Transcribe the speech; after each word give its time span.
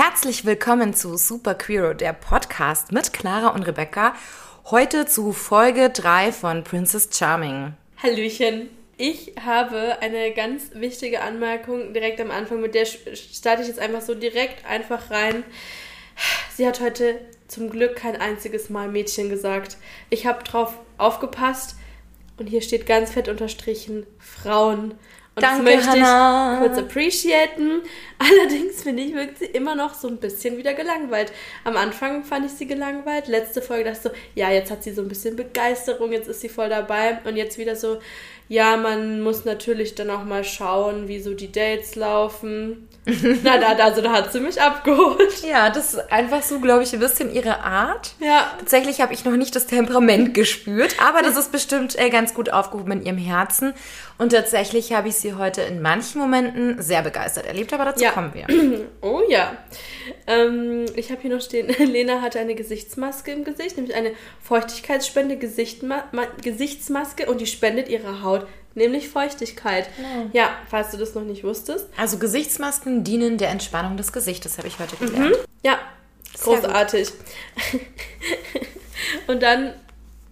Herzlich 0.00 0.44
willkommen 0.44 0.94
zu 0.94 1.16
Super 1.16 1.56
Queero, 1.56 1.92
der 1.92 2.12
Podcast 2.12 2.92
mit 2.92 3.12
Clara 3.12 3.48
und 3.48 3.64
Rebecca. 3.64 4.14
Heute 4.66 5.06
zu 5.06 5.32
Folge 5.32 5.90
3 5.90 6.30
von 6.30 6.62
Princess 6.62 7.08
Charming. 7.12 7.74
Hallöchen. 8.00 8.70
Ich 8.96 9.32
habe 9.44 9.98
eine 10.00 10.32
ganz 10.34 10.70
wichtige 10.74 11.22
Anmerkung 11.22 11.94
direkt 11.94 12.20
am 12.20 12.30
Anfang, 12.30 12.60
mit 12.60 12.76
der 12.76 12.86
starte 12.86 13.62
ich 13.62 13.66
jetzt 13.66 13.80
einfach 13.80 14.00
so 14.00 14.14
direkt 14.14 14.64
einfach 14.66 15.10
rein. 15.10 15.42
Sie 16.54 16.64
hat 16.64 16.80
heute 16.80 17.20
zum 17.48 17.68
Glück 17.68 17.96
kein 17.96 18.14
einziges 18.20 18.70
Mal 18.70 18.86
Mädchen 18.86 19.28
gesagt. 19.28 19.78
Ich 20.10 20.26
habe 20.26 20.44
drauf 20.44 20.74
aufgepasst 20.96 21.74
und 22.36 22.46
hier 22.46 22.62
steht 22.62 22.86
ganz 22.86 23.10
fett 23.10 23.28
unterstrichen 23.28 24.06
Frauen. 24.20 24.94
Und 25.38 25.44
Danke, 25.44 25.64
das 25.64 25.74
möchte 25.86 25.90
Hannah. 26.04 26.54
ich 26.54 26.66
kurz 26.66 26.78
appreciaten. 26.78 27.82
Allerdings 28.18 28.82
finde 28.82 29.04
ich, 29.04 29.14
wirkt 29.14 29.38
sie 29.38 29.44
immer 29.44 29.76
noch 29.76 29.94
so 29.94 30.08
ein 30.08 30.16
bisschen 30.16 30.56
wieder 30.56 30.74
gelangweilt. 30.74 31.32
Am 31.62 31.76
Anfang 31.76 32.24
fand 32.24 32.46
ich 32.46 32.52
sie 32.52 32.66
gelangweilt. 32.66 33.28
Letzte 33.28 33.62
Folge 33.62 33.84
dachte 33.84 33.98
ich 33.98 34.02
so, 34.02 34.10
ja, 34.34 34.50
jetzt 34.50 34.72
hat 34.72 34.82
sie 34.82 34.90
so 34.90 35.02
ein 35.02 35.08
bisschen 35.08 35.36
Begeisterung, 35.36 36.10
jetzt 36.10 36.28
ist 36.28 36.40
sie 36.40 36.48
voll 36.48 36.68
dabei. 36.68 37.20
Und 37.24 37.36
jetzt 37.36 37.56
wieder 37.56 37.76
so, 37.76 37.98
ja, 38.48 38.76
man 38.76 39.20
muss 39.20 39.44
natürlich 39.44 39.94
dann 39.94 40.10
auch 40.10 40.24
mal 40.24 40.42
schauen, 40.44 41.06
wie 41.08 41.20
so 41.20 41.34
die 41.34 41.52
Dates 41.52 41.94
laufen. 41.96 42.88
Na, 43.42 43.56
da, 43.58 43.68
also 43.84 44.02
da 44.02 44.12
hat 44.12 44.32
sie 44.32 44.40
mich 44.40 44.60
abgeholt. 44.60 45.42
Ja, 45.48 45.70
das 45.70 45.94
ist 45.94 46.12
einfach 46.12 46.42
so, 46.42 46.60
glaube 46.60 46.82
ich, 46.82 46.92
ein 46.92 47.00
bisschen 47.00 47.32
ihre 47.32 47.60
Art. 47.60 48.14
Ja. 48.20 48.52
Tatsächlich 48.58 49.00
habe 49.00 49.14
ich 49.14 49.24
noch 49.24 49.36
nicht 49.36 49.54
das 49.56 49.66
Temperament 49.66 50.34
gespürt, 50.34 50.96
aber 51.02 51.22
das 51.22 51.36
ist 51.36 51.50
bestimmt 51.52 51.98
äh, 51.98 52.10
ganz 52.10 52.34
gut 52.34 52.50
aufgehoben 52.52 52.92
in 52.92 53.02
ihrem 53.06 53.18
Herzen. 53.18 53.72
Und 54.18 54.32
tatsächlich 54.32 54.92
habe 54.92 55.08
ich 55.08 55.14
sie 55.14 55.34
heute 55.34 55.62
in 55.62 55.80
manchen 55.80 56.20
Momenten 56.20 56.82
sehr 56.82 57.02
begeistert 57.02 57.46
erlebt, 57.46 57.72
aber 57.72 57.84
dazu 57.86 58.04
Ja. 58.04 58.10
kommen 58.10 58.32
wir. 58.34 58.46
Oh 59.00 59.20
ja. 59.28 59.56
Ähm, 60.26 60.84
ich 60.96 61.10
habe 61.10 61.20
hier 61.22 61.30
noch 61.34 61.40
stehen, 61.40 61.68
Lena 61.78 62.20
hatte 62.20 62.38
eine 62.40 62.54
Gesichtsmaske 62.54 63.30
im 63.32 63.44
Gesicht, 63.44 63.76
nämlich 63.76 63.94
eine 63.94 64.12
Feuchtigkeitsspende 64.42 65.36
Gesichtma 65.36 66.04
Ma 66.12 66.22
Gesichtsmaske 66.42 67.26
und 67.26 67.40
die 67.40 67.46
spendet 67.46 67.88
ihrer 67.88 68.22
Haut 68.22 68.37
nämlich 68.78 69.08
Feuchtigkeit. 69.08 69.88
Ja, 70.32 70.50
falls 70.70 70.90
du 70.90 70.96
das 70.96 71.14
noch 71.14 71.22
nicht 71.22 71.44
wusstest. 71.44 71.86
Also 71.96 72.18
Gesichtsmasken 72.18 73.04
dienen 73.04 73.36
der 73.36 73.50
Entspannung 73.50 73.96
des 73.96 74.12
Gesichtes, 74.12 74.56
habe 74.58 74.68
ich 74.68 74.78
heute 74.78 74.96
gelernt. 74.96 75.36
Ja, 75.62 75.78
Sehr 76.34 76.54
gut. 76.54 76.64
großartig. 76.64 77.12
und 79.26 79.42
dann 79.42 79.74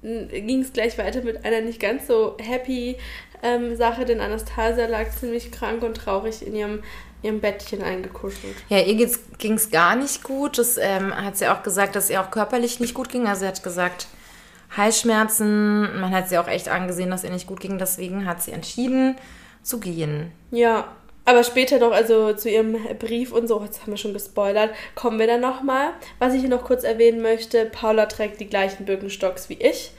ging 0.02 0.62
es 0.62 0.72
gleich 0.72 0.96
weiter 0.98 1.22
mit 1.22 1.44
einer 1.44 1.60
nicht 1.60 1.80
ganz 1.80 2.06
so 2.06 2.36
happy 2.38 2.96
ähm, 3.42 3.76
Sache, 3.76 4.04
denn 4.04 4.20
Anastasia 4.20 4.86
lag 4.86 5.10
ziemlich 5.10 5.50
krank 5.50 5.82
und 5.82 5.96
traurig 5.96 6.46
in 6.46 6.54
ihrem, 6.54 6.82
ihrem 7.22 7.40
Bettchen 7.40 7.82
eingekuschelt. 7.82 8.56
Ja, 8.68 8.78
ihr 8.78 9.10
ging 9.38 9.54
es 9.54 9.70
gar 9.70 9.96
nicht 9.96 10.22
gut. 10.22 10.58
Das 10.58 10.78
ähm, 10.78 11.14
hat 11.14 11.36
sie 11.36 11.48
auch 11.48 11.62
gesagt, 11.62 11.96
dass 11.96 12.10
ihr 12.10 12.20
auch 12.20 12.30
körperlich 12.30 12.80
nicht 12.80 12.94
gut 12.94 13.08
ging. 13.08 13.26
Also 13.26 13.40
sie 13.40 13.48
hat 13.48 13.62
gesagt, 13.62 14.06
Halsschmerzen. 14.74 16.00
Man 16.00 16.10
hat 16.12 16.28
sie 16.28 16.38
auch 16.38 16.48
echt 16.48 16.68
angesehen, 16.68 17.10
dass 17.10 17.24
ihr 17.24 17.30
nicht 17.30 17.46
gut 17.46 17.60
ging. 17.60 17.78
Deswegen 17.78 18.26
hat 18.26 18.42
sie 18.42 18.52
entschieden 18.52 19.16
zu 19.62 19.80
gehen. 19.80 20.32
Ja, 20.50 20.88
aber 21.24 21.42
später 21.42 21.80
noch, 21.80 21.90
also 21.90 22.32
zu 22.34 22.48
ihrem 22.48 22.76
Brief 23.00 23.32
und 23.32 23.48
so, 23.48 23.60
jetzt 23.64 23.82
haben 23.82 23.90
wir 23.90 23.96
schon 23.96 24.12
gespoilert, 24.12 24.70
kommen 24.94 25.18
wir 25.18 25.26
dann 25.26 25.40
nochmal. 25.40 25.88
Was 26.20 26.34
ich 26.34 26.40
hier 26.40 26.48
noch 26.48 26.64
kurz 26.64 26.84
erwähnen 26.84 27.20
möchte, 27.20 27.66
Paula 27.66 28.06
trägt 28.06 28.40
die 28.40 28.46
gleichen 28.46 28.84
Birkenstocks 28.84 29.48
wie 29.48 29.54
ich. 29.54 29.90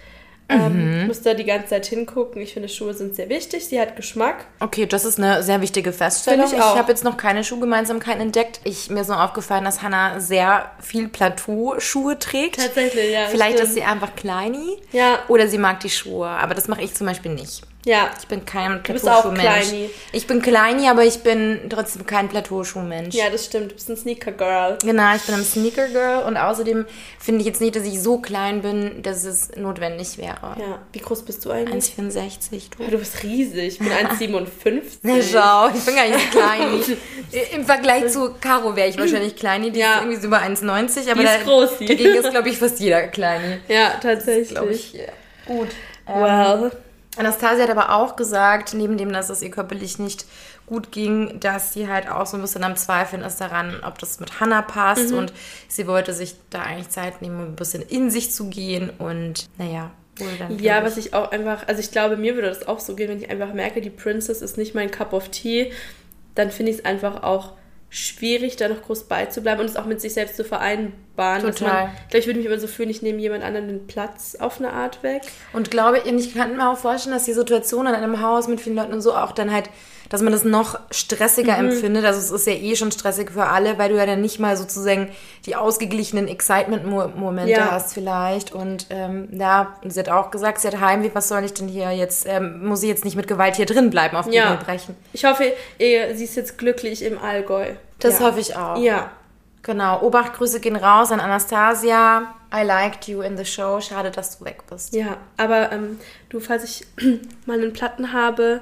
Ähm, 0.50 1.02
ich 1.02 1.08
muss 1.08 1.22
da 1.22 1.34
die 1.34 1.44
ganze 1.44 1.68
Zeit 1.68 1.86
hingucken. 1.88 2.42
Ich 2.42 2.54
finde, 2.54 2.70
Schuhe 2.70 2.94
sind 2.94 3.16
sehr 3.16 3.28
wichtig. 3.30 3.66
Sie 3.68 3.80
hat 3.82 3.96
Geschmack. 3.98 4.46
Okay, 4.62 4.86
das 4.86 5.04
ist 5.04 5.18
eine 5.20 5.44
sehr 5.44 5.62
wichtige 5.62 5.92
Feststellung. 5.92 6.46
Finde 6.48 6.56
Ich, 6.58 6.64
ich 6.64 6.72
auch. 6.72 6.78
habe 6.78 6.90
jetzt 6.92 7.04
noch 7.04 7.18
keine 7.18 7.44
Schuhgemeinsamkeiten 7.44 8.22
entdeckt. 8.22 8.62
Ich, 8.64 8.90
mir 8.90 9.02
ist 9.02 9.08
nur 9.10 9.22
aufgefallen, 9.22 9.66
dass 9.66 9.82
Hannah 9.82 10.20
sehr 10.22 10.72
viel 10.80 11.10
Plateauschuhe 11.10 12.18
trägt. 12.20 12.58
Tatsächlich, 12.58 13.12
ja. 13.12 13.26
Vielleicht 13.28 13.58
stimmt. 13.58 13.70
ist 13.70 13.76
sie 13.76 13.84
einfach 13.84 14.16
kleini. 14.16 14.78
Ja. 14.94 15.20
Oder 15.28 15.48
sie 15.48 15.58
mag 15.58 15.80
die 15.82 15.90
Schuhe. 15.90 16.28
Aber 16.28 16.54
das 16.54 16.68
mache 16.68 16.82
ich 16.82 16.94
zum 16.94 17.08
Beispiel 17.08 17.34
nicht. 17.34 17.64
Ja, 17.88 18.10
Ich 18.20 18.28
bin 18.28 18.46
kein 18.46 18.84
bist 18.84 19.08
auch 19.08 19.34
Plateauschuhmensch. 19.34 19.92
Ich 20.12 20.28
bin 20.28 20.42
kleini, 20.42 20.90
aber 20.90 21.06
ich 21.06 21.20
bin 21.24 21.62
trotzdem 21.70 22.06
kein 22.06 22.28
Plateauschuhmensch. 22.28 23.16
ja, 23.16 23.30
das 23.32 23.46
stimmt. 23.46 23.72
Du 23.72 23.76
bist 23.76 23.90
ein 23.90 23.96
Sneaker-Girl. 23.96 24.78
Genau, 24.84 25.16
ich 25.16 25.22
bin 25.22 25.36
ein 25.36 25.44
Sneaker 25.46 25.88
Girl 25.88 26.24
und 26.26 26.36
außerdem 26.36 26.86
finde 27.18 27.40
ich 27.42 27.48
jetzt 27.48 27.62
nicht, 27.62 27.76
dass 27.78 27.84
ich 27.84 28.02
so 28.02 28.18
klein 28.20 28.62
bin, 28.62 29.02
dass 29.04 29.24
es 29.24 29.56
notwendig 29.56 30.18
wäre. 30.18 30.58
Ja, 30.60 30.80
wie 30.92 31.00
groß 31.00 31.24
bist 31.24 31.46
du 31.46 31.52
eigentlich? 31.52 31.94
1,64. 31.98 32.72
Du. 32.78 32.84
Ja, 32.84 32.90
du 32.90 32.98
bist 32.98 33.24
riesig. 33.24 33.68
Ich 33.68 33.80
bin 33.80 33.88
1,57. 33.88 34.82
Na 35.04 35.14
schau, 35.22 35.70
ich 35.74 35.86
bin 35.86 35.96
gar 35.96 36.08
nicht 36.08 36.32
klein. 36.32 36.84
Im 37.56 37.66
Vergleich 37.66 38.10
zu 38.12 38.34
Caro 38.42 38.76
wäre 38.76 38.90
ich 38.90 38.98
wahrscheinlich 39.00 39.36
kleini. 39.38 39.72
Die 39.72 39.80
Ja. 39.80 39.94
ist 39.94 40.02
irgendwie 40.02 40.18
so 40.20 40.28
über 40.28 40.42
1,90. 40.42 41.10
Aber 41.10 41.22
Die 41.22 41.26
ist 41.26 41.34
da, 41.40 41.44
groß, 41.44 41.78
die. 41.80 41.86
dagegen 41.86 42.16
ist, 42.16 42.32
glaube 42.32 42.50
ich, 42.50 42.58
fast 42.58 42.80
jeder 42.82 43.04
kleini. 43.08 43.60
Ja, 43.70 43.92
tatsächlich. 44.02 44.50
Glaube 44.50 44.74
ich. 44.74 44.92
ja. 44.94 45.06
Gut. 45.46 45.70
Ähm, 46.06 46.22
Well. 46.22 46.72
Anastasia 47.18 47.64
hat 47.64 47.70
aber 47.70 47.96
auch 47.96 48.16
gesagt, 48.16 48.74
neben 48.74 48.98
dem, 48.98 49.12
dass 49.12 49.30
es 49.30 49.42
ihr 49.42 49.52
körperlich 49.52 50.00
nicht 50.00 50.26
gut 50.66 50.92
ging, 50.92 51.40
dass 51.40 51.74
sie 51.74 51.88
halt 51.88 52.10
auch 52.10 52.26
so 52.26 52.38
ein 52.38 52.42
bisschen 52.42 52.64
am 52.64 52.76
Zweifeln 52.76 53.22
ist 53.22 53.40
daran, 53.40 53.82
ob 53.84 53.98
das 54.00 54.20
mit 54.20 54.40
Hannah 54.40 54.62
passt. 54.62 55.12
Mhm. 55.12 55.18
Und 55.18 55.34
sie 55.68 55.88
wollte 55.88 56.14
sich 56.14 56.36
da 56.50 56.62
eigentlich 56.64 56.90
Zeit 56.90 57.22
nehmen, 57.22 57.38
um 57.38 57.46
ein 57.48 57.56
bisschen 57.56 57.82
in 57.82 58.12
sich 58.12 58.32
zu 58.32 58.50
gehen. 58.50 58.92
Und 58.98 59.48
naja, 59.58 59.92
wohl 60.18 60.28
dann. 60.38 60.60
Ja, 60.60 60.84
was 60.84 60.98
ich 60.98 61.14
auch 61.14 61.32
einfach, 61.32 61.68
also 61.68 61.80
ich 61.80 61.92
glaube, 61.92 62.18
mir 62.18 62.36
würde 62.36 62.50
das 62.50 62.68
auch 62.68 62.80
so 62.80 62.96
gehen, 62.96 63.10
wenn 63.10 63.22
ich 63.22 63.30
einfach 63.30 63.54
merke, 63.54 63.82
die 63.82 63.90
Princess 63.90 64.42
ist 64.42 64.58
nicht 64.58 64.76
mein 64.76 64.92
Cup 64.92 65.14
of 65.14 65.30
Tea, 65.30 65.72
dann 66.36 66.52
finde 66.52 66.72
ich 66.72 66.80
es 66.80 66.86
einfach 66.86 67.24
auch 67.24 67.54
schwierig, 67.90 68.58
da 68.58 68.68
noch 68.68 68.82
groß 68.82 69.06
beizubleiben 69.06 69.62
und 69.62 69.70
es 69.70 69.76
auch 69.78 69.86
mit 69.86 70.02
sich 70.02 70.14
selbst 70.14 70.36
zu 70.36 70.44
vereinbaren. 70.44 71.42
dass 71.42 71.56
Total. 71.56 71.86
Man, 71.86 71.94
ich 71.94 72.10
glaube, 72.10 72.20
ich 72.20 72.28
würde 72.28 72.40
mich 72.40 72.48
immer 72.48 72.60
so 72.60 72.68
fühlen, 72.68 72.90
ich 72.90 73.02
nehme 73.02 73.20
jemand 73.20 73.44
anderen 73.44 73.68
den 73.68 73.88
Platz 73.88 74.36
auf 74.36 74.60
eine 74.60 74.74
Art 74.74 75.04
weg. 75.04 75.22
Und 75.54 75.72
glaube, 75.72 76.00
ich 76.00 76.34
kann 76.34 76.58
mir 76.58 76.70
auch 76.70 76.78
vorstellen, 76.78 77.16
dass 77.16 77.26
die 77.26 77.34
Situation 77.34 77.88
in 77.88 77.94
einem 77.94 78.22
Haus 78.22 78.48
mit 78.48 78.60
vielen 78.60 78.76
Leuten 78.76 78.94
und 78.94 79.02
so 79.02 79.16
auch 79.16 79.32
dann 79.32 79.52
halt, 79.52 79.70
dass 80.10 80.22
man 80.22 80.32
das 80.32 80.44
noch 80.44 80.80
stressiger 80.92 81.58
Mhm. 81.58 81.70
empfindet. 81.72 82.06
Also 82.06 82.20
es 82.20 82.32
ist 82.32 82.48
ja 82.48 82.54
eh 82.54 82.76
schon 82.76 82.92
stressig 82.92 83.32
für 83.32 83.46
alle, 83.46 83.78
weil 83.78 83.90
du 83.90 83.96
ja 83.98 84.06
dann 84.06 84.22
nicht 84.22 84.40
mal 84.40 84.56
sozusagen 84.58 85.10
die 85.46 85.56
ausgeglichenen 85.56 86.28
Excitement-Momente 86.28 87.52
Ja. 87.52 87.72
hast 87.72 87.94
vielleicht. 87.94 88.52
Und 88.54 88.88
ähm, 88.90 89.28
ja, 89.32 89.76
sie 89.86 90.00
hat 90.00 90.10
auch 90.10 90.32
gesagt, 90.32 90.60
sie 90.62 90.68
hat 90.68 90.80
Heimweh, 90.80 91.12
was 91.14 91.28
soll 91.28 91.44
ich 91.44 91.54
denn 91.54 91.68
hier 91.68 91.92
jetzt, 91.92 92.26
ähm, 92.28 92.66
muss 92.66 92.84
ich 92.84 92.90
jetzt 92.90 93.06
nicht 93.06 93.16
mit 93.16 93.28
Gewalt 93.28 93.56
hier 93.56 93.66
drin 93.66 93.90
bleiben, 93.90 94.16
auf 94.18 94.28
Ja. 94.28 94.44
Biegen 94.44 94.58
und 94.58 94.66
brechen. 94.66 94.96
Ich 95.14 95.26
hoffe, 95.26 95.54
ihr, 95.80 96.16
sie 96.16 96.24
ist 96.24 96.36
jetzt 96.36 96.58
glücklich 96.58 97.04
im 97.04 97.18
Allgäu. 97.20 97.66
Das 98.00 98.20
ja. 98.20 98.26
hoffe 98.28 98.40
ich 98.40 98.56
auch. 98.56 98.78
Ja. 98.78 99.12
Genau, 99.68 100.02
Obachtgrüße 100.02 100.62
gehen 100.62 100.78
raus 100.78 101.12
an 101.12 101.20
Anastasia. 101.20 102.34
I 102.56 102.64
liked 102.64 103.10
you 103.10 103.22
in 103.22 103.36
the 103.36 103.44
show. 103.44 103.82
Schade, 103.82 104.12
dass 104.12 104.40
du 104.40 104.46
weg 104.46 104.64
bist. 104.70 104.94
Ja, 104.94 105.18
aber 105.36 105.74
ähm, 105.74 106.00
du, 106.30 106.40
falls 106.40 106.64
ich 106.64 106.88
mal 107.46 107.62
einen 107.62 107.74
Platten 107.74 108.14
habe, 108.14 108.62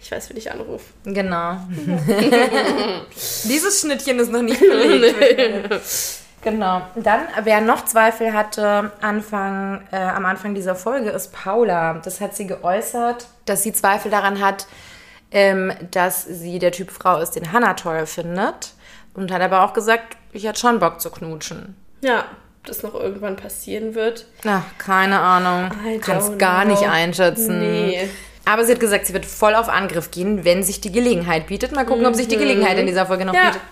ich 0.00 0.10
weiß, 0.10 0.30
wen 0.30 0.38
ich 0.38 0.50
anrufe. 0.50 0.86
Genau. 1.04 1.58
Dieses 3.44 3.82
Schnittchen 3.82 4.18
ist 4.18 4.32
noch 4.32 4.42
nicht 4.42 4.58
belegt. 4.58 5.80
Genau. 6.42 6.82
Dann, 6.94 7.22
wer 7.42 7.60
noch 7.60 7.86
Zweifel 7.86 8.32
hatte, 8.32 8.92
Anfang, 9.00 9.82
äh, 9.90 9.96
am 9.96 10.24
Anfang 10.26 10.54
dieser 10.54 10.76
Folge, 10.76 11.10
ist 11.10 11.32
Paula. 11.32 11.94
Das 12.04 12.20
hat 12.20 12.36
sie 12.36 12.46
geäußert, 12.46 13.26
dass 13.46 13.64
sie 13.64 13.72
Zweifel 13.72 14.12
daran 14.12 14.40
hat, 14.40 14.68
ähm, 15.32 15.72
dass 15.90 16.24
sie 16.24 16.60
der 16.60 16.70
Typ 16.70 16.92
Frau 16.92 17.18
ist, 17.18 17.32
den 17.32 17.50
Hannah 17.50 17.74
toll 17.74 18.06
findet. 18.06 18.75
Und 19.16 19.32
hat 19.32 19.40
aber 19.42 19.64
auch 19.64 19.72
gesagt, 19.72 20.16
ich 20.32 20.44
hätte 20.46 20.60
schon 20.60 20.78
Bock 20.78 21.00
zu 21.00 21.10
knutschen. 21.10 21.74
Ja, 22.02 22.20
ob 22.60 22.66
das 22.66 22.82
noch 22.82 22.94
irgendwann 22.94 23.36
passieren 23.36 23.94
wird. 23.94 24.26
Na, 24.44 24.64
keine 24.78 25.18
Ahnung. 25.18 25.70
Kannst 26.02 26.32
don't 26.32 26.36
gar 26.36 26.64
know. 26.64 26.74
nicht 26.74 26.86
einschätzen. 26.88 27.58
Nee. 27.58 28.08
Aber 28.44 28.64
sie 28.64 28.72
hat 28.72 28.80
gesagt, 28.80 29.06
sie 29.06 29.12
wird 29.14 29.24
voll 29.26 29.54
auf 29.56 29.68
Angriff 29.68 30.10
gehen, 30.12 30.44
wenn 30.44 30.62
sich 30.62 30.80
die 30.80 30.92
Gelegenheit 30.92 31.48
bietet. 31.48 31.72
Mal 31.74 31.84
gucken, 31.86 32.06
ob 32.06 32.14
sich 32.14 32.28
die 32.28 32.36
Gelegenheit 32.36 32.78
in 32.78 32.86
dieser 32.86 33.06
Folge 33.06 33.24
noch 33.24 33.32
Mhm. 33.32 33.38
Ja. 33.38 33.46
bietet. 33.46 33.62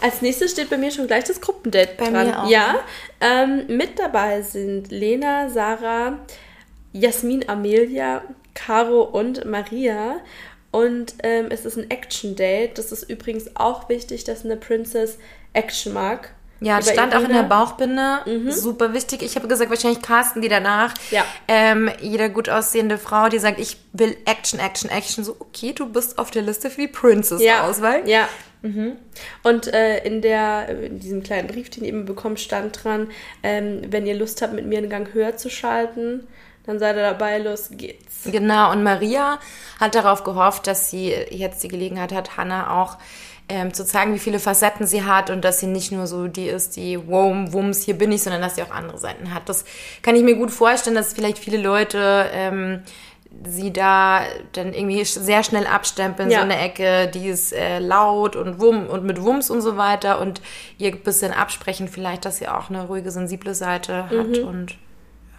Als 0.00 0.22
nächstes 0.22 0.50
steht 0.52 0.70
bei 0.70 0.76
mir 0.78 0.90
schon 0.90 1.06
gleich 1.06 1.24
das 1.24 1.40
Gruppendate 1.40 1.90
Bei 1.98 2.10
dran. 2.10 2.26
mir 2.26 2.42
auch. 2.42 2.48
Ja. 2.48 2.76
Ähm, 3.20 3.64
mit 3.68 3.98
dabei 3.98 4.42
sind 4.42 4.90
Lena, 4.90 5.48
Sarah, 5.48 6.14
Jasmin, 6.92 7.48
Amelia, 7.48 8.22
Caro 8.54 9.02
und 9.02 9.44
Maria. 9.44 10.16
Und 10.70 11.14
ähm, 11.22 11.46
es 11.50 11.64
ist 11.64 11.76
ein 11.76 11.90
Action-Date. 11.90 12.78
Das 12.78 12.92
ist 12.92 13.08
übrigens 13.08 13.56
auch 13.56 13.88
wichtig, 13.88 14.24
dass 14.24 14.44
eine 14.44 14.56
Princess 14.56 15.18
Action 15.52 15.92
mag. 15.92 16.30
Ja, 16.60 16.78
das 16.78 16.90
stand 16.90 17.14
auch 17.14 17.22
in 17.22 17.32
der. 17.32 17.42
Bauchbinde. 17.42 18.20
Super 18.48 18.94
wichtig. 18.94 19.22
Ich 19.22 19.36
habe 19.36 19.46
gesagt, 19.46 19.68
wahrscheinlich 19.70 20.00
casten 20.00 20.40
die 20.40 20.48
danach. 20.48 20.94
Ja. 21.10 21.24
Ähm, 21.48 21.90
jede 22.00 22.30
gut 22.30 22.48
aussehende 22.48 22.96
Frau, 22.98 23.28
die 23.28 23.38
sagt, 23.38 23.60
ich 23.60 23.76
will 23.92 24.16
Action, 24.24 24.58
Action, 24.58 24.90
Action. 24.90 25.22
So, 25.22 25.36
okay, 25.38 25.72
du 25.74 25.86
bist 25.86 26.18
auf 26.18 26.30
der 26.30 26.42
Liste 26.42 26.70
für 26.70 26.82
die 26.82 26.88
Princess-Auswahl. 26.88 28.08
Ja. 28.08 28.28
Und 29.42 29.72
äh, 29.72 30.04
in, 30.04 30.22
der, 30.22 30.68
in 30.68 30.98
diesem 30.98 31.22
kleinen 31.22 31.46
Brief, 31.46 31.70
den 31.70 31.84
ihr 31.84 31.90
eben 31.90 32.04
bekommt, 32.04 32.40
stand 32.40 32.82
dran, 32.82 33.08
ähm, 33.42 33.82
wenn 33.90 34.06
ihr 34.06 34.14
Lust 34.14 34.42
habt, 34.42 34.54
mit 34.54 34.66
mir 34.66 34.78
einen 34.78 34.90
Gang 34.90 35.12
höher 35.12 35.36
zu 35.36 35.50
schalten, 35.50 36.26
dann 36.64 36.78
seid 36.78 36.96
ihr 36.96 37.02
dabei, 37.02 37.38
los 37.38 37.68
geht's. 37.70 38.05
Genau, 38.24 38.72
und 38.72 38.82
Maria 38.82 39.38
hat 39.78 39.94
darauf 39.94 40.24
gehofft, 40.24 40.66
dass 40.66 40.90
sie 40.90 41.10
jetzt 41.30 41.62
die 41.62 41.68
Gelegenheit 41.68 42.12
hat, 42.12 42.36
Hannah 42.36 42.82
auch 42.82 42.96
ähm, 43.48 43.72
zu 43.72 43.84
zeigen, 43.84 44.14
wie 44.14 44.18
viele 44.18 44.40
Facetten 44.40 44.86
sie 44.86 45.04
hat 45.04 45.30
und 45.30 45.44
dass 45.44 45.60
sie 45.60 45.66
nicht 45.66 45.92
nur 45.92 46.06
so 46.06 46.26
die 46.26 46.48
ist, 46.48 46.76
die 46.76 47.06
Wom, 47.06 47.52
Wums, 47.52 47.82
hier 47.82 47.96
bin 47.96 48.10
ich, 48.10 48.22
sondern 48.22 48.42
dass 48.42 48.56
sie 48.56 48.62
auch 48.62 48.72
andere 48.72 48.98
Seiten 48.98 49.32
hat. 49.32 49.48
Das 49.48 49.64
kann 50.02 50.16
ich 50.16 50.22
mir 50.22 50.34
gut 50.34 50.50
vorstellen, 50.50 50.96
dass 50.96 51.12
vielleicht 51.12 51.38
viele 51.38 51.58
Leute 51.58 52.28
ähm, 52.32 52.82
sie 53.44 53.72
da 53.72 54.22
dann 54.52 54.72
irgendwie 54.72 55.04
sehr 55.04 55.44
schnell 55.44 55.66
abstempeln, 55.66 56.30
ja. 56.30 56.38
so 56.38 56.44
eine 56.44 56.58
Ecke, 56.58 57.08
die 57.08 57.28
ist 57.28 57.52
äh, 57.52 57.78
laut 57.78 58.34
und 58.34 58.60
Wum 58.60 58.86
und 58.86 59.04
mit 59.04 59.22
Wums 59.22 59.50
und 59.50 59.60
so 59.60 59.76
weiter 59.76 60.20
und 60.20 60.40
ihr 60.78 60.92
ein 60.92 61.00
bisschen 61.00 61.32
absprechen 61.32 61.88
vielleicht, 61.88 62.24
dass 62.24 62.38
sie 62.38 62.48
auch 62.48 62.70
eine 62.70 62.86
ruhige, 62.86 63.10
sensible 63.10 63.54
Seite 63.54 64.04
hat 64.04 64.40
mhm. 64.40 64.48
und 64.48 64.78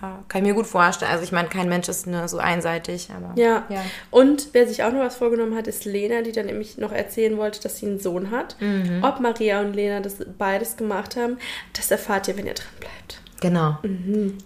ja, 0.01 0.23
kann 0.27 0.43
ich 0.43 0.49
mir 0.49 0.53
gut 0.53 0.67
vorstellen. 0.67 1.11
Also 1.11 1.23
ich 1.23 1.31
meine, 1.31 1.49
kein 1.49 1.69
Mensch 1.69 1.89
ist 1.89 2.05
nur 2.05 2.27
so 2.27 2.37
einseitig, 2.37 3.09
aber 3.15 3.39
ja. 3.39 3.65
ja. 3.69 3.83
Und 4.11 4.49
wer 4.53 4.67
sich 4.67 4.83
auch 4.83 4.91
noch 4.91 4.99
was 4.99 5.15
vorgenommen 5.15 5.55
hat, 5.55 5.67
ist 5.67 5.85
Lena, 5.85 6.21
die 6.21 6.31
dann 6.31 6.45
nämlich 6.45 6.77
noch 6.77 6.91
erzählen 6.91 7.37
wollte, 7.37 7.61
dass 7.61 7.77
sie 7.77 7.87
einen 7.87 7.99
Sohn 7.99 8.29
hat. 8.29 8.55
Mhm. 8.59 9.03
Ob 9.03 9.19
Maria 9.19 9.61
und 9.61 9.73
Lena 9.73 9.99
das 9.99 10.17
beides 10.37 10.77
gemacht 10.77 11.15
haben, 11.15 11.37
das 11.73 11.89
erfahrt 11.89 12.27
ihr, 12.27 12.37
wenn 12.37 12.45
ihr 12.45 12.53
dran 12.53 12.67
bleibt. 12.79 13.21
Genau. 13.41 13.77
Mhm. 13.83 14.37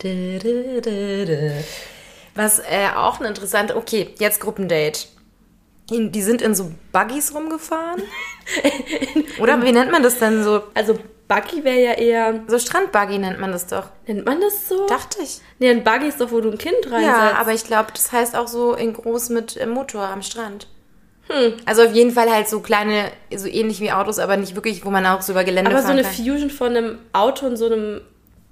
Was 2.36 2.60
äh, 2.60 2.88
auch 2.96 3.20
ein 3.20 3.26
interessanter, 3.26 3.76
okay, 3.76 4.16
jetzt 4.20 4.40
Gruppendate. 4.40 5.08
Die 5.90 6.22
sind 6.22 6.42
in 6.42 6.56
so 6.56 6.72
Buggies 6.94 7.36
rumgefahren. 7.36 8.02
Oder 9.40 9.62
wie 9.62 9.74
nennt 9.74 9.92
man 9.92 10.02
das 10.02 10.20
denn 10.20 10.42
so? 10.42 10.64
Also 10.74 10.98
Buggy 11.32 11.64
wäre 11.64 11.80
ja 11.80 11.94
eher. 11.94 12.42
So 12.48 12.60
Strandbuggy 12.60 13.18
nennt 13.18 13.40
man 13.40 13.52
das 13.52 13.68
doch. 13.68 13.88
Nennt 14.06 14.26
man 14.26 14.42
das 14.42 14.68
so? 14.68 14.86
Dachte 14.88 15.20
ich. 15.24 15.40
Nee, 15.60 15.70
ein 15.70 15.84
Buggy 15.84 16.08
ist 16.08 16.20
doch, 16.20 16.32
wo 16.32 16.42
du 16.42 16.52
ein 16.52 16.58
Kind 16.58 16.76
reinsetzt. 16.86 17.06
Ja, 17.06 17.36
aber 17.40 17.54
ich 17.54 17.64
glaube, 17.64 17.90
das 17.94 18.12
heißt 18.12 18.36
auch 18.36 18.48
so 18.48 18.74
in 18.74 18.94
groß 18.94 19.30
mit 19.30 19.56
äh, 19.58 19.66
Motor 19.66 20.08
am 20.08 20.22
Strand. 20.22 20.68
Hm. 21.28 21.54
Also 21.66 21.84
auf 21.84 21.94
jeden 21.94 22.12
Fall 22.12 22.30
halt 22.30 22.50
so 22.50 22.60
kleine, 22.60 23.12
so 23.34 23.48
ähnlich 23.48 23.80
wie 23.80 23.92
Autos, 23.92 24.20
aber 24.20 24.36
nicht 24.36 24.56
wirklich, 24.56 24.84
wo 24.84 24.90
man 24.90 25.06
auch 25.06 25.22
so 25.22 25.32
über 25.32 25.44
Gelände 25.44 25.72
aber 25.72 25.82
fahren 25.82 25.98
kann. 25.98 26.06
Aber 26.06 26.14
so 26.14 26.24
eine 26.24 26.34
Fusion 26.38 26.50
von 26.50 26.76
einem 26.76 27.00
Auto 27.14 27.46
und 27.46 27.56
so 27.56 27.68
einem 27.68 28.02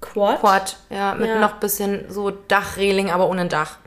Quad? 0.01 0.39
Quad, 0.39 0.77
ja, 0.89 1.15
mit 1.15 1.27
ja. 1.27 1.39
noch 1.39 1.53
bisschen 1.55 2.05
so 2.09 2.31
Dachreling, 2.31 3.11
aber 3.11 3.29
ohne 3.29 3.47
Dach. 3.47 3.77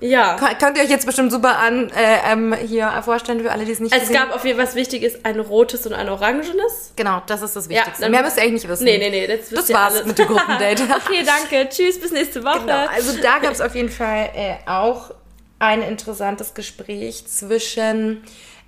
Ja. 0.00 0.36
Könnt 0.58 0.76
ihr 0.78 0.84
euch 0.84 0.90
jetzt 0.90 1.06
bestimmt 1.06 1.30
super 1.30 1.58
an 1.58 1.90
äh, 1.90 2.32
ähm, 2.32 2.54
hier 2.54 2.90
vorstellen 3.04 3.40
für 3.40 3.52
alle, 3.52 3.64
die 3.64 3.72
es 3.72 3.80
nicht 3.80 3.92
Es 3.94 4.00
gesehen. 4.00 4.16
gab 4.16 4.34
auf 4.34 4.44
jeden 4.44 4.58
Fall, 4.58 4.66
was 4.66 4.74
wichtig 4.74 5.02
ist, 5.02 5.24
ein 5.24 5.38
rotes 5.40 5.86
und 5.86 5.92
ein 5.92 6.08
orangenes. 6.08 6.92
Genau, 6.96 7.22
das 7.26 7.42
ist 7.42 7.54
das 7.56 7.68
Wichtigste. 7.68 8.02
Ja, 8.04 8.08
Mehr 8.08 8.22
müsst 8.22 8.36
ihr 8.36 8.42
eigentlich 8.42 8.62
nicht 8.62 8.68
wissen. 8.68 8.84
Nee, 8.84 8.98
nee, 8.98 9.10
nee. 9.10 9.26
Das, 9.26 9.50
das 9.50 9.72
war's 9.72 9.94
alles. 9.94 10.06
mit 10.06 10.18
dem 10.18 10.26
Gruppendate. 10.28 10.82
okay, 11.06 11.24
danke. 11.24 11.68
Tschüss, 11.68 12.00
bis 12.00 12.12
nächste 12.12 12.42
Woche. 12.44 12.60
Genau, 12.60 12.86
also 12.86 13.18
da 13.20 13.38
gab 13.38 13.52
es 13.52 13.60
auf 13.60 13.74
jeden 13.74 13.90
Fall 13.90 14.30
äh, 14.34 14.54
auch 14.66 15.10
ein 15.58 15.82
interessantes 15.82 16.54
Gespräch 16.54 17.26
zwischen 17.26 18.22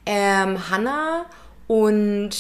ähm, 0.05 0.71
Hannah 0.71 1.25
und 1.67 2.31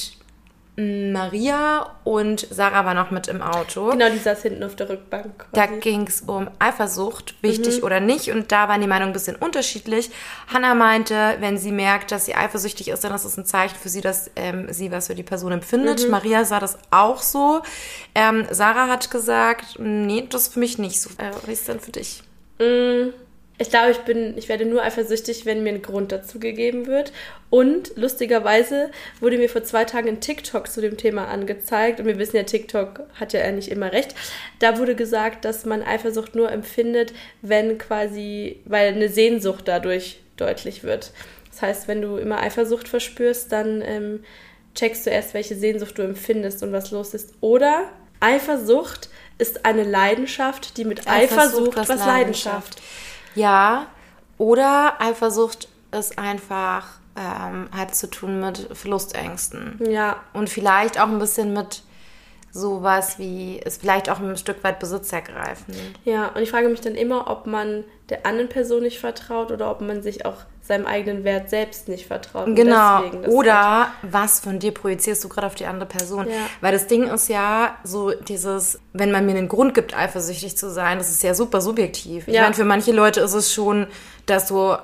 Maria 1.12 1.96
und 2.04 2.46
Sarah 2.50 2.84
war 2.84 2.94
noch 2.94 3.10
mit 3.10 3.28
im 3.28 3.42
Auto. 3.42 3.90
Genau, 3.90 4.10
die 4.10 4.18
saß 4.18 4.42
hinten 4.42 4.62
auf 4.64 4.76
der 4.76 4.88
Rückbank. 4.88 5.38
Quasi. 5.38 5.50
Da 5.52 5.66
ging 5.66 6.06
es 6.06 6.22
um 6.22 6.50
Eifersucht, 6.58 7.34
wichtig 7.42 7.78
mhm. 7.78 7.84
oder 7.84 8.00
nicht. 8.00 8.30
Und 8.30 8.52
da 8.52 8.68
waren 8.68 8.80
die 8.80 8.86
Meinungen 8.86 9.10
ein 9.10 9.12
bisschen 9.12 9.36
unterschiedlich. 9.36 10.10
Hannah 10.52 10.74
meinte, 10.74 11.36
wenn 11.40 11.58
sie 11.58 11.72
merkt, 11.72 12.12
dass 12.12 12.26
sie 12.26 12.34
eifersüchtig 12.34 12.88
ist, 12.88 13.04
dann 13.04 13.14
ist 13.14 13.24
es 13.24 13.36
ein 13.36 13.44
Zeichen 13.44 13.76
für 13.76 13.88
sie, 13.88 14.00
dass 14.00 14.30
ähm, 14.36 14.72
sie 14.72 14.90
was 14.90 15.08
für 15.08 15.14
die 15.14 15.22
Person 15.22 15.52
empfindet. 15.52 16.04
Mhm. 16.04 16.10
Maria 16.10 16.44
sah 16.44 16.60
das 16.60 16.78
auch 16.90 17.22
so. 17.22 17.62
Ähm, 18.14 18.46
Sarah 18.50 18.88
hat 18.88 19.10
gesagt, 19.10 19.78
nee, 19.78 20.26
das 20.28 20.42
ist 20.42 20.54
für 20.54 20.60
mich 20.60 20.78
nicht 20.78 21.00
so. 21.00 21.10
Äh, 21.18 21.30
wie 21.46 21.52
ist 21.52 21.68
denn 21.68 21.80
für 21.80 21.92
dich? 21.92 22.22
Mhm. 22.58 23.12
Ich 23.58 23.68
glaube, 23.70 23.92
ich 23.92 23.98
bin, 23.98 24.36
ich 24.36 24.48
werde 24.48 24.64
nur 24.64 24.82
eifersüchtig, 24.82 25.46
wenn 25.46 25.62
mir 25.62 25.74
ein 25.74 25.82
Grund 25.82 26.10
dazu 26.10 26.40
gegeben 26.40 26.86
wird. 26.86 27.12
Und 27.50 27.92
lustigerweise 27.96 28.90
wurde 29.20 29.38
mir 29.38 29.48
vor 29.48 29.62
zwei 29.62 29.84
Tagen 29.84 30.08
ein 30.08 30.20
TikTok 30.20 30.68
zu 30.68 30.80
dem 30.80 30.96
Thema 30.96 31.28
angezeigt. 31.28 32.00
Und 32.00 32.06
wir 32.06 32.18
wissen 32.18 32.36
ja, 32.36 32.42
TikTok 32.42 33.02
hat 33.14 33.32
ja 33.34 33.50
nicht 33.52 33.68
immer 33.68 33.92
recht. 33.92 34.14
Da 34.58 34.78
wurde 34.78 34.94
gesagt, 34.94 35.44
dass 35.44 35.64
man 35.64 35.82
Eifersucht 35.82 36.34
nur 36.34 36.50
empfindet, 36.50 37.12
wenn 37.42 37.78
quasi, 37.78 38.60
weil 38.64 38.88
eine 38.88 39.08
Sehnsucht 39.08 39.68
dadurch 39.68 40.20
deutlich 40.36 40.82
wird. 40.82 41.12
Das 41.50 41.62
heißt, 41.62 41.88
wenn 41.88 42.00
du 42.00 42.16
immer 42.16 42.40
Eifersucht 42.40 42.88
verspürst, 42.88 43.52
dann 43.52 43.82
ähm, 43.82 44.24
checkst 44.74 45.06
du 45.06 45.10
erst, 45.10 45.34
welche 45.34 45.54
Sehnsucht 45.54 45.98
du 45.98 46.02
empfindest 46.02 46.62
und 46.62 46.72
was 46.72 46.90
los 46.90 47.14
ist. 47.14 47.34
Oder 47.40 47.90
Eifersucht 48.20 49.10
ist 49.38 49.64
eine 49.66 49.84
Leidenschaft, 49.84 50.76
die 50.78 50.84
mit 50.84 51.06
Eifersucht, 51.06 51.76
Eifersucht 51.76 51.76
was 51.76 51.88
Leidenschaft. 51.88 52.06
Leidenschaft. 52.06 52.82
Ja, 53.34 53.86
oder 54.38 55.00
Eifersucht 55.00 55.68
ist 55.92 56.18
einfach, 56.18 56.86
ähm, 57.16 57.68
hat 57.76 57.94
zu 57.94 58.08
tun 58.08 58.40
mit 58.40 58.68
Verlustängsten. 58.72 59.78
Ja. 59.88 60.16
Und 60.32 60.50
vielleicht 60.50 60.98
auch 61.00 61.08
ein 61.08 61.18
bisschen 61.18 61.52
mit 61.52 61.82
sowas 62.50 63.18
wie, 63.18 63.58
ist 63.58 63.80
vielleicht 63.80 64.10
auch 64.10 64.20
ein 64.20 64.36
Stück 64.36 64.62
weit 64.62 64.78
besitzergreifend. 64.78 65.76
Ja, 66.04 66.28
und 66.28 66.42
ich 66.42 66.50
frage 66.50 66.68
mich 66.68 66.80
dann 66.80 66.94
immer, 66.94 67.30
ob 67.30 67.46
man 67.46 67.84
der 68.10 68.26
anderen 68.26 68.48
Person 68.48 68.82
nicht 68.82 68.98
vertraut 68.98 69.50
oder 69.50 69.70
ob 69.70 69.80
man 69.80 70.02
sich 70.02 70.26
auch 70.26 70.38
seinem 70.62 70.86
eigenen 70.86 71.24
Wert 71.24 71.50
selbst 71.50 71.88
nicht 71.88 72.06
vertraut. 72.06 72.46
Genau. 72.54 73.02
Oder 73.26 73.88
was 74.02 74.38
von 74.38 74.60
dir 74.60 74.72
projizierst 74.72 75.22
du 75.24 75.28
gerade 75.28 75.48
auf 75.48 75.56
die 75.56 75.66
andere 75.66 75.86
Person? 75.86 76.28
Ja. 76.28 76.36
Weil 76.60 76.72
das 76.72 76.86
Ding 76.86 77.04
ist 77.04 77.28
ja 77.28 77.76
so 77.82 78.12
dieses, 78.12 78.78
wenn 78.92 79.10
man 79.10 79.26
mir 79.26 79.36
einen 79.36 79.48
Grund 79.48 79.74
gibt, 79.74 79.96
eifersüchtig 79.96 80.56
zu 80.56 80.70
sein, 80.70 80.98
das 80.98 81.10
ist 81.10 81.22
ja 81.22 81.34
super 81.34 81.60
subjektiv. 81.60 82.28
Ja. 82.28 82.34
Ich 82.34 82.40
meine, 82.40 82.54
für 82.54 82.64
manche 82.64 82.92
Leute 82.92 83.20
ist 83.20 83.34
es 83.34 83.52
schon, 83.52 83.88
dass 84.26 84.46
du 84.46 84.76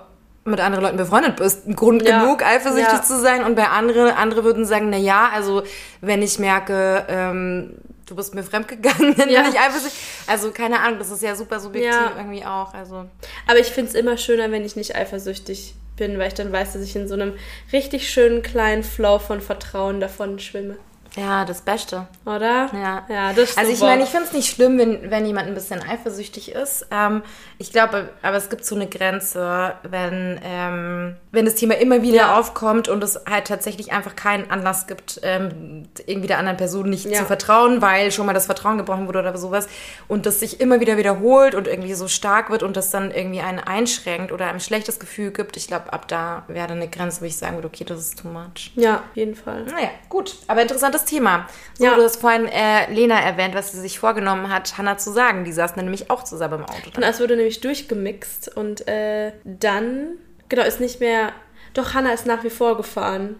mit 0.44 0.60
anderen 0.60 0.84
Leuten 0.84 0.96
befreundet 0.96 1.36
bist, 1.36 1.66
ein 1.66 1.76
Grund 1.76 2.02
ja. 2.02 2.22
genug, 2.22 2.44
eifersüchtig 2.44 3.02
zu 3.02 3.20
sein. 3.20 3.44
Und 3.44 3.54
bei 3.54 3.68
anderen, 3.68 4.10
andere 4.10 4.44
würden 4.44 4.64
sagen, 4.64 4.90
na 4.90 4.96
ja, 4.96 5.28
also 5.32 5.62
wenn 6.00 6.22
ich 6.22 6.38
merke, 6.38 7.04
ähm, 7.08 7.74
du 8.08 8.16
bist 8.16 8.34
mir 8.34 8.42
fremdgegangen, 8.42 9.14
dann 9.16 9.28
ja. 9.28 9.42
bin 9.42 9.52
ich 9.52 9.58
eifersüchtig. 9.58 10.00
Also 10.26 10.50
keine 10.50 10.80
Ahnung, 10.80 10.98
das 10.98 11.10
ist 11.10 11.22
ja 11.22 11.34
super 11.34 11.60
subjektiv 11.60 11.92
ja. 11.92 12.14
irgendwie 12.16 12.44
auch. 12.44 12.74
Also. 12.74 13.06
Aber 13.46 13.58
ich 13.58 13.68
finde 13.68 13.90
es 13.90 13.94
immer 13.94 14.16
schöner, 14.16 14.50
wenn 14.50 14.64
ich 14.64 14.76
nicht 14.76 14.96
eifersüchtig 14.96 15.74
bin, 15.96 16.18
weil 16.18 16.28
ich 16.28 16.34
dann 16.34 16.52
weiß, 16.52 16.74
dass 16.74 16.82
ich 16.82 16.96
in 16.96 17.08
so 17.08 17.14
einem 17.14 17.34
richtig 17.72 18.10
schönen 18.10 18.42
kleinen 18.42 18.82
Flow 18.82 19.18
von 19.18 19.40
Vertrauen 19.40 20.00
davon 20.00 20.38
schwimme. 20.38 20.76
Ja, 21.16 21.44
das 21.44 21.62
Beste. 21.62 22.06
Oder? 22.24 22.70
Ja. 22.72 23.04
ja 23.08 23.32
das 23.32 23.56
also 23.56 23.72
ich 23.72 23.80
meine, 23.80 24.04
ich 24.04 24.08
finde 24.08 24.26
es 24.26 24.32
nicht 24.32 24.52
schlimm, 24.52 24.78
wenn, 24.78 25.10
wenn 25.10 25.26
jemand 25.26 25.48
ein 25.48 25.54
bisschen 25.54 25.82
eifersüchtig 25.82 26.52
ist. 26.52 26.86
Ähm, 26.90 27.22
ich 27.58 27.72
glaube, 27.72 28.10
aber 28.22 28.36
es 28.36 28.48
gibt 28.50 28.64
so 28.64 28.74
eine 28.74 28.86
Grenze, 28.86 29.74
wenn, 29.82 30.40
ähm, 30.44 31.16
wenn 31.32 31.44
das 31.44 31.56
Thema 31.56 31.76
immer 31.76 32.02
wieder 32.02 32.16
ja. 32.16 32.38
aufkommt 32.38 32.88
und 32.88 33.02
es 33.02 33.20
halt 33.28 33.46
tatsächlich 33.46 33.92
einfach 33.92 34.16
keinen 34.16 34.50
Anlass 34.50 34.86
gibt, 34.86 35.20
ähm, 35.22 35.88
irgendwie 36.06 36.28
der 36.28 36.38
anderen 36.38 36.56
Person 36.56 36.88
nicht 36.88 37.06
ja. 37.06 37.18
zu 37.18 37.24
vertrauen, 37.24 37.82
weil 37.82 38.12
schon 38.12 38.26
mal 38.26 38.32
das 38.32 38.46
Vertrauen 38.46 38.78
gebrochen 38.78 39.06
wurde 39.06 39.18
oder 39.20 39.36
sowas 39.36 39.68
und 40.06 40.26
das 40.26 40.40
sich 40.40 40.60
immer 40.60 40.80
wieder 40.80 40.96
wiederholt 40.96 41.54
und 41.54 41.66
irgendwie 41.66 41.94
so 41.94 42.08
stark 42.08 42.50
wird 42.50 42.62
und 42.62 42.76
das 42.76 42.90
dann 42.90 43.10
irgendwie 43.10 43.40
einen 43.40 43.58
einschränkt 43.58 44.30
oder 44.30 44.46
ein 44.46 44.60
schlechtes 44.60 45.00
Gefühl 45.00 45.32
gibt. 45.32 45.56
Ich 45.56 45.66
glaube, 45.66 45.92
ab 45.92 46.06
da 46.08 46.44
wäre 46.48 46.72
eine 46.72 46.88
Grenze, 46.88 47.22
wo 47.22 47.24
ich 47.24 47.36
sagen 47.36 47.56
würde, 47.56 47.68
okay, 47.68 47.84
das 47.84 47.98
ist 48.00 48.20
too 48.20 48.28
much. 48.28 48.72
Ja, 48.76 48.96
auf 48.96 49.16
jeden 49.16 49.34
Fall. 49.34 49.64
Naja, 49.64 49.90
gut. 50.08 50.36
Aber 50.46 50.62
interessantes 50.62 50.97
Thema. 51.04 51.46
So, 51.74 51.84
ja. 51.84 51.94
du 51.94 52.02
hast 52.02 52.20
vorhin 52.20 52.46
äh, 52.46 52.90
Lena 52.92 53.18
erwähnt, 53.20 53.54
was 53.54 53.72
sie 53.72 53.80
sich 53.80 53.98
vorgenommen 53.98 54.48
hat, 54.48 54.78
Hannah 54.78 54.98
zu 54.98 55.12
sagen. 55.12 55.44
Die 55.44 55.52
saßen 55.52 55.76
nämlich 55.76 56.10
auch 56.10 56.24
zusammen 56.24 56.60
im 56.60 56.64
Auto. 56.64 56.90
Dann. 56.94 57.02
es 57.02 57.20
wurde 57.20 57.36
nämlich 57.36 57.60
durchgemixt 57.60 58.56
und 58.56 58.86
äh, 58.88 59.32
dann, 59.44 60.18
genau, 60.48 60.62
ist 60.64 60.80
nicht 60.80 61.00
mehr, 61.00 61.32
doch 61.74 61.94
Hannah 61.94 62.12
ist 62.12 62.26
nach 62.26 62.44
wie 62.44 62.50
vor 62.50 62.76
gefahren. 62.76 63.36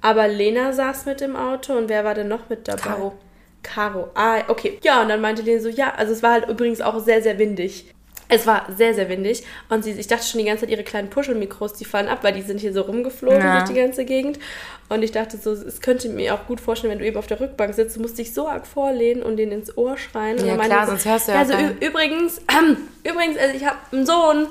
Aber 0.00 0.28
Lena 0.28 0.72
saß 0.72 1.06
mit 1.06 1.20
im 1.20 1.36
Auto 1.36 1.72
und 1.74 1.88
wer 1.88 2.04
war 2.04 2.14
denn 2.14 2.28
noch 2.28 2.48
mit 2.48 2.68
dabei? 2.68 2.80
Caro. 2.80 3.18
Caro. 3.62 4.10
Ah, 4.14 4.42
okay. 4.48 4.78
Ja, 4.82 5.02
und 5.02 5.08
dann 5.08 5.20
meinte 5.20 5.42
Lena 5.42 5.60
so, 5.60 5.68
ja, 5.68 5.94
also 5.94 6.12
es 6.12 6.22
war 6.22 6.32
halt 6.32 6.48
übrigens 6.48 6.80
auch 6.80 7.00
sehr, 7.00 7.22
sehr 7.22 7.38
windig. 7.38 7.92
Es 8.28 8.46
war 8.46 8.66
sehr, 8.76 8.94
sehr 8.94 9.08
windig 9.08 9.44
und 9.68 9.84
sie, 9.84 9.92
ich 9.92 10.06
dachte 10.06 10.24
schon 10.24 10.40
die 10.40 10.46
ganze 10.46 10.62
Zeit, 10.62 10.70
ihre 10.70 10.82
kleinen 10.82 11.10
Puschelmikros, 11.10 11.74
die 11.74 11.84
fallen 11.84 12.08
ab, 12.08 12.18
weil 12.22 12.32
die 12.32 12.42
sind 12.42 12.60
hier 12.60 12.72
so 12.72 12.82
rumgeflogen 12.82 13.40
ja. 13.40 13.58
durch 13.58 13.70
die 13.70 13.80
ganze 13.80 14.04
Gegend. 14.04 14.38
Und 14.88 15.02
ich 15.02 15.12
dachte 15.12 15.36
so, 15.36 15.52
es 15.52 15.80
könnte 15.80 16.08
mir 16.08 16.34
auch 16.34 16.46
gut 16.46 16.60
vorstellen, 16.60 16.92
wenn 16.92 16.98
du 17.00 17.06
eben 17.06 17.16
auf 17.16 17.26
der 17.26 17.40
Rückbank 17.40 17.74
sitzt, 17.74 17.96
du 17.96 18.00
musst 18.00 18.18
dich 18.18 18.32
so 18.32 18.48
arg 18.48 18.66
vorlehnen 18.66 19.22
und 19.22 19.36
denen 19.36 19.52
ins 19.52 19.76
Ohr 19.76 19.96
schreien. 19.96 20.44
Ja, 20.44 20.56
klar, 20.56 20.86
sonst 20.86 21.04
hörst 21.06 21.28
du 21.28 21.32
ja 21.32 21.38
Also 21.38 21.54
übrigens, 21.80 22.40
ähm, 22.56 22.76
übrigens, 23.04 23.38
also 23.38 23.56
ich 23.56 23.64
habe 23.64 23.78
einen 23.92 24.06
Sohn 24.06 24.46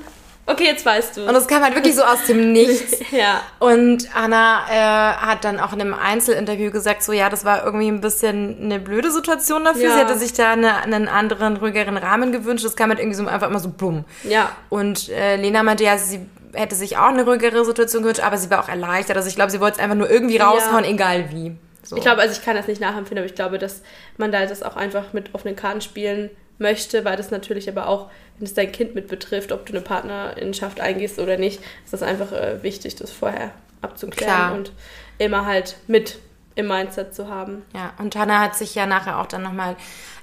Okay, 0.47 0.65
jetzt 0.65 0.85
weißt 0.85 1.17
du. 1.17 1.21
Und 1.25 1.33
das 1.33 1.47
kam 1.47 1.63
halt 1.63 1.73
wirklich 1.73 1.95
so 1.95 2.03
aus 2.03 2.25
dem 2.27 2.51
Nichts. 2.51 2.99
ja. 3.11 3.41
Und 3.59 4.07
Anna 4.15 4.65
äh, 4.69 5.15
hat 5.17 5.43
dann 5.43 5.59
auch 5.59 5.73
in 5.73 5.81
einem 5.81 5.95
Einzelinterview 5.95 6.69
gesagt, 6.69 7.01
so 7.01 7.13
ja, 7.13 7.29
das 7.29 7.45
war 7.45 7.65
irgendwie 7.65 7.87
ein 7.87 7.99
bisschen 7.99 8.57
eine 8.61 8.79
blöde 8.79 9.11
Situation 9.11 9.63
dafür. 9.63 9.85
Ja. 9.85 9.93
Sie 9.93 9.99
hätte 9.99 10.17
sich 10.17 10.33
da 10.33 10.51
eine, 10.51 10.83
einen 10.83 11.07
anderen, 11.07 11.57
ruhigeren 11.57 11.97
Rahmen 11.97 12.31
gewünscht. 12.31 12.63
Das 12.63 12.75
kam 12.75 12.89
halt 12.89 12.99
irgendwie 12.99 13.17
so 13.17 13.27
einfach 13.27 13.49
immer 13.49 13.59
so 13.59 13.69
bumm. 13.69 14.05
Ja. 14.23 14.51
Und 14.69 15.09
äh, 15.09 15.35
Lena 15.37 15.63
meinte 15.63 15.83
ja, 15.83 15.97
sie 15.97 16.25
hätte 16.53 16.75
sich 16.75 16.97
auch 16.97 17.09
eine 17.09 17.25
ruhigere 17.25 17.65
Situation 17.65 18.03
gewünscht, 18.03 18.23
aber 18.23 18.37
sie 18.37 18.49
war 18.49 18.63
auch 18.63 18.69
erleichtert. 18.69 19.17
Also 19.17 19.27
ich 19.27 19.35
glaube, 19.35 19.51
sie 19.51 19.59
wollte 19.59 19.77
es 19.77 19.83
einfach 19.83 19.97
nur 19.97 20.09
irgendwie 20.09 20.37
raushauen, 20.37 20.83
ja. 20.83 20.91
egal 20.91 21.31
wie. 21.31 21.55
So. 21.83 21.95
Ich 21.95 22.03
glaube, 22.03 22.21
also 22.21 22.33
ich 22.37 22.43
kann 22.43 22.55
das 22.55 22.67
nicht 22.67 22.81
nachempfinden, 22.81 23.19
aber 23.19 23.27
ich 23.27 23.35
glaube, 23.35 23.57
dass 23.59 23.81
man 24.17 24.31
da 24.31 24.45
das 24.45 24.63
auch 24.63 24.75
einfach 24.75 25.13
mit 25.13 25.33
offenen 25.33 25.55
Karten 25.55 25.81
spielen 25.81 26.29
möchte, 26.57 27.05
weil 27.05 27.17
das 27.17 27.31
natürlich 27.31 27.69
aber 27.69 27.87
auch, 27.87 28.09
wenn 28.38 28.46
es 28.46 28.54
dein 28.54 28.72
Kind 28.72 28.96
mit 28.96 29.08
betrifft, 29.08 29.51
ob 29.51 29.65
du 29.65 29.74
eine 29.74 29.82
Partnerschaft 29.82 30.80
eingehst 30.82 31.20
oder 31.20 31.38
nicht, 31.38 31.60
ist 31.84 31.94
das 31.94 32.04
einfach 32.04 32.32
äh, 32.32 32.62
wichtig, 32.63 32.96
das 32.96 33.12
vorher 33.12 33.51
abzuklären 33.82 34.34
Klar. 34.34 34.54
und 34.54 34.72
immer 35.18 35.46
halt 35.46 35.77
mit 35.88 36.20
im 36.56 36.68
Mindset 36.68 37.13
zu 37.13 37.27
haben. 37.27 37.63
Ja, 37.74 37.94
und 37.98 38.15
Hannah 38.15 38.39
hat 38.39 38.56
sich 38.56 38.75
ja 38.75 38.86
nachher 38.86 39.20
auch 39.20 39.25
dann 39.25 39.44
nochmal 39.44 39.75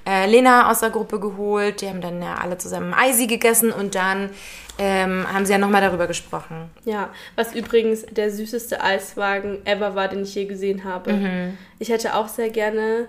äh, 0.07 0.27
Lena 0.27 0.69
aus 0.69 0.79
der 0.79 0.89
Gruppe 0.89 1.19
geholt. 1.19 1.81
Die 1.81 1.87
haben 1.87 2.01
dann 2.01 2.21
ja 2.21 2.35
alle 2.35 2.57
zusammen 2.57 2.93
Eisi 2.93 3.27
gegessen 3.27 3.71
und 3.71 3.95
dann 3.95 4.31
ähm, 4.79 5.25
haben 5.31 5.45
sie 5.45 5.51
ja 5.53 5.59
nochmal 5.59 5.81
darüber 5.81 6.07
gesprochen. 6.07 6.71
Ja, 6.85 7.09
was 7.35 7.53
übrigens 7.53 8.03
der 8.09 8.31
süßeste 8.31 8.81
Eiswagen 8.81 9.63
ever 9.65 9.93
war, 9.93 10.07
den 10.07 10.23
ich 10.23 10.33
je 10.33 10.45
gesehen 10.45 10.83
habe. 10.83 11.13
Mhm. 11.13 11.57
Ich 11.77 11.89
hätte 11.89 12.15
auch 12.15 12.27
sehr 12.27 12.49
gerne, 12.49 13.07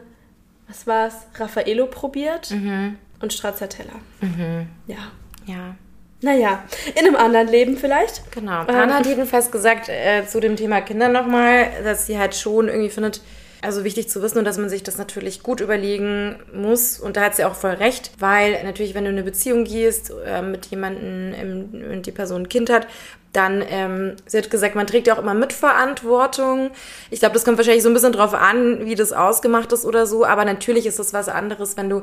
was 0.68 0.86
war 0.86 1.06
es, 1.08 1.14
Raffaello 1.36 1.86
probiert 1.86 2.50
mhm. 2.50 2.98
Und 3.20 3.32
Stracciatella. 3.32 3.94
Mhm. 4.20 4.68
Ja. 4.86 5.10
Ja. 5.46 5.76
Naja, 6.20 6.64
in 6.94 7.06
einem 7.06 7.16
anderen 7.16 7.48
Leben 7.48 7.76
vielleicht. 7.76 8.32
Genau. 8.32 8.62
Ähm, 8.62 8.68
Anna 8.68 8.94
hat 8.94 9.06
jedenfalls 9.06 9.50
gesagt 9.50 9.90
äh, 9.90 10.26
zu 10.26 10.40
dem 10.40 10.56
Thema 10.56 10.80
Kinder 10.80 11.08
nochmal, 11.08 11.68
dass 11.84 12.06
sie 12.06 12.18
halt 12.18 12.34
schon 12.34 12.68
irgendwie 12.68 12.88
findet, 12.88 13.20
also 13.60 13.84
wichtig 13.84 14.08
zu 14.08 14.22
wissen 14.22 14.38
und 14.38 14.46
dass 14.46 14.56
man 14.56 14.70
sich 14.70 14.82
das 14.82 14.96
natürlich 14.96 15.42
gut 15.42 15.60
überlegen 15.60 16.36
muss. 16.54 16.98
Und 16.98 17.18
da 17.18 17.22
hat 17.24 17.36
sie 17.36 17.44
auch 17.44 17.54
voll 17.54 17.72
recht, 17.72 18.12
weil 18.18 18.62
natürlich, 18.64 18.94
wenn 18.94 19.04
du 19.04 19.10
in 19.10 19.16
eine 19.16 19.24
Beziehung 19.24 19.64
gehst 19.64 20.12
äh, 20.26 20.40
mit 20.40 20.66
jemandem 20.66 21.90
und 21.92 22.06
die 22.06 22.12
Person 22.12 22.42
ein 22.42 22.48
Kind 22.48 22.70
hat, 22.70 22.86
dann, 23.34 23.64
ähm, 23.68 24.14
sie 24.26 24.38
hat 24.38 24.50
gesagt, 24.50 24.76
man 24.76 24.86
trägt 24.86 25.08
ja 25.08 25.14
auch 25.14 25.18
immer 25.18 25.34
Mitverantwortung. 25.34 26.70
Ich 27.10 27.18
glaube, 27.18 27.34
das 27.34 27.44
kommt 27.44 27.58
wahrscheinlich 27.58 27.82
so 27.82 27.90
ein 27.90 27.94
bisschen 27.94 28.12
drauf 28.12 28.32
an, 28.32 28.86
wie 28.86 28.94
das 28.94 29.12
ausgemacht 29.12 29.72
ist 29.72 29.84
oder 29.84 30.06
so. 30.06 30.24
Aber 30.24 30.44
natürlich 30.44 30.86
ist 30.86 30.98
das 31.00 31.12
was 31.12 31.28
anderes, 31.28 31.76
wenn 31.76 31.90
du 31.90 32.02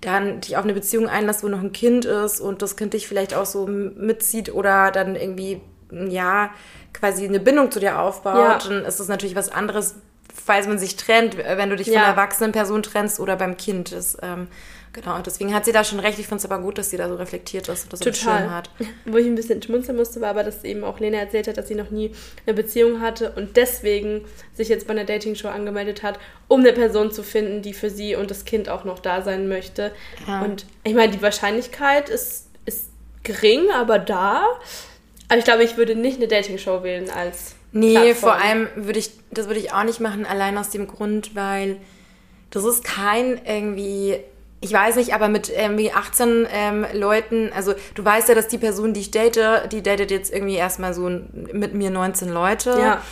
dann 0.00 0.40
dich 0.40 0.56
auf 0.56 0.64
eine 0.64 0.74
Beziehung 0.74 1.08
einlässt, 1.08 1.42
wo 1.42 1.48
noch 1.48 1.60
ein 1.60 1.72
Kind 1.72 2.04
ist 2.04 2.40
und 2.40 2.62
das 2.62 2.76
Kind 2.76 2.94
dich 2.94 3.08
vielleicht 3.08 3.34
auch 3.34 3.46
so 3.46 3.66
mitzieht 3.66 4.52
oder 4.52 4.90
dann 4.90 5.16
irgendwie, 5.16 5.60
ja, 5.90 6.50
quasi 6.92 7.26
eine 7.26 7.40
Bindung 7.40 7.70
zu 7.70 7.80
dir 7.80 7.98
aufbaut, 7.98 8.36
ja. 8.36 8.58
dann 8.58 8.84
ist 8.84 9.00
das 9.00 9.08
natürlich 9.08 9.36
was 9.36 9.50
anderes, 9.50 9.96
falls 10.34 10.66
man 10.66 10.78
sich 10.78 10.96
trennt, 10.96 11.36
wenn 11.36 11.70
du 11.70 11.76
dich 11.76 11.86
ja. 11.88 11.94
von 11.94 12.02
einer 12.02 12.10
erwachsenen 12.10 12.52
Person 12.52 12.82
trennst 12.82 13.20
oder 13.20 13.36
beim 13.36 13.56
Kind. 13.56 13.92
Das, 13.92 14.16
ähm, 14.22 14.48
genau, 14.96 15.14
und 15.16 15.26
deswegen 15.26 15.54
hat 15.54 15.64
sie 15.64 15.70
da 15.72 15.84
schon 15.84 16.00
recht. 16.00 16.18
Ich 16.18 16.26
finde 16.26 16.38
es 16.38 16.44
aber 16.50 16.58
gut, 16.60 16.78
dass 16.78 16.90
sie 16.90 16.96
da 16.96 17.08
so 17.08 17.14
reflektiert 17.14 17.68
ist 17.68 17.84
und 17.84 17.92
das 17.92 18.00
Total. 18.00 18.44
so 18.44 18.50
hat. 18.50 18.70
Wo 19.04 19.16
ich 19.18 19.26
ein 19.26 19.36
bisschen 19.36 19.62
schmunzeln 19.62 19.96
musste, 19.96 20.20
war 20.20 20.30
aber, 20.30 20.42
dass 20.42 20.64
eben 20.64 20.82
auch 20.82 20.98
Lena 20.98 21.18
erzählt 21.18 21.46
hat, 21.46 21.56
dass 21.56 21.68
sie 21.68 21.74
noch 21.76 21.90
nie 21.90 22.10
eine 22.46 22.54
Beziehung 22.54 23.00
hatte 23.00 23.32
und 23.36 23.56
deswegen 23.56 24.24
sich 24.54 24.68
jetzt 24.68 24.86
bei 24.88 24.92
einer 24.94 25.04
Dating-Show 25.04 25.48
angemeldet 25.48 26.02
hat, 26.02 26.18
um 26.48 26.60
eine 26.60 26.72
Person 26.72 27.12
zu 27.12 27.22
finden, 27.22 27.62
die 27.62 27.72
für 27.74 27.90
sie 27.90 28.16
und 28.16 28.30
das 28.30 28.44
Kind 28.44 28.68
auch 28.68 28.84
noch 28.84 28.98
da 28.98 29.22
sein 29.22 29.46
möchte. 29.48 29.92
Ja. 30.26 30.42
Und 30.42 30.66
ich 30.82 30.94
meine, 30.94 31.12
die 31.12 31.22
Wahrscheinlichkeit 31.22 32.08
ist, 32.08 32.48
ist 32.64 32.88
gering, 33.22 33.70
aber 33.72 33.98
da. 33.98 34.44
Aber 35.28 35.38
ich 35.38 35.44
glaube, 35.44 35.64
ich 35.64 35.76
würde 35.76 35.94
nicht 35.94 36.16
eine 36.18 36.28
Dating-Show 36.28 36.82
wählen 36.82 37.10
als 37.10 37.54
Nee, 37.72 37.92
Plattform. 37.92 38.14
vor 38.16 38.34
allem 38.34 38.68
würde 38.76 38.98
ich, 38.98 39.10
das 39.30 39.48
würde 39.48 39.60
ich 39.60 39.72
auch 39.72 39.84
nicht 39.84 40.00
machen, 40.00 40.24
allein 40.24 40.56
aus 40.56 40.70
dem 40.70 40.86
Grund, 40.86 41.34
weil 41.34 41.76
das 42.50 42.64
ist 42.64 42.84
kein 42.84 43.38
irgendwie, 43.44 44.18
ich 44.60 44.72
weiß 44.72 44.96
nicht, 44.96 45.14
aber 45.14 45.28
mit 45.28 45.50
irgendwie 45.50 45.92
18 45.92 46.46
ähm, 46.50 46.86
Leuten, 46.92 47.50
also 47.54 47.74
du 47.94 48.04
weißt 48.04 48.28
ja, 48.28 48.34
dass 48.34 48.48
die 48.48 48.58
Person, 48.58 48.94
die 48.94 49.00
ich 49.00 49.10
date, 49.10 49.70
die 49.70 49.82
datet 49.82 50.10
jetzt 50.10 50.32
irgendwie 50.32 50.56
erstmal 50.56 50.94
so 50.94 51.08
mit 51.52 51.74
mir 51.74 51.90
19 51.90 52.28
Leute. 52.28 52.70
Ja. 52.70 53.02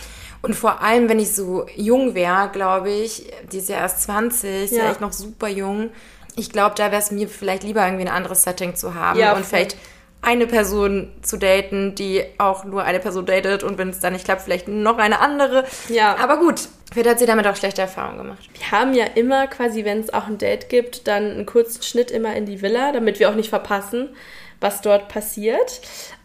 Und 0.42 0.54
vor 0.54 0.82
allem, 0.82 1.08
wenn 1.08 1.18
ich 1.18 1.34
so 1.34 1.66
jung 1.74 2.14
wäre, 2.14 2.50
glaube 2.52 2.90
ich, 2.90 3.30
die 3.50 3.58
ist 3.58 3.68
ja 3.68 3.76
erst 3.76 4.02
20, 4.02 4.64
ist 4.64 4.76
ja 4.76 4.90
echt 4.90 5.00
noch 5.00 5.12
super 5.12 5.48
jung. 5.48 5.90
Ich 6.36 6.50
glaube, 6.50 6.74
da 6.76 6.90
wäre 6.90 7.00
es 7.00 7.10
mir 7.10 7.28
vielleicht 7.28 7.62
lieber, 7.62 7.84
irgendwie 7.84 8.06
ein 8.06 8.14
anderes 8.14 8.42
Setting 8.42 8.74
zu 8.74 8.94
haben 8.94 9.18
ja, 9.18 9.34
und 9.34 9.46
vielleicht 9.46 9.76
eine 10.24 10.46
Person 10.46 11.12
zu 11.22 11.36
daten, 11.36 11.94
die 11.94 12.24
auch 12.38 12.64
nur 12.64 12.84
eine 12.84 13.00
Person 13.00 13.26
datet 13.26 13.62
und 13.62 13.78
wenn 13.78 13.90
es 13.90 14.00
dann 14.00 14.12
nicht 14.12 14.24
klappt, 14.24 14.42
vielleicht 14.42 14.68
noch 14.68 14.98
eine 14.98 15.20
andere. 15.20 15.64
Ja. 15.88 16.16
Aber 16.16 16.38
gut, 16.38 16.68
vielleicht 16.92 17.08
hat 17.08 17.18
sie 17.18 17.26
damit 17.26 17.46
auch 17.46 17.56
schlechte 17.56 17.82
Erfahrungen 17.82 18.18
gemacht. 18.18 18.48
Wir 18.54 18.70
haben 18.70 18.94
ja 18.94 19.04
immer 19.14 19.46
quasi, 19.46 19.84
wenn 19.84 20.00
es 20.00 20.12
auch 20.12 20.26
ein 20.26 20.38
Date 20.38 20.68
gibt, 20.68 21.06
dann 21.06 21.30
einen 21.30 21.46
kurzen 21.46 21.82
Schnitt 21.82 22.10
immer 22.10 22.34
in 22.34 22.46
die 22.46 22.62
Villa, 22.62 22.92
damit 22.92 23.20
wir 23.20 23.30
auch 23.30 23.34
nicht 23.34 23.50
verpassen, 23.50 24.08
was 24.60 24.80
dort 24.80 25.08
passiert. 25.08 25.80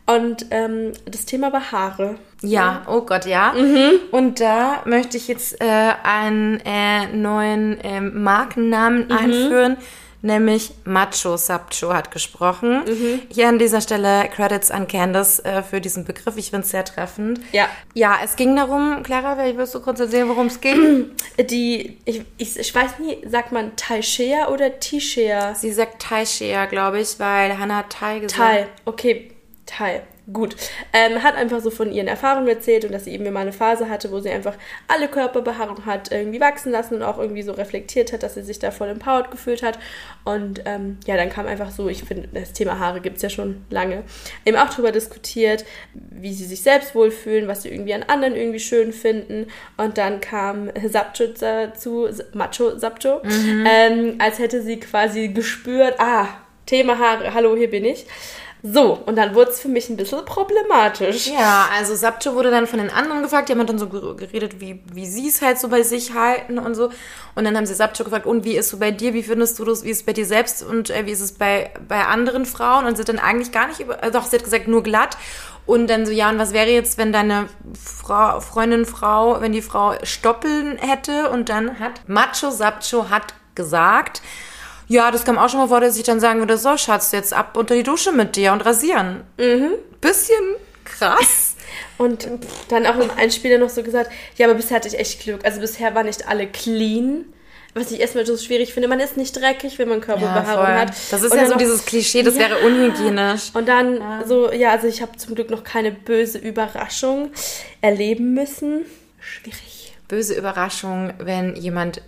Und 0.05 0.47
ähm, 0.49 0.93
das 1.05 1.25
Thema 1.25 1.53
war 1.53 1.71
Haare. 1.71 2.15
Ja, 2.41 2.81
oh 2.87 3.01
Gott, 3.01 3.25
ja. 3.25 3.53
Mhm. 3.53 3.99
Und 4.11 4.39
da 4.39 4.81
möchte 4.85 5.17
ich 5.17 5.27
jetzt 5.27 5.61
äh, 5.61 5.65
einen 6.03 6.59
äh, 6.65 7.07
neuen 7.07 7.79
äh, 7.81 8.01
Markennamen 8.01 9.05
mhm. 9.05 9.11
einführen 9.11 9.77
nämlich 10.21 10.71
Macho 10.85 11.37
Sapcho 11.37 11.93
hat 11.93 12.11
gesprochen. 12.11 12.83
Mhm. 12.85 13.21
Hier 13.29 13.47
an 13.47 13.59
dieser 13.59 13.81
Stelle 13.81 14.27
Credits 14.29 14.71
an 14.71 14.87
Candace 14.87 15.39
äh, 15.39 15.63
für 15.63 15.81
diesen 15.81 16.05
Begriff. 16.05 16.35
Ich 16.37 16.49
finde 16.49 16.65
es 16.65 16.71
sehr 16.71 16.85
treffend. 16.85 17.39
Ja. 17.51 17.67
Ja, 17.93 18.17
es 18.23 18.35
ging 18.35 18.55
darum, 18.55 19.03
Clara, 19.03 19.37
willst 19.37 19.75
du 19.75 19.79
kurz 19.79 19.99
erzählen, 19.99 20.27
worum 20.27 20.47
es 20.47 20.59
ging? 20.61 21.11
Die, 21.49 21.97
ich, 22.05 22.21
ich, 22.37 22.59
ich, 22.59 22.75
weiß 22.75 22.99
nie, 22.99 23.17
sagt 23.27 23.51
man 23.51 23.75
Taishea 23.75 24.49
oder 24.49 24.79
Tishea? 24.79 25.55
Sie 25.55 25.71
sagt 25.71 26.01
Taishea, 26.01 26.65
glaube 26.65 26.99
ich, 26.99 27.19
weil 27.19 27.57
Hannah 27.57 27.77
hat 27.77 27.91
Tai 27.91 28.19
gesagt. 28.19 28.39
Tai, 28.39 28.67
okay, 28.85 29.31
Tai. 29.65 30.01
Gut. 30.31 30.55
Ähm, 30.93 31.23
hat 31.23 31.35
einfach 31.35 31.59
so 31.59 31.71
von 31.71 31.91
ihren 31.91 32.07
Erfahrungen 32.07 32.47
erzählt 32.47 32.85
und 32.85 32.91
dass 32.91 33.05
sie 33.05 33.13
eben 33.13 33.31
mal 33.31 33.39
eine 33.39 33.53
Phase 33.53 33.89
hatte, 33.89 34.11
wo 34.11 34.19
sie 34.19 34.29
einfach 34.29 34.55
alle 34.87 35.07
Körperbehaarung 35.07 35.85
hat 35.85 36.11
irgendwie 36.11 36.39
wachsen 36.39 36.71
lassen 36.71 36.95
und 36.95 37.03
auch 37.03 37.17
irgendwie 37.17 37.41
so 37.41 37.51
reflektiert 37.53 38.13
hat, 38.13 38.21
dass 38.23 38.35
sie 38.35 38.43
sich 38.43 38.59
da 38.59 38.71
voll 38.71 38.89
empowered 38.89 39.31
gefühlt 39.31 39.63
hat. 39.63 39.79
Und 40.25 40.61
ähm, 40.65 40.97
ja, 41.07 41.15
dann 41.15 41.29
kam 41.29 41.47
einfach 41.47 41.71
so, 41.71 41.89
ich 41.89 42.03
finde, 42.03 42.29
das 42.33 42.53
Thema 42.53 42.79
Haare 42.79 43.01
gibt 43.01 43.17
es 43.17 43.23
ja 43.23 43.29
schon 43.29 43.65
lange, 43.69 44.03
eben 44.45 44.57
auch 44.57 44.69
darüber 44.69 44.91
diskutiert, 44.91 45.65
wie 45.93 46.33
sie 46.33 46.45
sich 46.45 46.61
selbst 46.61 46.93
wohlfühlen, 46.95 47.47
was 47.47 47.63
sie 47.63 47.69
irgendwie 47.69 47.93
an 47.93 48.03
anderen 48.03 48.35
irgendwie 48.35 48.59
schön 48.59 48.93
finden. 48.93 49.47
Und 49.77 49.97
dann 49.97 50.21
kam 50.21 50.69
Sapcho 50.87 51.27
dazu, 51.39 52.07
Macho 52.33 52.77
Sapcho, 52.77 53.21
mhm. 53.23 53.65
ähm, 53.67 54.15
als 54.19 54.37
hätte 54.39 54.61
sie 54.61 54.79
quasi 54.79 55.29
gespürt, 55.29 55.95
ah, 55.97 56.27
Thema 56.65 56.99
Haare, 56.99 57.33
hallo, 57.33 57.55
hier 57.55 57.71
bin 57.71 57.83
ich. 57.83 58.05
So, 58.61 58.93
und 59.05 59.15
dann 59.15 59.35
wurde 59.35 59.51
es 59.51 59.61
für 59.61 59.69
mich 59.69 59.89
ein 59.89 59.95
bisschen 59.95 60.25
problematisch. 60.25 61.27
Ja, 61.27 61.69
also 61.77 61.95
Sapcho 61.95 62.35
wurde 62.35 62.51
dann 62.51 62.67
von 62.67 62.79
den 62.79 62.89
anderen 62.89 63.21
gefragt, 63.21 63.47
die 63.47 63.53
haben 63.53 63.65
dann 63.65 63.79
so 63.79 63.87
geredet, 63.87 64.59
wie, 64.59 64.81
wie 64.93 65.05
sie 65.05 65.29
es 65.29 65.41
halt 65.41 65.57
so 65.59 65.69
bei 65.69 65.83
sich 65.83 66.13
halten 66.13 66.59
und 66.59 66.75
so. 66.75 66.89
Und 67.35 67.45
dann 67.45 67.55
haben 67.55 67.65
sie 67.65 67.73
Sapcho 67.73 68.03
gefragt, 68.03 68.25
und 68.25 68.43
wie 68.43 68.57
ist 68.57 68.69
so 68.69 68.77
bei 68.77 68.91
dir, 68.91 69.13
wie 69.13 69.23
findest 69.23 69.57
du 69.59 69.65
das, 69.65 69.85
wie 69.85 69.89
ist 69.89 69.99
es 69.99 70.05
bei 70.05 70.11
dir 70.11 70.25
selbst 70.25 70.61
und 70.61 70.89
äh, 70.89 71.05
wie 71.05 71.11
ist 71.11 71.21
es 71.21 71.31
bei, 71.31 71.71
bei 71.87 72.05
anderen 72.05 72.45
Frauen? 72.45 72.85
Und 72.85 72.97
sie 72.97 73.01
hat 73.01 73.09
dann 73.09 73.19
eigentlich 73.19 73.53
gar 73.53 73.67
nicht 73.67 73.79
über, 73.79 74.03
äh, 74.03 74.11
doch, 74.11 74.25
sie 74.25 74.35
hat 74.35 74.43
gesagt, 74.43 74.67
nur 74.67 74.83
glatt. 74.83 75.17
Und 75.65 75.87
dann 75.87 76.05
so, 76.05 76.11
ja, 76.11 76.29
und 76.29 76.37
was 76.37 76.51
wäre 76.51 76.69
jetzt, 76.69 76.97
wenn 76.97 77.13
deine 77.13 77.47
Frau, 77.81 78.41
Freundin, 78.41 78.85
Frau, 78.85 79.39
wenn 79.39 79.53
die 79.53 79.61
Frau 79.61 79.93
Stoppeln 80.03 80.77
hätte? 80.77 81.29
Und 81.29 81.47
dann 81.47 81.79
hat 81.79 82.09
Macho 82.09 82.51
Sapcho 82.51 83.09
hat 83.09 83.35
gesagt, 83.55 84.21
ja, 84.89 85.11
das 85.11 85.23
kam 85.23 85.37
auch 85.37 85.49
schon 85.49 85.59
mal 85.59 85.67
vor, 85.67 85.79
dass 85.79 85.97
ich 85.97 86.03
dann 86.03 86.19
sagen 86.19 86.39
würde, 86.39 86.57
so, 86.57 86.75
Schatz, 86.75 87.11
jetzt 87.11 87.31
ab 87.31 87.55
unter 87.55 87.75
die 87.75 87.83
Dusche 87.83 88.11
mit 88.11 88.35
dir 88.35 88.51
und 88.51 88.65
rasieren. 88.65 89.23
Mhm. 89.37 89.75
Bisschen 90.01 90.55
krass. 90.83 91.55
Und 91.99 92.27
dann 92.69 92.85
auch 92.87 92.97
im 92.97 93.11
Einspieler 93.11 93.57
noch 93.57 93.69
so 93.69 93.83
gesagt, 93.83 94.09
ja, 94.37 94.47
aber 94.47 94.55
bisher 94.55 94.77
hatte 94.77 94.87
ich 94.87 94.97
echt 94.97 95.21
Glück. 95.21 95.45
Also 95.45 95.59
bisher 95.59 95.93
waren 95.93 96.07
nicht 96.07 96.27
alle 96.27 96.47
clean. 96.47 97.25
Was 97.75 97.91
ich 97.91 97.99
erstmal 97.99 98.25
so 98.25 98.35
schwierig 98.37 98.73
finde, 98.73 98.87
man 98.87 98.99
ist 98.99 99.17
nicht 99.17 99.35
dreckig, 99.35 99.77
wenn 99.77 99.87
man 99.89 100.01
Körperbehaarung 100.01 100.65
ja, 100.65 100.79
hat. 100.79 100.93
Das 101.11 101.21
ist 101.21 101.31
und 101.31 101.37
ja 101.37 101.45
so 101.45 101.51
noch, 101.51 101.57
dieses 101.57 101.85
Klischee, 101.85 102.23
das 102.23 102.35
ja. 102.35 102.49
wäre 102.49 102.65
unhygienisch. 102.65 103.51
Und 103.53 103.67
dann 103.67 103.97
ja. 103.97 104.23
so, 104.25 104.51
ja, 104.51 104.71
also 104.71 104.87
ich 104.87 105.01
habe 105.01 105.17
zum 105.17 105.35
Glück 105.35 105.51
noch 105.51 105.63
keine 105.63 105.91
böse 105.91 106.39
Überraschung 106.39 107.31
erleben 107.81 108.33
müssen. 108.33 108.85
Schwierig. 109.19 109.93
Böse 110.07 110.33
Überraschung, 110.33 111.13
wenn 111.19 111.55
jemand 111.55 112.01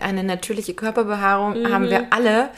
eine 0.00 0.24
natürliche 0.24 0.74
Körperbehaarung 0.74 1.62
mhm. 1.62 1.72
haben 1.72 1.90
wir 1.90 2.08
alle. 2.10 2.50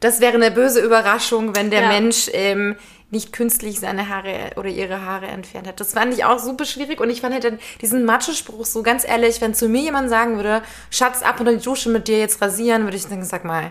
Das 0.00 0.20
wäre 0.20 0.34
eine 0.34 0.50
böse 0.50 0.80
Überraschung, 0.80 1.54
wenn 1.54 1.70
der 1.70 1.82
ja. 1.82 1.88
Mensch 1.88 2.28
ähm, 2.32 2.76
nicht 3.12 3.32
künstlich 3.32 3.78
seine 3.78 4.08
Haare 4.08 4.52
oder 4.56 4.68
ihre 4.68 5.04
Haare 5.04 5.26
entfernt 5.26 5.68
hat. 5.68 5.78
Das 5.78 5.92
fand 5.92 6.14
ich 6.14 6.24
auch 6.24 6.38
super 6.38 6.64
schwierig 6.64 6.98
und 6.98 7.10
ich 7.10 7.20
fand 7.20 7.34
halt 7.34 7.60
diesen 7.82 8.04
Macho-Spruch 8.04 8.64
so 8.64 8.82
ganz 8.82 9.06
ehrlich, 9.06 9.40
wenn 9.42 9.54
zu 9.54 9.68
mir 9.68 9.82
jemand 9.82 10.08
sagen 10.08 10.36
würde, 10.36 10.62
Schatz, 10.90 11.22
ab 11.22 11.38
unter 11.38 11.52
die 11.52 11.62
Dusche 11.62 11.90
mit 11.90 12.08
dir 12.08 12.18
jetzt 12.18 12.40
rasieren, 12.40 12.84
würde 12.84 12.96
ich 12.96 13.04
denken, 13.04 13.26
sag 13.26 13.44
mal, 13.44 13.70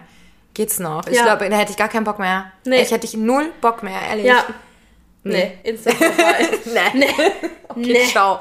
geht's 0.54 0.80
noch? 0.80 1.08
Ich 1.08 1.18
ja. 1.18 1.24
glaube, 1.24 1.50
da 1.50 1.58
hätte 1.58 1.72
ich 1.72 1.78
gar 1.78 1.90
keinen 1.90 2.04
Bock 2.04 2.20
mehr. 2.20 2.52
Nee. 2.66 2.84
Ich 2.84 2.92
hätte 2.92 3.08
ich 3.08 3.16
null 3.16 3.52
Bock 3.62 3.82
mehr, 3.82 4.00
ehrlich. 4.10 4.26
Ja. 4.26 4.46
Nee, 5.24 5.54
nee. 5.64 5.70
Insta 5.70 5.92
nee. 6.66 6.80
nee. 6.94 7.08
Okay, 7.68 7.94
nee. 7.94 8.06
ciao. 8.06 8.40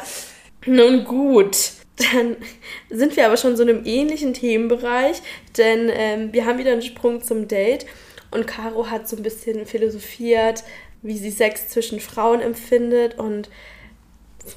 Nun 0.67 1.05
gut. 1.05 1.57
Dann 2.12 2.37
sind 2.88 3.16
wir 3.16 3.26
aber 3.26 3.37
schon 3.37 3.57
so 3.57 3.62
in 3.62 3.69
einem 3.69 3.85
ähnlichen 3.85 4.33
Themenbereich, 4.33 5.21
denn 5.57 5.90
ähm, 5.92 6.33
wir 6.33 6.47
haben 6.47 6.59
wieder 6.59 6.73
einen 6.73 6.83
Sprung 6.83 7.23
zum 7.23 7.49
Date 7.49 7.87
und 8.30 8.47
Caro 8.47 8.88
hat 8.88 9.09
so 9.09 9.16
ein 9.16 9.23
bisschen 9.23 9.66
philosophiert, 9.66 10.64
wie 11.02 11.19
sie 11.19 11.30
Sex 11.30 11.69
zwischen 11.69 12.00
Frauen 12.00 12.40
empfindet 12.40 13.19
und 13.19 13.50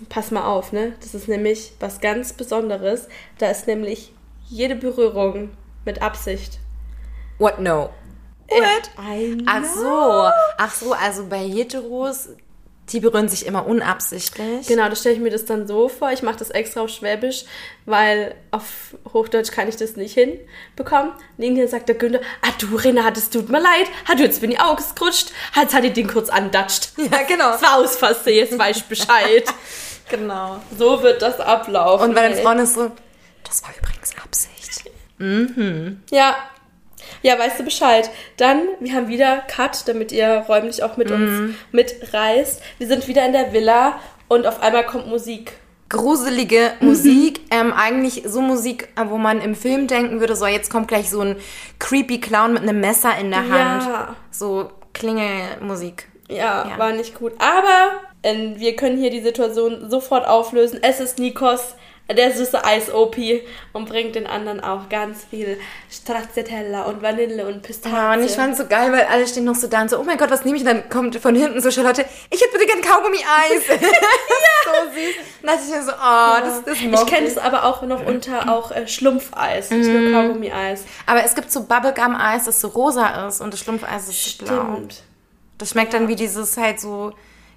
pass 0.09 0.31
mal 0.31 0.45
auf, 0.45 0.71
ne? 0.71 0.93
Das 1.01 1.13
ist 1.13 1.27
nämlich 1.27 1.73
was 1.79 2.01
ganz 2.01 2.33
Besonderes. 2.33 3.07
Da 3.37 3.49
ist 3.49 3.67
nämlich 3.67 4.13
jede 4.49 4.75
Berührung 4.75 5.51
mit 5.85 6.01
Absicht. 6.01 6.59
What 7.39 7.59
no? 7.59 7.89
What? 8.49 8.91
Ach 9.45 9.63
so, 9.63 10.29
ach 10.57 10.73
so, 10.73 10.93
also 10.93 11.25
bei 11.27 11.39
Heteros, 11.39 12.29
die 12.91 12.99
berühren 12.99 13.29
sich 13.29 13.45
immer 13.45 13.65
unabsichtlich. 13.65 14.67
Genau, 14.67 14.89
da 14.89 14.95
stelle 14.95 15.15
ich 15.15 15.21
mir 15.21 15.29
das 15.29 15.45
dann 15.45 15.67
so 15.67 15.87
vor. 15.87 16.11
Ich 16.11 16.21
mache 16.21 16.37
das 16.37 16.49
extra 16.49 16.81
auf 16.81 16.89
Schwäbisch, 16.89 17.45
weil 17.85 18.35
auf 18.51 18.95
Hochdeutsch 19.13 19.51
kann 19.51 19.69
ich 19.69 19.77
das 19.77 19.95
nicht 19.95 20.13
hinbekommen. 20.13 21.13
Neben 21.37 21.55
dir 21.55 21.67
sagt 21.67 21.87
der 21.87 21.95
Günther, 21.95 22.19
ah 22.41 22.51
du 22.59 22.75
Renate, 22.75 23.19
es 23.19 23.29
tut 23.29 23.49
mir 23.49 23.61
leid, 23.61 23.87
hat 24.05 24.19
du 24.19 24.23
jetzt 24.23 24.41
bin 24.41 24.51
ich 24.51 24.59
ausgerutscht, 24.59 25.31
jetzt 25.55 25.73
hat 25.73 25.83
ich 25.85 25.93
den 25.93 26.07
kurz 26.07 26.29
andatscht. 26.29 26.89
Ja, 26.97 27.23
genau. 27.27 27.51
Das 27.51 27.61
war 27.61 27.75
aus 27.77 27.97
Versehen, 27.97 28.37
jetzt 28.37 28.57
weiß 28.57 28.77
ich 28.77 28.83
Bescheid. 28.85 29.45
Genau. 30.09 30.59
so 30.77 31.01
wird 31.01 31.21
das 31.21 31.39
ablaufen. 31.39 32.09
Und 32.09 32.15
den 32.15 32.33
ey. 32.33 32.43
Frauen 32.43 32.59
ist 32.59 32.75
so, 32.75 32.91
das 33.43 33.63
war 33.63 33.71
übrigens 33.81 34.11
Absicht. 34.21 34.83
Ja. 36.11 36.35
Ja, 37.21 37.37
weißt 37.39 37.59
du 37.59 37.63
Bescheid. 37.63 38.09
Dann, 38.37 38.61
wir 38.79 38.93
haben 38.93 39.07
wieder 39.07 39.43
Cut, 39.47 39.87
damit 39.87 40.11
ihr 40.11 40.45
räumlich 40.47 40.83
auch 40.83 40.97
mit 40.97 41.11
uns 41.11 41.55
mitreist. 41.71 42.61
Wir 42.77 42.87
sind 42.87 43.07
wieder 43.07 43.25
in 43.25 43.33
der 43.33 43.53
Villa 43.53 43.99
und 44.27 44.45
auf 44.47 44.61
einmal 44.61 44.85
kommt 44.85 45.07
Musik. 45.07 45.53
Gruselige 45.89 46.71
Musik, 46.79 47.41
ähm, 47.51 47.71
eigentlich 47.71 48.23
so 48.25 48.41
Musik, 48.41 48.89
äh, 48.95 49.03
wo 49.09 49.17
man 49.17 49.41
im 49.41 49.55
Film 49.55 49.87
denken 49.87 50.19
würde, 50.19 50.35
so 50.35 50.45
jetzt 50.47 50.71
kommt 50.71 50.87
gleich 50.87 51.09
so 51.09 51.21
ein 51.21 51.35
creepy 51.79 52.19
Clown 52.19 52.53
mit 52.53 52.63
einem 52.63 52.79
Messer 52.79 53.11
in 53.19 53.29
der 53.29 53.41
Hand. 53.41 53.83
Ja. 53.85 54.15
So 54.31 54.71
Klingelmusik. 54.93 56.07
Ja, 56.29 56.67
Ja. 56.69 56.77
war 56.79 56.91
nicht 56.93 57.15
gut. 57.15 57.33
Aber 57.37 57.91
ähm, 58.23 58.53
wir 58.57 58.75
können 58.75 58.97
hier 58.97 59.09
die 59.11 59.21
Situation 59.21 59.89
sofort 59.89 60.27
auflösen. 60.27 60.79
Es 60.81 60.99
ist 60.99 61.19
Nikos, 61.19 61.75
der 62.11 62.31
süße 62.31 62.63
Eis-OP 62.63 63.15
und 63.71 63.87
bringt 63.87 64.15
den 64.15 64.27
anderen 64.27 64.59
auch 64.59 64.89
ganz 64.89 65.23
viel 65.23 65.57
Stracciatella 65.89 66.83
und 66.83 67.01
Vanille 67.01 67.47
und 67.47 67.61
Pistazie. 67.61 67.95
Ja, 67.95 68.13
und 68.13 68.23
ich 68.23 68.33
fand's 68.33 68.57
so 68.57 68.65
geil, 68.65 68.91
weil 68.91 69.05
alle 69.05 69.25
stehen 69.25 69.45
noch 69.45 69.55
so 69.55 69.67
da 69.67 69.81
und 69.81 69.89
so, 69.89 69.99
oh 69.99 70.03
mein 70.03 70.17
Gott, 70.17 70.29
was 70.29 70.43
nehme 70.43 70.57
ich? 70.57 70.63
Und 70.63 70.69
dann 70.69 70.89
kommt 70.89 71.15
von 71.15 71.33
hinten 71.33 71.61
so 71.61 71.71
Charlotte, 71.71 72.05
ich 72.29 72.41
hätte 72.41 72.51
bitte 72.51 72.65
gern 72.65 72.81
Kaugummi-Eis. 72.81 73.67
ja. 73.67 73.77
so 73.77 74.91
süß. 74.93 75.15
Und 75.41 75.47
dachte 75.47 75.61
ich 75.65 75.71
mir 75.71 75.83
so, 75.83 75.91
oh, 75.91 76.39
das, 76.41 76.63
das 76.65 76.77
ich 76.77 76.87
mochte 76.89 77.05
kenne 77.05 77.27
es 77.27 77.37
aber 77.37 77.63
auch 77.63 77.81
noch 77.83 78.05
unter 78.05 78.53
auch 78.53 78.71
äh, 78.71 78.85
Schlumpfeis, 78.85 79.71
nicht 79.71 79.89
nur 79.89 80.11
Kaugummi-Eis. 80.11 80.83
Aber 81.05 81.23
es 81.23 81.35
gibt 81.35 81.51
so 81.51 81.63
Bubblegum-Eis, 81.63 82.45
das 82.45 82.59
so 82.59 82.67
rosa 82.67 83.27
ist 83.27 83.39
und 83.39 83.53
das 83.53 83.61
Schlumpfeis 83.61 84.09
ist 84.09 84.39
so 84.39 84.45
blau. 84.45 84.73
Stimmt. 84.73 85.03
Das 85.57 85.69
schmeckt 85.69 85.93
dann 85.93 86.09
wie 86.09 86.15
dieses 86.15 86.57
halt 86.57 86.81
so, 86.81 87.13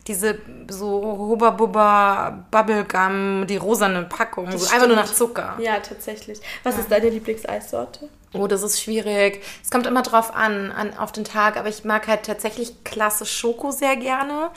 diese 0.07 0.39
so 0.69 1.03
Hubba 1.03 1.51
Bubba 1.51 2.45
Bubblegum, 2.51 3.47
die 3.47 3.57
rosane 3.57 4.03
Packung. 4.05 4.51
So 4.57 4.73
einfach 4.73 4.87
nur 4.87 4.97
nach 4.97 5.13
Zucker. 5.13 5.57
Ja, 5.59 5.81
tatsächlich. 5.81 6.41
Was 6.63 6.79
ist 6.79 6.91
deine 6.91 7.11
Lieblingseissorte? 7.11 8.09
Oh, 8.33 8.47
das 8.47 8.63
ist 8.63 8.81
schwierig. 8.81 9.43
Es 9.63 9.71
kommt 9.71 9.87
immer 9.87 10.03
drauf 10.03 10.35
an, 10.35 10.71
an, 10.71 10.97
auf 10.97 11.13
den 11.13 11.25
Tag. 11.25 11.57
Aber 11.57 11.69
ich 11.69 11.85
mag 11.85 12.07
halt 12.07 12.25
tatsächlich 12.25 12.85
klasse 12.85 13.27
Schoko 13.27 13.71
sehr 13.71 13.97
gerne. 13.97 14.51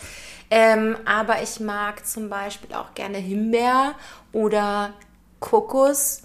Ähm, 0.51 0.98
aber 1.06 1.41
ich 1.41 1.60
mag 1.60 2.06
zum 2.06 2.29
Beispiel 2.29 2.75
auch 2.75 2.94
gerne 2.96 3.18
Himbeer 3.18 3.94
oder 4.34 4.94
Kokos 5.39 6.24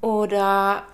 oder, 0.00 0.84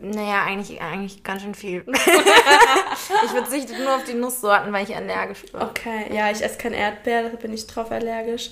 naja, 0.00 0.44
eigentlich, 0.44 0.80
eigentlich 0.80 1.22
ganz 1.22 1.42
schön 1.42 1.54
viel. 1.54 1.84
ich 3.24 3.30
verzichte 3.30 3.78
nur 3.82 3.96
auf 3.96 4.04
die 4.04 4.14
Nusssorten, 4.14 4.72
weil 4.72 4.84
ich 4.84 4.94
allergisch 4.94 5.42
bin. 5.50 5.60
Okay, 5.60 6.14
ja, 6.14 6.30
ich 6.30 6.42
esse 6.42 6.58
kein 6.58 6.72
Erdbeer, 6.72 7.30
da 7.30 7.36
bin 7.36 7.52
ich 7.52 7.66
drauf 7.66 7.90
allergisch. 7.90 8.50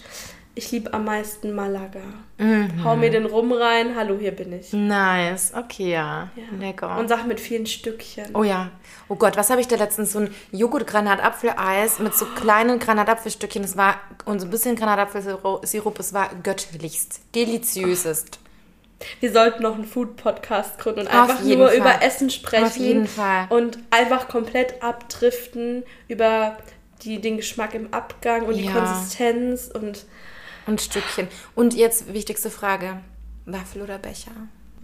Ich 0.58 0.72
liebe 0.72 0.94
am 0.94 1.04
meisten 1.04 1.54
Malaga. 1.54 2.00
Mhm. 2.38 2.82
Hau 2.82 2.96
mir 2.96 3.10
den 3.10 3.26
Rum 3.26 3.52
rein, 3.52 3.94
hallo, 3.94 4.16
hier 4.18 4.30
bin 4.30 4.54
ich. 4.54 4.72
Nice, 4.72 5.52
okay, 5.54 5.92
ja. 5.92 6.30
Lecker. 6.58 6.96
Und 6.96 7.08
Sachen 7.08 7.28
mit 7.28 7.40
vielen 7.40 7.66
Stückchen. 7.66 8.34
Oh 8.34 8.42
ja. 8.42 8.70
Oh 9.08 9.16
Gott, 9.16 9.36
was 9.36 9.50
habe 9.50 9.60
ich 9.60 9.68
da 9.68 9.76
letztens? 9.76 10.12
So 10.12 10.20
ein 10.20 10.34
Joghurt-Granatapfeleis 10.52 11.98
mit 11.98 12.14
so 12.14 12.24
kleinen 12.24 12.78
Granatapfelstückchen. 12.78 13.64
Es 13.64 13.76
war, 13.76 14.00
und 14.24 14.40
so 14.40 14.46
ein 14.46 14.50
bisschen 14.50 14.76
Granatapfelsirup. 14.76 15.98
Es 15.98 16.14
war 16.14 16.30
göttlichst. 16.42 17.20
Deliziösest. 17.34 18.40
Wir 19.20 19.30
sollten 19.32 19.62
noch 19.62 19.74
einen 19.74 19.84
Food-Podcast 19.84 20.78
gründen 20.78 21.00
und 21.00 21.08
einfach 21.08 21.42
nur 21.42 21.68
Fall. 21.68 21.76
über 21.76 22.02
Essen 22.02 22.30
sprechen. 22.30 22.64
Auf 22.64 22.76
jeden 22.76 23.06
Fall. 23.06 23.46
Und 23.50 23.78
einfach 23.90 24.28
komplett 24.28 24.82
abdriften 24.82 25.84
über 26.08 26.56
die, 27.02 27.20
den 27.20 27.36
Geschmack 27.36 27.74
im 27.74 27.92
Abgang 27.92 28.46
und 28.46 28.56
die 28.56 28.64
Ja. 28.64 28.72
Konsistenz 28.72 29.70
und 29.72 30.06
Und 30.66 30.80
Stückchen. 30.80 31.28
Und 31.54 31.74
jetzt 31.74 32.12
wichtigste 32.12 32.50
Frage. 32.50 33.00
Waffel 33.44 33.82
oder 33.82 33.98
Becher? 33.98 34.32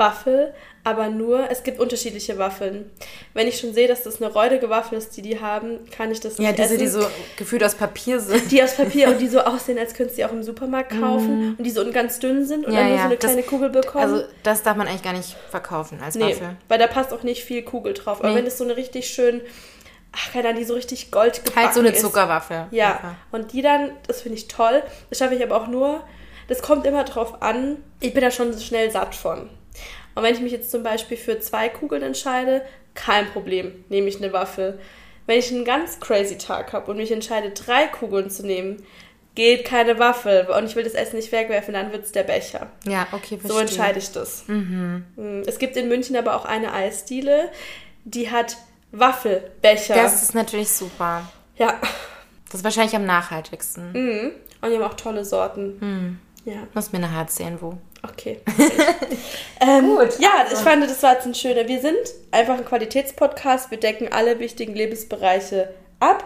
Waffel, 0.02 0.52
aber 0.84 1.08
nur, 1.10 1.48
es 1.48 1.62
gibt 1.62 1.78
unterschiedliche 1.78 2.38
Waffeln. 2.38 2.90
Wenn 3.34 3.46
ich 3.46 3.60
schon 3.60 3.72
sehe, 3.72 3.86
dass 3.86 4.02
das 4.02 4.20
eine 4.20 4.32
räudige 4.32 4.68
Waffel 4.68 4.98
ist, 4.98 5.16
die 5.16 5.22
die 5.22 5.40
haben, 5.40 5.78
kann 5.96 6.10
ich 6.10 6.18
das 6.18 6.38
Ja, 6.38 6.48
nicht 6.48 6.58
diese, 6.58 6.74
essen. 6.74 6.78
die 6.80 6.86
so 6.88 7.06
gefühlt 7.36 7.62
aus 7.62 7.76
Papier 7.76 8.18
sind. 8.18 8.50
die 8.50 8.60
aus 8.62 8.74
Papier 8.74 9.08
und 9.08 9.18
die 9.20 9.28
so 9.28 9.40
aussehen, 9.40 9.78
als 9.78 9.94
könntest 9.94 10.18
du 10.18 10.22
die 10.22 10.26
auch 10.26 10.32
im 10.32 10.42
Supermarkt 10.42 10.90
kaufen 11.00 11.54
und 11.56 11.62
die 11.64 11.70
so 11.70 11.88
ganz 11.92 12.18
dünn 12.18 12.44
sind 12.44 12.66
und 12.66 12.72
Mhm. 12.72 12.76
Ja, 12.78 12.80
dann 12.80 12.88
nur 12.88 12.96
ja, 12.96 13.02
so 13.02 13.06
eine 13.08 13.16
das- 13.16 13.30
kleine 13.30 13.42
Kugel 13.44 13.70
bekommen. 13.70 14.04
Also, 14.12 14.24
das 14.42 14.62
darf 14.64 14.76
man 14.76 14.88
eigentlich 14.88 15.02
gar 15.04 15.12
nicht 15.12 15.36
verkaufen 15.50 16.00
als 16.04 16.16
nee, 16.16 16.24
Waffel. 16.32 16.56
weil 16.68 16.78
da 16.80 16.88
passt 16.88 17.12
auch 17.12 17.22
nicht 17.22 17.44
viel 17.44 17.62
Kugel 17.62 17.94
drauf. 17.94 18.18
Aber 18.18 18.30
Nee. 18.30 18.36
wenn 18.36 18.46
es 18.46 18.58
so 18.58 18.64
eine 18.64 18.76
richtig 18.76 19.06
schön, 19.08 19.40
ach 20.14 20.32
keine 20.32 20.48
Ahnung, 20.48 20.60
die 20.60 20.66
so 20.66 20.74
richtig 20.74 21.12
gold 21.12 21.44
gebacken 21.44 21.64
Halt 21.64 21.74
so 21.74 21.80
eine 21.80 21.90
ist. 21.90 22.00
Zuckerwaffel. 22.00 22.66
Ja, 22.72 23.14
und 23.30 23.52
die 23.52 23.62
dann, 23.62 23.92
das 24.08 24.20
finde 24.22 24.36
ich 24.36 24.48
toll. 24.48 24.82
Das 25.10 25.18
schaffe 25.20 25.34
ich 25.36 25.42
aber 25.44 25.56
auch 25.56 25.68
nur, 25.68 26.02
das 26.48 26.60
kommt 26.60 26.86
immer 26.86 27.04
drauf 27.04 27.40
an. 27.40 27.76
Ich 28.00 28.12
bin 28.12 28.22
da 28.22 28.30
schon 28.32 28.58
schnell 28.58 28.90
satt 28.90 29.14
von. 29.14 29.48
Und 30.14 30.22
wenn 30.22 30.34
ich 30.34 30.40
mich 30.40 30.52
jetzt 30.52 30.70
zum 30.70 30.82
Beispiel 30.82 31.16
für 31.16 31.40
zwei 31.40 31.68
Kugeln 31.68 32.02
entscheide, 32.02 32.62
kein 32.94 33.26
Problem, 33.30 33.84
nehme 33.88 34.08
ich 34.08 34.16
eine 34.22 34.32
Waffel. 34.32 34.78
Wenn 35.26 35.38
ich 35.38 35.50
einen 35.50 35.64
ganz 35.64 36.00
crazy 36.00 36.36
Tag 36.36 36.72
habe 36.72 36.90
und 36.90 36.96
mich 36.98 37.10
entscheide, 37.12 37.50
drei 37.50 37.86
Kugeln 37.86 38.28
zu 38.28 38.44
nehmen, 38.44 38.82
geht 39.34 39.64
keine 39.64 39.98
Waffel. 39.98 40.46
Und 40.56 40.66
ich 40.66 40.76
will 40.76 40.84
das 40.84 40.94
Essen 40.94 41.16
nicht 41.16 41.32
wegwerfen, 41.32 41.72
dann 41.74 41.92
wird 41.92 42.04
es 42.04 42.12
der 42.12 42.24
Becher. 42.24 42.66
Ja, 42.86 43.06
okay, 43.12 43.38
verstehe. 43.38 43.52
So 43.52 43.58
entscheide 43.58 43.98
ich 43.98 44.10
das. 44.12 44.44
Mm, 44.46 45.42
Es 45.46 45.58
gibt 45.58 45.76
in 45.76 45.88
München 45.88 46.16
aber 46.16 46.36
auch 46.36 46.44
eine 46.44 46.72
Eisdiele, 46.74 47.50
die 48.04 48.30
hat 48.30 48.56
Waffelbecher. 48.90 49.94
Das 49.94 50.22
ist 50.22 50.34
natürlich 50.34 50.70
super. 50.70 51.30
ja. 51.56 51.78
Das 52.46 52.60
ist 52.60 52.64
wahrscheinlich 52.64 52.94
am 52.94 53.06
nachhaltigsten. 53.06 53.92
Mhm. 53.92 54.30
Und 54.60 54.68
die 54.70 54.76
haben 54.76 54.82
auch 54.82 54.92
tolle 54.92 55.24
Sorten. 55.24 55.76
Hm. 55.80 56.18
Ja, 56.44 56.66
Muss 56.74 56.92
mir 56.92 56.98
nachher 56.98 57.20
erzählen, 57.20 57.56
wo. 57.62 57.78
Okay. 58.02 58.40
ähm, 59.60 59.98
ja, 60.18 60.46
ich 60.52 60.58
fand, 60.58 60.82
das 60.84 61.02
war 61.02 61.14
jetzt 61.14 61.26
ein 61.26 61.34
schöner. 61.34 61.66
Wir 61.68 61.80
sind 61.80 61.96
einfach 62.30 62.58
ein 62.58 62.64
Qualitätspodcast. 62.64 63.70
Wir 63.70 63.78
decken 63.78 64.12
alle 64.12 64.38
wichtigen 64.38 64.74
Lebensbereiche 64.74 65.72
ab. 66.00 66.24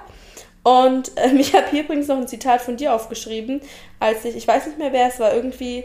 Und 0.63 1.13
ähm, 1.17 1.37
ich 1.39 1.55
habe 1.55 1.67
hier 1.71 1.85
übrigens 1.85 2.09
noch 2.09 2.17
ein 2.17 2.29
Zitat 2.29 2.61
von 2.63 2.77
dir 2.77 2.93
aufgeschrieben, 2.93 3.61
als 4.01 4.25
ich, 4.25 4.37
ich 4.37 4.49
weiß 4.49 4.67
nicht 4.67 4.79
mehr, 4.79 4.93
wer 4.93 5.09
es 5.09 5.21
war, 5.21 5.33
irgendwie. 5.33 5.85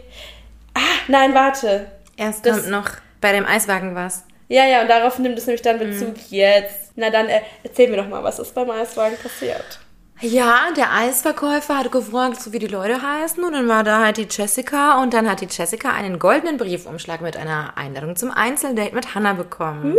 Ah, 0.74 0.80
nein, 1.08 1.34
warte. 1.34 1.92
Erst 2.18 2.46
Das- 2.46 2.58
kommt 2.58 2.70
noch 2.70 2.90
bei 3.20 3.32
dem 3.34 3.46
Eiswagen 3.46 3.94
was. 3.96 4.24
Ja, 4.48 4.66
ja, 4.66 4.82
und 4.82 4.90
darauf 4.90 5.18
nimmt 5.20 5.38
es 5.38 5.46
nämlich 5.46 5.62
dann. 5.62 5.80
Bezug 5.80 6.16
jetzt. 6.30 6.92
Na 6.96 7.10
dann, 7.10 7.30
äh, 7.30 7.42
erzähl 7.64 7.90
mir 7.90 7.98
doch 7.98 8.08
mal, 8.08 8.22
was 8.24 8.38
ist 8.40 8.54
beim 8.54 8.70
Eiswagen 8.70 9.18
passiert. 9.18 9.80
Ja, 10.22 10.68
der 10.78 10.94
Eisverkäufer 10.94 11.78
hat 11.80 11.92
gefragt, 11.92 12.40
so 12.42 12.54
wie 12.54 12.60
die 12.60 12.68
Leute 12.68 13.02
heißen. 13.02 13.44
Und 13.44 13.54
dann 13.54 13.68
war 13.68 13.84
da 13.84 14.00
halt 14.04 14.18
die 14.18 14.28
Jessica. 14.30 15.02
Und 15.02 15.14
dann 15.14 15.30
hat 15.30 15.42
die 15.42 15.48
Jessica 15.50 15.92
einen 15.92 16.20
goldenen 16.20 16.58
Briefumschlag 16.58 17.22
mit 17.22 17.36
einer 17.38 17.74
Einladung 17.76 18.16
zum 18.16 18.30
Einzeldate 18.32 18.94
mit 18.94 19.16
Hannah 19.16 19.34
bekommen. 19.34 19.96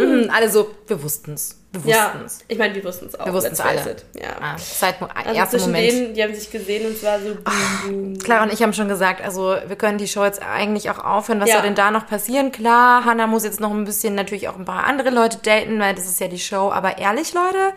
Mhm, 0.00 0.30
alle 0.34 0.50
so, 0.50 0.70
wir 0.86 1.02
wussten's. 1.02 1.58
Wir 1.72 1.94
Ja, 1.94 2.12
wussten's. 2.22 2.44
ich 2.48 2.58
meine, 2.58 2.74
wir 2.74 2.84
wussten 2.84 3.06
es 3.06 3.18
auch. 3.18 3.24
Wir 3.24 3.32
wussten's 3.32 3.58
let's 3.60 3.70
face 3.70 3.82
alle. 3.86 3.92
it. 3.92 4.04
Ja. 4.20 4.28
Ah, 4.42 4.56
seit 4.58 5.00
dem 5.00 5.08
Also 5.14 5.30
ersten 5.38 5.60
Moment. 5.62 5.90
denen, 5.92 6.14
die 6.14 6.22
haben 6.22 6.34
sich 6.34 6.50
gesehen 6.50 6.86
und 6.86 6.92
es 6.92 7.02
war 7.02 7.18
so. 7.18 7.34
boom. 7.88 8.18
Clara 8.18 8.42
und 8.42 8.52
ich 8.52 8.62
haben 8.62 8.74
schon 8.74 8.88
gesagt, 8.88 9.24
also 9.24 9.56
wir 9.66 9.76
können 9.76 9.96
die 9.96 10.06
Show 10.06 10.22
jetzt 10.22 10.42
eigentlich 10.42 10.90
auch 10.90 11.02
aufhören. 11.02 11.40
Was 11.40 11.48
Ja. 11.48 11.54
soll 11.56 11.62
denn 11.64 11.74
da 11.74 11.90
noch 11.90 12.06
passieren? 12.06 12.52
Klar, 12.52 13.06
Hannah 13.06 13.26
muss 13.26 13.42
jetzt 13.44 13.58
noch 13.60 13.70
ein 13.70 13.84
bisschen 13.86 14.14
natürlich 14.14 14.48
auch 14.50 14.58
ein 14.58 14.66
paar 14.66 14.84
andere 14.84 15.08
Leute 15.08 15.38
daten, 15.38 15.80
weil 15.80 15.94
das 15.94 16.04
ist 16.04 16.20
ja 16.20 16.28
die 16.28 16.38
Show. 16.38 16.70
Aber 16.70 16.98
ehrlich, 16.98 17.32
Leute, 17.32 17.72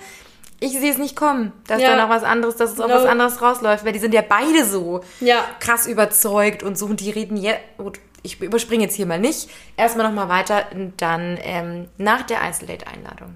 ich 0.60 0.72
sehe 0.80 0.92
es 0.92 0.98
nicht 0.98 1.16
kommen, 1.16 1.52
dass 1.68 1.82
Ja. 1.82 1.96
da 1.96 2.04
noch 2.04 2.10
was 2.10 2.24
anderes, 2.24 2.56
dass 2.56 2.72
es 2.74 2.80
auch 2.80 2.88
No. 2.88 2.96
was 2.96 3.06
anderes 3.06 3.42
rausläuft, 3.42 3.86
weil 3.86 3.92
die 3.94 4.00
sind 4.00 4.14
ja 4.14 4.22
beide 4.28 4.66
so 4.66 5.02
Ja. 5.20 5.44
krass 5.60 5.88
überzeugt 5.88 6.64
und 6.64 6.78
so 6.78 6.86
und 6.86 7.00
die 7.02 7.12
reden 7.12 7.38
jetzt. 7.38 7.60
Gut, 7.78 8.00
ich 8.24 8.42
überspringe 8.42 8.84
jetzt 8.86 8.96
hier 8.96 9.06
mal 9.06 9.20
nicht. 9.20 9.50
Erstmal 9.78 10.08
noch 10.08 10.14
mal 10.16 10.30
weiter, 10.30 10.66
dann 10.98 11.38
ähm, 11.44 11.88
nach 11.98 12.24
der 12.24 12.42
Einzeldate-Einladung. 12.42 13.36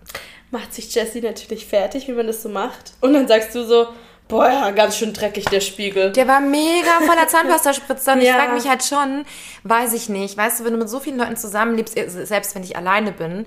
macht 0.52 0.74
sich 0.74 0.94
Jessie 0.96 1.22
natürlich 1.22 1.68
fertig, 1.68 2.08
wie 2.08 2.12
man 2.14 2.26
das 2.26 2.42
so 2.42 2.50
macht. 2.50 2.94
Und 3.02 3.14
dann 3.14 3.28
sagst 3.28 3.54
du 3.54 3.64
so, 3.66 3.88
boah, 4.30 4.48
ja, 4.48 4.72
ganz 4.72 4.96
schön 4.98 5.12
dreckig 5.12 5.46
der 5.46 5.60
Spiegel. 5.60 6.12
Der 6.14 6.28
war 6.28 6.40
mega 6.40 7.02
voller 7.06 7.28
Zahnpastaspritzer 7.28 8.14
und 8.14 8.20
ich 8.22 8.28
Ja. 8.28 8.36
frage 8.36 8.54
mich 8.54 8.68
halt 8.70 8.84
schon, 8.84 9.26
weiß 9.64 9.92
ich 9.94 10.08
nicht, 10.08 10.38
weißt 10.38 10.62
du, 10.62 10.66
wenn 10.66 10.74
du 10.74 10.80
mit 10.80 10.88
so 10.90 11.00
vielen 11.02 11.18
Leuten 11.18 11.36
zusammenlebst, 11.36 11.98
äh, 11.98 12.08
selbst 12.08 12.56
wenn 12.56 12.64
ich 12.64 12.78
alleine 12.78 13.12
bin, 13.12 13.46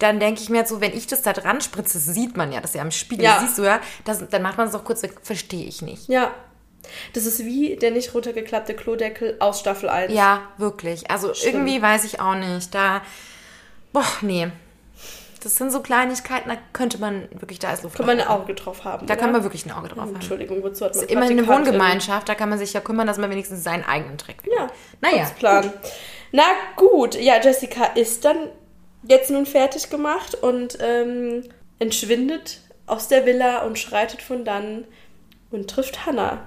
dann 0.00 0.18
denke 0.20 0.42
ich 0.42 0.50
mir 0.50 0.58
halt 0.58 0.68
so, 0.68 0.80
wenn 0.80 0.92
ich 0.92 1.06
das 1.06 1.22
da 1.22 1.32
dran 1.32 1.60
spritze, 1.60 1.98
sieht 1.98 2.36
man 2.36 2.52
ja, 2.52 2.60
das 2.60 2.72
ist 2.72 2.74
ja 2.76 2.82
am 2.82 2.90
Spiegel, 2.90 3.24
Ja. 3.24 3.38
siehst 3.40 3.56
du 3.58 3.62
ja, 3.62 3.80
das, 4.04 4.28
dann 4.28 4.42
macht 4.42 4.58
man 4.58 4.66
es 4.66 4.72
doch 4.72 4.84
kurz 4.84 5.02
weg, 5.02 5.14
verstehe 5.22 5.64
ich 5.66 5.80
nicht. 5.82 6.08
Ja. 6.08 6.32
Das 7.14 7.24
ist 7.24 7.44
wie 7.46 7.76
der 7.76 7.92
nicht 7.92 8.12
runtergeklappte 8.12 8.74
Klodeckel 8.74 9.36
aus 9.40 9.60
Staffel 9.60 9.88
1. 9.88 10.12
Ja, 10.12 10.42
wirklich, 10.58 11.10
also 11.10 11.32
irgendwie 11.44 11.80
weiß 11.80 12.04
ich 12.04 12.20
auch 12.20 12.34
nicht, 12.34 12.74
da, 12.74 13.00
boah, 13.92 14.04
nee. 14.20 14.48
Das 15.44 15.56
sind 15.56 15.70
so 15.70 15.80
Kleinigkeiten, 15.80 16.48
da 16.48 16.56
könnte 16.72 16.98
man 16.98 17.28
wirklich, 17.32 17.58
da 17.58 17.72
ist 17.72 17.82
Luft. 17.82 17.96
Kann 17.96 18.06
man 18.06 18.20
ein 18.20 18.26
Auge 18.26 18.54
drauf 18.54 18.84
haben. 18.84 19.06
Da 19.06 19.14
oder? 19.14 19.20
kann 19.22 19.32
man 19.32 19.42
wirklich 19.42 19.66
ein 19.66 19.72
Auge 19.72 19.88
drauf 19.88 20.00
haben. 20.00 20.14
Entschuldigung, 20.14 20.62
wozu 20.62 20.84
hat 20.84 20.92
man 20.94 21.00
Das 21.00 21.02
ist 21.02 21.10
immerhin 21.10 21.38
eine? 21.38 21.48
Wohngemeinschaft, 21.48 22.28
da 22.28 22.34
kann 22.34 22.48
man 22.48 22.58
sich 22.58 22.72
ja 22.72 22.80
kümmern, 22.80 23.06
dass 23.06 23.18
man 23.18 23.30
wenigstens 23.30 23.62
seinen 23.62 23.84
eigenen 23.84 24.18
trägt. 24.18 24.46
Ja, 24.46 24.68
Naja. 25.00 25.30
Plan. 25.38 25.72
Na 26.32 26.44
gut, 26.76 27.14
ja, 27.14 27.40
Jessica 27.40 27.84
ist 27.94 28.24
dann 28.24 28.48
jetzt 29.02 29.30
nun 29.30 29.46
fertig 29.46 29.90
gemacht 29.90 30.34
und 30.34 30.78
ähm, 30.80 31.44
entschwindet 31.78 32.60
aus 32.86 33.08
der 33.08 33.26
Villa 33.26 33.62
und 33.64 33.78
schreitet 33.78 34.22
von 34.22 34.44
dann 34.44 34.84
und 35.50 35.68
trifft 35.70 36.06
Hannah. 36.06 36.46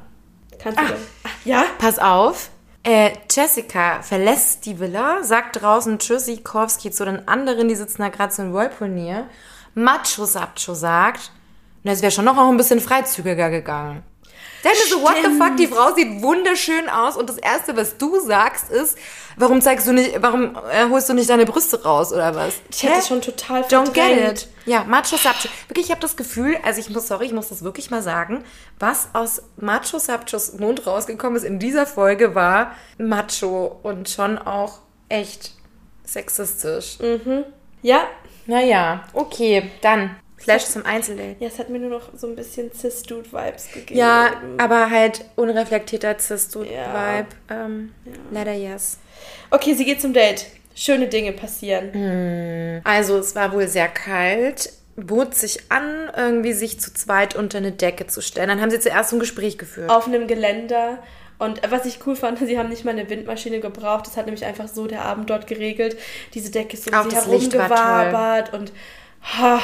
Kannst 0.60 0.80
du 0.80 0.86
das? 0.88 1.00
Ach, 1.24 1.46
ja? 1.46 1.66
Pass 1.78 2.00
auf. 2.00 2.50
Äh, 2.84 3.12
Jessica 3.30 4.02
verlässt 4.02 4.66
die 4.66 4.80
Villa, 4.80 5.24
sagt 5.24 5.62
draußen 5.62 6.00
Tschüssikowski 6.00 6.92
zu 6.92 7.06
den 7.06 7.28
anderen, 7.28 7.68
die 7.68 7.76
sitzen 7.76 8.02
da 8.02 8.10
gerade 8.10 8.34
so 8.34 8.44
im 8.44 8.54
Whirlpool 8.54 8.90
Macho 9.76 10.26
Sapcho 10.26 10.74
sagt, 10.74 11.32
na, 11.84 11.92
es 11.92 12.02
wäre 12.02 12.12
schon 12.12 12.26
noch 12.26 12.38
ein 12.38 12.58
bisschen 12.58 12.80
freizügiger 12.80 13.50
gegangen. 13.50 14.04
Mir 14.69 14.89
so, 14.89 15.01
what 15.01 15.15
the 15.23 15.30
fuck, 15.38 15.56
die 15.58 15.67
Frau 15.67 15.93
sieht 15.93 16.21
wunderschön 16.21 16.89
aus 16.89 17.15
und 17.17 17.30
das 17.30 17.38
Erste, 17.38 17.75
was 17.77 17.97
du 17.97 18.19
sagst, 18.19 18.69
ist, 18.71 18.97
warum 19.38 19.62
zeigst 19.62 19.88
du 19.88 19.93
nicht, 19.93 20.21
warum 20.21 20.56
äh, 20.71 20.89
holst 20.89 21.10
du 21.10 21.13
nicht 21.13 21.30
deine 21.30 21.45
Brüste 21.45 21.82
raus 21.84 22.12
oder 22.12 22.36
was? 22.36 22.56
Ich 22.71 22.84
hätte 22.84 22.99
es 22.99 23.08
schon 23.08 23.21
total 23.21 23.62
Don't 23.63 23.91
get 23.93 24.03
verdrängt. 24.06 24.41
it. 24.43 24.47
Ja, 24.65 24.84
Macho 24.84 25.15
Sapcho. 25.17 25.47
Wirklich, 25.67 25.86
ich 25.86 25.91
habe 25.91 26.01
das 26.01 26.15
Gefühl, 26.17 26.58
also 26.63 26.80
ich 26.80 26.89
muss, 26.89 27.08
sorry, 27.08 27.25
ich 27.27 27.34
muss 27.34 27.49
das 27.49 27.63
wirklich 27.63 27.89
mal 27.91 28.01
sagen, 28.01 28.43
was 28.80 29.10
aus 29.13 29.41
Macho 29.58 29.99
Sapchos 29.99 30.53
Mund 30.60 30.86
rausgekommen 30.86 31.38
ist 31.38 31.43
in 31.43 31.60
dieser 31.60 31.86
Folge 31.86 32.36
war 32.36 32.75
Macho 32.97 33.80
und 33.84 34.10
schon 34.10 34.38
auch 34.38 34.80
echt 35.10 35.51
sexistisch. 36.03 36.97
Ja, 37.82 38.08
Naja, 38.45 39.03
okay, 39.13 39.69
dann 39.82 40.15
Flash 40.38 40.65
zum 40.65 40.86
Einzeldate. 40.86 41.36
ja, 41.39 41.47
es 41.47 41.60
hat 41.60 41.69
mir 41.69 41.80
nur 41.80 41.89
noch 41.89 42.10
so 42.15 42.28
ein 42.28 42.36
bisschen 42.36 42.71
Cis-Dude-Vibes 42.71 43.71
gegeben. 43.73 44.00
Ja, 44.00 44.34
aber 44.58 44.89
halt 44.89 45.26
unreflektierter 45.36 46.17
Cis-Vibe. 46.17 46.71
Ja. 46.71 47.26
Ähm, 47.50 47.93
Leider 48.32 48.54
yes. 48.54 49.00
Okay, 49.50 49.73
sie 49.73 49.86
geht 49.86 50.02
zum 50.02 50.13
Date. 50.13 50.45
Schöne 50.76 51.08
Dinge 51.08 51.32
passieren. 51.34 52.82
Also 52.84 53.17
es 53.17 53.34
war 53.34 53.52
wohl 53.52 53.67
sehr 53.67 53.88
kalt, 53.88 54.71
bot 54.95 55.34
sich 55.34 55.71
an, 55.71 56.12
irgendwie 56.15 56.54
sich 56.54 56.80
zu 56.80 56.93
zweit 56.93 57.36
unter 57.36 57.58
eine 57.58 57.71
Decke 57.71 58.06
zu 58.06 58.21
stellen. 58.21 58.50
Dann 58.50 58.62
haben 58.62 58.69
sie 58.69 58.80
zuerst 58.80 59.10
so 59.10 59.15
ein 59.15 59.19
Gespräch 59.19 59.58
geführt. 59.58 59.89
Auf 59.89 60.06
einem 60.08 60.28
Geländer. 60.28 61.00
Und 61.39 61.62
was 61.69 61.86
ich 61.86 62.06
cool 62.06 62.15
fand, 62.15 62.39
sie 62.45 62.60
haben 62.60 62.69
nicht 62.69 62.86
mal 62.86 62.91
eine 62.91 63.10
Windmaschine 63.10 63.60
gebraucht. 63.60 64.06
Das 64.08 64.17
hat 64.17 64.26
nämlich 64.26 64.45
einfach 64.45 64.67
so 64.67 64.86
der 64.88 65.04
Abend 65.04 65.30
dort 65.30 65.47
geregelt. 65.47 65.97
Diese 66.36 66.52
Decke 66.52 66.78
ist 66.78 66.88
um 66.88 66.93
Auch 66.93 67.10
sie 67.10 67.15
herumgewabert 67.15 68.54
und 68.54 68.71
ha, 69.23 69.60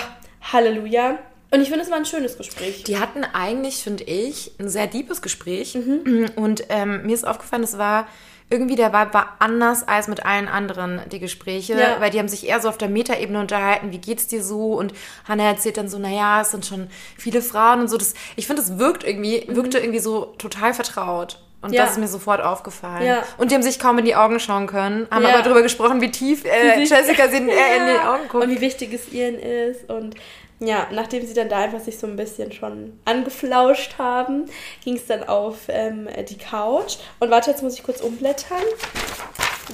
Halleluja. 0.51 1.19
Und 1.51 1.62
ich 1.62 1.69
finde, 1.69 1.84
es 1.84 1.91
war 1.91 1.97
ein 1.97 2.06
schönes 2.06 2.38
Gespräch. 2.38 2.84
Die 2.84 2.97
hatten 2.97 3.23
eigentlich, 3.23 3.84
finde 3.84 4.03
ich, 4.06 4.51
ein 4.60 4.69
sehr 4.69 4.88
deepes 4.88 5.21
Gespräch. 5.21 5.75
Mhm. 5.75 6.32
Und 6.36 6.63
ähm, 6.69 7.06
mir 7.06 7.13
ist 7.13 7.27
aufgefallen, 7.27 7.63
es 7.63 7.77
war 7.77 8.08
irgendwie 8.49 8.75
der 8.75 8.91
Vibe 8.93 9.13
war 9.13 9.36
anders 9.39 9.88
als 9.88 10.08
mit 10.08 10.25
allen 10.25 10.47
anderen 10.47 11.01
die 11.12 11.19
Gespräche, 11.19 11.73
Ja. 11.79 11.99
weil 11.99 12.12
die 12.12 12.19
haben 12.19 12.27
sich 12.27 12.47
eher 12.47 12.60
so 12.60 12.69
auf 12.69 12.77
der 12.77 12.89
Metaebene 12.89 13.39
unterhalten, 13.39 13.91
wie 13.91 13.97
geht's 13.99 14.27
dir 14.27 14.43
so? 14.43 14.73
Und 14.73 14.93
Hannah 15.27 15.45
erzählt 15.45 15.77
dann 15.77 15.89
so, 15.89 15.97
naja, 15.97 16.41
es 16.41 16.51
sind 16.51 16.65
schon 16.65 16.88
viele 17.17 17.41
Frauen 17.41 17.82
und 17.82 17.88
so. 17.88 17.97
Das, 17.97 18.13
ich 18.36 18.45
finde, 18.45 18.62
es 18.62 18.77
wirkt 18.77 19.03
irgendwie, 19.06 19.45
wirkte 19.47 19.79
irgendwie 19.79 19.99
so 19.99 20.25
total 20.38 20.73
vertraut. 20.73 21.39
Und. 21.63 21.73
Ja. 21.73 21.84
das 21.84 21.93
ist 21.93 21.97
mir 21.99 22.08
sofort 22.08 22.41
aufgefallen. 22.41 23.06
Ja. 23.06 23.23
Und 23.38 23.49
die 23.52 23.56
haben 23.56 23.63
sich 23.63 23.80
kaum 23.80 23.97
in 23.97 24.06
die 24.06 24.15
Augen 24.15 24.39
schauen 24.39 24.67
können, 24.67 25.08
haben 25.10 25.23
Ja. 25.23 25.30
aber 25.30 25.41
darüber 25.41 25.62
gesprochen, 25.62 26.02
wie 26.02 26.12
tief 26.12 26.45
äh, 26.45 26.80
Jessica 26.80 27.28
sie 27.30 27.38
in, 27.38 27.49
äh, 27.49 27.78
in 27.78 27.86
die 27.95 27.99
Augen 28.06 28.28
guckt. 28.30 28.43
Und 28.43 28.49
wie 28.52 28.62
wichtig 28.62 28.93
es 28.93 29.12
ihnen 29.12 29.39
ist. 29.39 29.89
Und 29.89 30.15
ja, 30.60 30.88
nachdem 30.91 31.26
sie 31.26 31.34
dann 31.34 31.49
da 31.49 31.58
einfach 31.58 31.80
sich 31.80 31.97
so 31.97 32.06
ein 32.08 32.15
bisschen 32.15 32.52
schon 32.52 32.99
angeflauscht 33.06 33.95
haben, 33.97 34.45
ging 34.84 34.95
es 34.95 35.08
dann 35.08 35.23
auf 35.23 35.58
ähm, 35.67 36.08
die 36.30 36.38
Couch. 36.38 36.97
Und 37.19 37.32
warte, 37.32 37.49
jetzt 37.52 37.63
muss 37.63 37.73
ich 37.73 37.84
kurz 37.84 37.99
umblättern. 38.02 38.62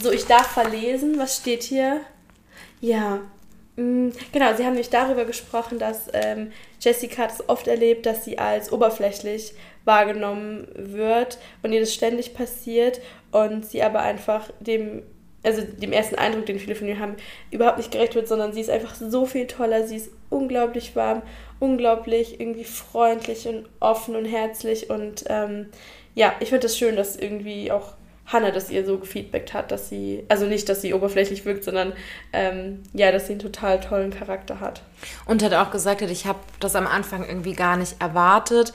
So, 0.02 0.12
ich 0.12 0.26
darf 0.26 0.48
verlesen. 0.48 1.20
Was 1.20 1.36
steht 1.38 1.64
hier? 1.64 2.02
Ja. 2.82 3.20
mm, 3.76 4.10
Genau, 4.32 4.54
sie 4.56 4.64
haben 4.64 4.72
nämlich 4.74 4.90
darüber 4.90 5.26
gesprochen, 5.26 5.78
dass 5.80 6.08
ähm, 6.14 6.52
Jessica 6.80 7.28
das 7.28 7.48
oft 7.50 7.68
erlebt, 7.68 8.06
dass 8.06 8.24
sie 8.26 8.40
als 8.40 8.72
oberflächlich 8.72 9.54
wahrgenommen 9.90 10.68
wird 10.76 11.40
und 11.64 11.74
ihr 11.74 11.80
das 11.80 11.92
ständig 11.92 12.36
passiert 12.36 13.02
und 13.32 13.66
sie 13.66 13.82
aber 13.82 14.02
einfach 14.02 14.52
dem, 14.60 15.02
also 15.42 15.64
dem 15.64 15.92
ersten 15.92 16.14
Eindruck, 16.14 16.46
den 16.46 16.60
viele 16.60 16.76
von 16.76 16.88
ihr 16.88 17.00
haben, 17.00 17.16
überhaupt 17.50 17.80
nicht 17.80 17.92
gerecht 17.92 18.14
wird, 18.14 18.28
sondern 18.28 18.54
sie 18.54 18.62
ist 18.62 18.70
einfach 18.70 18.94
so 18.94 19.26
viel 19.26 19.48
toller, 19.48 19.88
sie 19.88 19.96
ist 19.96 20.12
unglaublich 20.30 20.96
warm, 20.96 21.24
unglaublich 21.60 22.40
irgendwie 22.40 22.66
freundlich 22.66 23.48
und 23.48 23.68
offen 23.80 24.16
und 24.16 24.26
herzlich 24.26 24.92
und 24.92 25.24
ähm, 25.28 25.70
ja, 26.14 26.34
ich 26.40 26.50
finde 26.50 26.68
das 26.68 26.78
schön, 26.78 26.96
dass 26.96 27.16
irgendwie 27.16 27.72
auch 27.72 27.94
Hannah 28.28 28.52
das 28.52 28.70
ihr 28.70 28.86
so 28.86 29.00
gefeedbackt 29.00 29.56
hat, 29.56 29.72
dass 29.72 29.90
sie, 29.90 30.24
also 30.30 30.46
nicht, 30.46 30.70
dass 30.70 30.82
sie 30.82 30.94
oberflächlich 30.94 31.46
wirkt, 31.46 31.64
sondern 31.64 31.94
ähm, 32.32 32.84
ja, 32.94 33.12
dass 33.12 33.26
sie 33.26 33.34
einen 33.34 33.42
total 33.42 33.80
tollen 33.80 34.12
Charakter 34.12 34.60
hat. 34.60 34.84
Und 35.26 35.42
hat 35.42 35.54
auch 35.54 35.72
gesagt, 35.72 36.02
ich 36.02 36.28
habe 36.28 36.38
das 36.60 36.76
am 36.76 36.86
Anfang 36.86 37.28
irgendwie 37.28 37.54
gar 37.54 37.76
nicht 37.76 37.96
erwartet. 38.00 38.74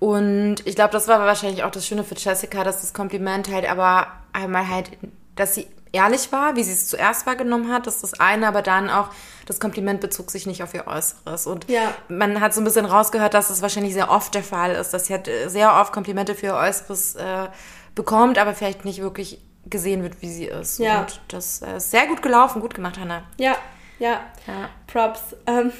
Und 0.00 0.56
ich 0.66 0.74
glaube, 0.74 0.92
das 0.92 1.08
war 1.08 1.18
wahrscheinlich 1.20 1.62
auch 1.64 1.70
das 1.70 1.86
Schöne 1.86 2.04
für 2.04 2.14
Jessica, 2.16 2.62
dass 2.64 2.80
das 2.80 2.92
Kompliment 2.92 3.50
halt 3.50 3.68
aber 3.68 4.08
einmal 4.32 4.68
halt, 4.68 4.90
dass 5.36 5.54
sie 5.54 5.66
ehrlich 5.92 6.30
war, 6.32 6.56
wie 6.56 6.64
sie 6.64 6.72
es 6.72 6.88
zuerst 6.88 7.24
wahrgenommen 7.26 7.72
hat, 7.72 7.86
das 7.86 7.96
ist 7.96 8.02
das 8.02 8.20
eine, 8.20 8.48
aber 8.48 8.62
dann 8.62 8.90
auch, 8.90 9.08
das 9.46 9.60
Kompliment 9.60 10.00
bezog 10.00 10.30
sich 10.30 10.44
nicht 10.46 10.62
auf 10.62 10.74
ihr 10.74 10.86
Äußeres. 10.88 11.46
Und 11.46 11.70
Ja. 11.70 11.94
man 12.08 12.40
hat 12.40 12.52
so 12.52 12.60
ein 12.60 12.64
bisschen 12.64 12.84
rausgehört, 12.86 13.32
dass 13.32 13.48
es 13.50 13.62
wahrscheinlich 13.62 13.94
sehr 13.94 14.10
oft 14.10 14.34
der 14.34 14.42
Fall 14.42 14.72
ist, 14.72 14.92
dass 14.92 15.06
sie 15.06 15.12
halt 15.12 15.28
äh, 15.28 15.48
sehr 15.48 15.72
oft 15.80 15.92
Komplimente 15.92 16.34
für 16.34 16.46
ihr 16.46 16.54
Äußeres 16.56 17.14
äh, 17.14 17.46
bekommt, 17.94 18.38
aber 18.38 18.54
vielleicht 18.54 18.84
nicht 18.84 19.00
wirklich 19.00 19.40
gesehen 19.66 20.02
wird, 20.02 20.20
wie 20.20 20.30
sie 20.30 20.46
ist. 20.46 20.78
Ja. 20.80 21.02
Und 21.02 21.20
das 21.28 21.62
äh, 21.62 21.76
ist 21.76 21.90
sehr 21.92 22.06
gut 22.08 22.20
gelaufen, 22.22 22.60
gut 22.60 22.74
gemacht, 22.74 22.98
Hannah. 22.98 23.22
Ja, 23.38 23.56
ja, 24.00 24.20
Ja. 24.46 24.68
Props. 24.88 25.20
Ähm, 25.46 25.72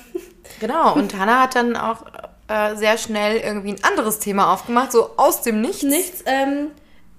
Genau, 0.60 0.92
und 0.94 1.18
Hannah 1.18 1.40
hat 1.40 1.54
dann 1.56 1.74
auch 1.74 2.04
äh, 2.48 2.76
sehr 2.76 2.98
schnell 2.98 3.38
irgendwie 3.38 3.70
ein 3.70 3.84
anderes 3.84 4.18
Thema 4.18 4.52
aufgemacht, 4.52 4.92
so 4.92 5.10
aus 5.16 5.42
dem 5.42 5.60
Nichts. 5.60 5.82
nichts, 5.82 6.22
ähm, 6.26 6.70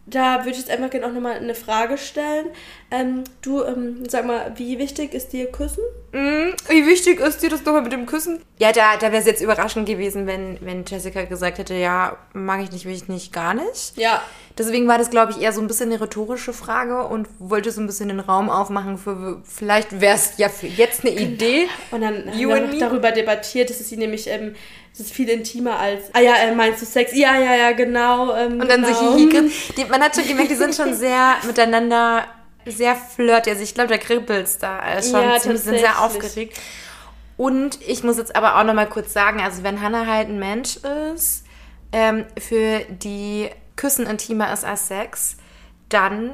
da 0.08 0.40
würde 0.40 0.52
ich 0.52 0.58
jetzt 0.60 0.70
einfach 0.70 0.92
gerne 0.92 1.08
auch 1.08 1.12
nochmal 1.12 1.34
eine 1.34 1.56
Frage 1.56 1.98
stellen. 1.98 2.46
Ähm, 2.92 3.24
du, 3.42 3.64
ähm, 3.64 4.04
sag 4.08 4.26
mal, 4.26 4.52
wie 4.56 4.78
wichtig 4.78 5.16
ist 5.16 5.34
dir 5.34 5.52
Küssen? 5.52 5.84
Mm, 6.12 6.54
Wie 6.70 6.86
wichtig 6.86 7.20
ist 7.20 7.42
dir 7.42 7.50
das 7.50 7.66
nochmal 7.66 7.82
mit 7.82 7.92
dem 7.92 8.06
Küssen? 8.06 8.40
Ja, 8.60 8.72
da, 8.72 8.98
da 8.98 9.08
wäre 9.08 9.18
es 9.18 9.26
jetzt 9.26 9.42
überraschend 9.42 9.88
gewesen, 9.88 10.28
wenn, 10.28 10.60
wenn 10.62 10.86
Jessica 10.86 11.24
gesagt 11.24 11.58
hätte, 11.58 11.74
ja, 11.74 12.18
mag 12.34 12.62
ich 12.62 12.72
nicht, 12.72 12.86
will 12.86 12.94
ich 12.94 13.08
nicht, 13.08 13.34
gar 13.34 13.56
nicht. 13.56 13.98
Ja. 13.98 14.22
Deswegen 14.58 14.88
war 14.88 15.00
das, 15.00 15.10
glaube 15.10 15.32
ich, 15.32 15.42
eher 15.42 15.52
so 15.52 15.60
ein 15.60 15.68
bisschen 15.68 15.92
eine 15.92 16.00
rhetorische 16.00 16.54
Frage 16.54 17.04
und 17.08 17.28
wollte 17.40 17.72
so 17.72 17.82
ein 17.82 17.88
bisschen 17.88 18.10
den 18.10 18.20
Raum 18.20 18.52
aufmachen 18.52 19.00
für, 19.00 19.42
vielleicht 19.44 20.00
wäre 20.02 20.16
es 20.16 20.38
ja 20.38 20.50
für 20.50 20.68
jetzt 20.68 21.04
eine 21.04 21.16
Idee. 21.16 21.68
Und 21.90 22.02
dann 22.02 22.28
haben 22.28 22.40
You 22.40 22.50
wir 22.50 22.80
darüber 22.80 23.12
debattiert, 23.12 23.72
dass 23.72 23.80
es 23.80 23.90
sie 23.90 23.98
nämlich, 23.98 24.28
ähm, 24.28 24.56
es 24.96 25.02
ist 25.02 25.14
viel 25.14 25.28
intimer 25.28 25.78
als, 25.78 26.04
ah 26.14 26.22
ja, 26.22 26.36
äh, 26.36 26.56
meinst 26.56 26.82
du 26.82 26.86
Sex? 26.86 27.14
Ja, 27.14 27.38
ja, 27.38 27.54
ja, 27.54 27.72
genau. 27.74 28.34
Ähm, 28.34 28.62
Und 28.62 28.70
dann 28.70 28.82
genau. 28.82 28.94
so 28.94 29.18
hihi 29.18 29.52
die, 29.76 29.86
Man 29.86 30.02
hat 30.02 30.16
schon 30.16 30.26
gemerkt, 30.26 30.52
die 30.52 30.56
sind 30.56 30.74
schon 30.74 30.94
sehr 30.94 31.36
miteinander, 31.46 32.24
sehr 32.66 32.96
flirty. 32.96 33.50
Also 33.50 33.62
ich 33.62 33.74
glaube, 33.74 33.90
da 33.90 33.98
kribbelt's 33.98 34.58
da 34.58 34.80
äh, 34.80 35.04
schon 35.04 35.22
Ja, 35.22 35.38
ziemlich, 35.38 35.62
sind 35.64 35.80
sehr 35.80 36.02
aufgeregt. 36.02 36.58
Und 37.36 37.78
ich 37.86 38.04
muss 38.04 38.18
jetzt 38.18 38.38
aber 38.38 38.58
auch 38.58 38.64
noch 38.64 38.74
mal 38.74 38.88
kurz 38.88 39.12
sagen, 39.12 39.42
also 39.42 39.64
wenn 39.64 39.82
Hannah 39.82 40.06
halt 40.06 40.30
ein 40.30 40.40
Mensch 40.40 40.78
ist, 41.14 41.44
ähm, 41.92 42.26
für 42.40 42.80
die 42.88 43.50
Küssen 43.76 44.08
intimer 44.08 44.54
ist 44.54 44.64
als 44.64 44.88
Sex, 44.88 45.36
dann 45.90 46.32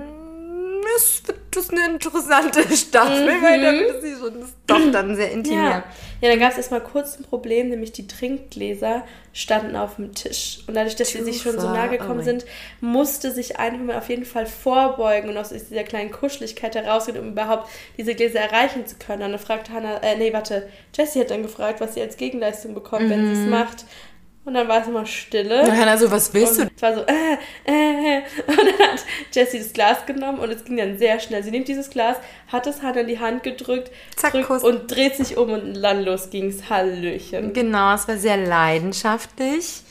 ist, 0.97 1.27
wird 1.27 1.39
das 1.51 1.69
eine 1.69 1.85
interessante 1.95 2.61
Staffel, 2.75 3.27
weil 3.41 3.61
dann 3.61 3.75
ist 3.75 4.01
sie 4.01 4.15
schon 4.15 4.41
ist 4.41 4.55
doch 4.67 4.91
dann 4.91 5.15
sehr 5.15 5.31
intim. 5.31 5.57
Mhm. 5.57 5.63
Ja. 5.63 5.83
Ja. 6.21 6.29
dann 6.29 6.39
gab 6.39 6.51
es 6.51 6.57
erstmal 6.57 6.81
kurz 6.81 7.17
ein 7.17 7.23
Problem, 7.23 7.69
nämlich 7.69 7.91
die 7.91 8.07
Trinkgläser 8.07 9.03
standen 9.33 9.75
auf 9.75 9.95
dem 9.95 10.13
Tisch. 10.13 10.59
Und 10.67 10.75
dadurch, 10.75 10.95
dass 10.95 11.09
sie 11.09 11.23
sich 11.23 11.41
schon 11.41 11.53
so 11.59 11.61
far 11.67 11.73
nah 11.75 11.87
gekommen 11.87 12.19
away. 12.19 12.23
sind, 12.23 12.45
musste 12.79 13.31
sich 13.31 13.57
einfach 13.59 13.95
auf 13.97 14.09
jeden 14.09 14.25
Fall 14.25 14.45
vorbeugen 14.45 15.29
und 15.29 15.37
aus 15.37 15.49
dieser 15.49 15.83
kleinen 15.83 16.11
Kuscheligkeit 16.11 16.75
herausgehen, 16.75 17.19
um 17.19 17.29
überhaupt 17.29 17.69
diese 17.97 18.13
Gläser 18.15 18.39
erreichen 18.39 18.85
zu 18.85 18.95
können. 18.95 19.23
Und 19.23 19.31
dann 19.31 19.39
fragte 19.39 19.73
Hannah, 19.73 19.97
äh, 20.03 20.15
nee, 20.17 20.31
warte, 20.33 20.69
Jessie 20.95 21.21
hat 21.21 21.31
dann 21.31 21.43
gefragt, 21.43 21.79
was 21.81 21.93
sie 21.95 22.01
als 22.01 22.17
Gegenleistung 22.17 22.73
bekommt, 22.73 23.09
wenn 23.09 23.29
Mhm. 23.29 23.35
sie 23.35 23.41
es 23.43 23.49
macht. 23.49 23.85
Und 24.43 24.55
dann 24.55 24.67
war 24.67 24.81
es 24.81 24.87
immer 24.87 25.05
Stille. 25.05 25.61
Und 25.61 25.71
Hannah 25.77 25.97
so, 25.97 26.09
was 26.09 26.33
willst 26.33 26.57
du? 26.57 26.63
Und 26.63 26.71
es 26.75 26.81
war 26.81 26.95
so, 26.95 27.01
äh, 27.01 27.37
äh, 27.65 28.17
äh. 28.17 28.21
Und 28.47 28.57
dann 28.57 28.89
hat 28.89 29.05
Jessie 29.31 29.59
das 29.59 29.71
Glas 29.71 30.05
genommen 30.07 30.39
und 30.39 30.49
es 30.51 30.63
ging 30.65 30.77
dann 30.77 30.97
sehr 30.97 31.19
schnell. 31.19 31.43
Sie 31.43 31.51
nimmt 31.51 31.67
dieses 31.67 31.91
Glas, 31.91 32.17
hat 32.51 32.65
es 32.65 32.81
Hannah 32.81 33.01
in 33.01 33.07
die 33.07 33.19
Hand 33.19 33.43
gedrückt 33.43 33.91
Zack, 34.15 34.31
drückt 34.31 34.49
und 34.63 34.87
dreht 34.87 35.15
sich 35.15 35.37
um 35.37 35.51
und 35.51 35.81
dann 35.81 36.03
los 36.03 36.31
ging's. 36.31 36.69
Hallöchen. 36.69 37.53
Genau, 37.53 37.93
es 37.93 38.07
war 38.07 38.17
sehr 38.17 38.37
leidenschaftlich. 38.37 39.81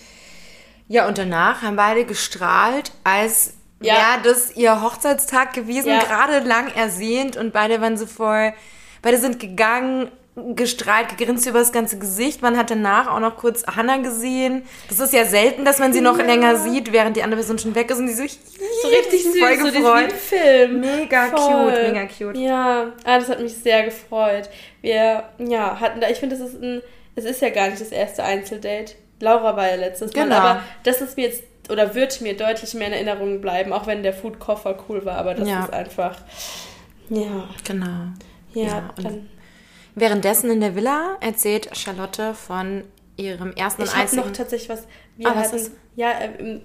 Ja, 0.88 1.06
und 1.06 1.18
danach 1.18 1.62
haben 1.62 1.76
beide 1.76 2.04
gestrahlt, 2.04 2.90
als 3.04 3.54
Ja. 3.80 3.94
wäre 3.94 4.22
das 4.34 4.56
ihr 4.56 4.82
Hochzeitstag 4.82 5.52
gewesen, 5.52 5.90
Ja. 5.90 6.00
gerade 6.00 6.40
lang 6.40 6.72
ersehnt 6.74 7.36
und 7.36 7.52
beide 7.52 7.80
waren 7.80 7.96
so 7.96 8.06
voll, 8.06 8.52
beide 9.00 9.18
sind 9.18 9.38
gegangen 9.38 10.10
gestrahlt, 10.54 11.16
gegrinst 11.16 11.46
über 11.46 11.58
das 11.58 11.72
ganze 11.72 11.98
Gesicht. 11.98 12.40
Man 12.40 12.56
hat 12.56 12.70
danach 12.70 13.08
auch 13.08 13.20
noch 13.20 13.36
kurz 13.36 13.64
Hannah 13.66 13.98
gesehen. 13.98 14.62
Das 14.88 15.00
ist 15.00 15.12
ja 15.12 15.24
selten, 15.24 15.64
dass 15.64 15.78
man 15.78 15.92
sie 15.92 16.00
noch 16.00 16.18
ja. 16.18 16.24
länger 16.24 16.56
sieht, 16.56 16.92
während 16.92 17.16
die 17.16 17.22
andere 17.22 17.40
Person 17.40 17.58
schon 17.58 17.74
weg 17.74 17.90
ist 17.90 17.98
und 17.98 18.06
die 18.06 18.12
so, 18.12 18.22
so 18.22 18.88
richtig 18.88 19.24
süß, 19.24 19.38
voll 19.38 19.56
gefreut. 19.56 20.10
So 20.10 20.16
Film. 20.16 20.80
Mega 20.80 21.26
Voll. 21.26 21.72
cute, 21.72 21.92
mega 21.92 22.06
cute. 22.06 22.36
Ja, 22.36 22.92
ah, 23.04 23.18
das 23.18 23.28
hat 23.28 23.40
mich 23.40 23.54
sehr 23.54 23.84
gefreut. 23.84 24.48
Wir, 24.82 25.24
ja, 25.38 25.80
hatten 25.80 26.00
da, 26.00 26.08
ich 26.08 26.18
finde, 26.18 26.36
das 26.36 26.48
ist 26.48 26.62
ein, 26.62 26.80
es 27.16 27.24
ist 27.24 27.42
ja 27.42 27.50
gar 27.50 27.68
nicht 27.68 27.80
das 27.80 27.90
erste 27.90 28.22
Einzeldate. 28.22 28.94
Laura 29.18 29.56
war 29.56 29.68
ja 29.68 29.76
letztes 29.76 30.12
genau. 30.12 30.28
Mal, 30.28 30.36
aber 30.38 30.62
das 30.84 31.00
ist 31.00 31.16
mir 31.16 31.26
jetzt 31.26 31.44
oder 31.68 31.94
wird 31.94 32.20
mir 32.20 32.36
deutlich 32.36 32.74
mehr 32.74 32.88
in 32.88 32.94
Erinnerung 32.94 33.40
bleiben, 33.40 33.72
auch 33.72 33.86
wenn 33.86 34.02
der 34.02 34.12
Foodkoffer 34.12 34.76
cool 34.88 35.04
war, 35.04 35.16
aber 35.16 35.34
das 35.34 35.48
ja. 35.48 35.64
ist 35.64 35.72
einfach 35.72 36.16
ja. 37.10 37.48
Genau. 37.64 38.12
Ja, 38.54 38.64
ja 38.64 38.90
dann. 38.96 39.28
Währenddessen 39.94 40.50
in 40.50 40.60
der 40.60 40.74
Villa 40.74 41.16
erzählt 41.20 41.76
Charlotte 41.76 42.34
von 42.34 42.84
ihrem 43.16 43.52
ersten 43.52 43.82
ich 43.82 43.92
einzigen... 43.92 44.22
Ich 44.22 44.28
noch 44.28 44.32
tatsächlich 44.32 44.68
was... 44.68 44.86
Wir 45.16 45.28
ah, 45.28 45.34
hatten, 45.34 45.52
was 45.52 45.70
ja, 45.96 46.12
ähm, 46.20 46.62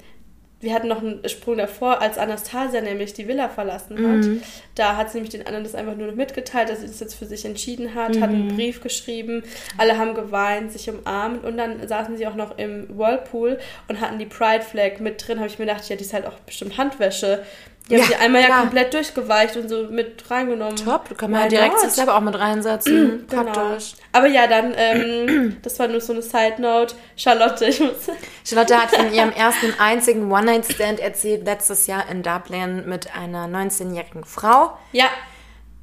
wir 0.65 0.73
hatten 0.73 0.87
noch 0.87 1.01
einen 1.01 1.27
Sprung 1.29 1.57
davor, 1.57 2.01
als 2.01 2.17
Anastasia 2.17 2.81
nämlich 2.81 3.13
die 3.13 3.27
Villa 3.27 3.49
verlassen 3.49 3.97
hat. 3.97 4.25
Mhm. 4.25 4.41
Da 4.73 4.97
hat 4.97 5.11
sie 5.11 5.17
nämlich 5.17 5.31
den 5.31 5.45
anderen 5.45 5.63
das 5.63 5.75
einfach 5.75 5.95
nur 5.95 6.07
noch 6.07 6.15
mitgeteilt, 6.15 6.69
dass 6.69 6.79
sie 6.79 6.87
das 6.87 6.99
jetzt 6.99 7.15
für 7.15 7.25
sich 7.25 7.45
entschieden 7.45 7.93
hat, 7.93 8.15
mhm. 8.15 8.21
hat 8.21 8.29
einen 8.29 8.47
mhm. 8.47 8.55
Brief 8.55 8.81
geschrieben, 8.81 9.43
alle 9.77 9.97
haben 9.97 10.15
geweint, 10.15 10.71
sich 10.71 10.89
umarmt 10.89 11.43
und 11.43 11.57
dann 11.57 11.87
saßen 11.87 12.17
sie 12.17 12.25
auch 12.25 12.35
noch 12.35 12.57
im 12.57 12.87
Whirlpool 12.97 13.59
und 13.87 14.01
hatten 14.01 14.17
die 14.17 14.25
Pride 14.25 14.63
Flag 14.63 14.99
mit 14.99 15.25
drin. 15.25 15.37
Habe 15.37 15.47
ich 15.47 15.59
mir 15.59 15.65
gedacht, 15.65 15.87
ja, 15.87 15.95
die 15.95 16.03
ist 16.03 16.13
halt 16.13 16.25
auch 16.25 16.39
bestimmt 16.39 16.77
Handwäsche. 16.77 17.43
Die 17.89 17.93
ja, 17.93 17.99
haben 17.99 18.07
sie 18.07 18.15
einmal 18.15 18.43
klar. 18.43 18.57
ja 18.57 18.61
komplett 18.61 18.93
durchgeweicht 18.93 19.57
und 19.57 19.69
so 19.69 19.83
mit 19.83 20.23
reingenommen. 20.29 20.75
Top, 20.75 21.15
kann 21.17 21.29
man 21.29 21.43
ja 21.43 21.47
direkt 21.49 21.79
sich 21.79 21.91
selber 21.91 22.15
auch 22.15 22.21
mit 22.21 22.37
reinsetzen. 22.37 23.27
genau. 23.29 23.43
Praktisch. 23.43 23.93
Aber 24.11 24.27
ja, 24.27 24.47
dann, 24.47 24.73
ähm, 24.75 25.57
das 25.61 25.77
war 25.77 25.87
nur 25.87 26.01
so 26.01 26.13
eine 26.13 26.23
Side-Note. 26.23 26.95
Charlotte, 27.15 27.65
ich 27.65 27.79
muss. 27.79 28.09
Charlotte 28.43 28.81
hat 28.81 28.95
von 28.95 29.13
ihrem 29.13 29.31
ersten 29.31 29.73
einzigen 29.79 30.31
One-Night-Stand 30.31 30.99
erzählt, 30.99 31.45
letztes 31.45 31.85
Jahr 31.85 32.09
in 32.09 32.23
Dublin 32.23 32.87
mit 32.87 33.15
einer 33.15 33.45
19-jährigen 33.45 34.25
Frau. 34.25 34.77
Ja. 34.91 35.05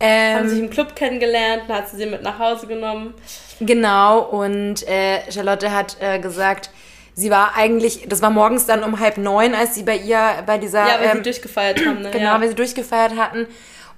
Ähm, 0.01 0.39
haben 0.39 0.49
sich 0.49 0.59
im 0.59 0.71
Club 0.71 0.97
kennengelernt, 0.97 1.63
dann 1.69 1.77
hat 1.77 1.89
sie 1.89 1.97
sie 1.97 2.07
mit 2.07 2.23
nach 2.23 2.41
Hause 2.41 2.67
genommen. 2.67 3.15
Genau, 3.61 4.19
und 4.23 4.87
äh, 4.89 5.31
Charlotte 5.31 5.71
hat 5.71 5.97
äh, 6.01 6.19
gesagt, 6.19 6.71
sie 7.15 7.31
war 7.31 7.57
eigentlich, 7.57 8.07
das 8.09 8.23
war 8.23 8.31
morgens 8.31 8.67
dann 8.67 8.83
um 8.83 9.01
halb 9.01 9.19
neun, 9.19 9.55
als 9.55 9.75
sie 9.75 9.83
bei 9.83 9.97
ihr, 9.97 10.43
bei 10.47 10.59
dieser... 10.59 10.87
Ja, 10.87 11.01
weil 11.01 11.11
ähm, 11.11 11.17
sie 11.19 11.23
durchgefeiert 11.23 11.85
haben, 11.85 12.03
ne? 12.03 12.11
Genau, 12.13 12.25
ja. 12.25 12.41
weil 12.41 12.49
sie 12.49 12.55
durchgefeiert 12.55 13.17
hatten. 13.17 13.47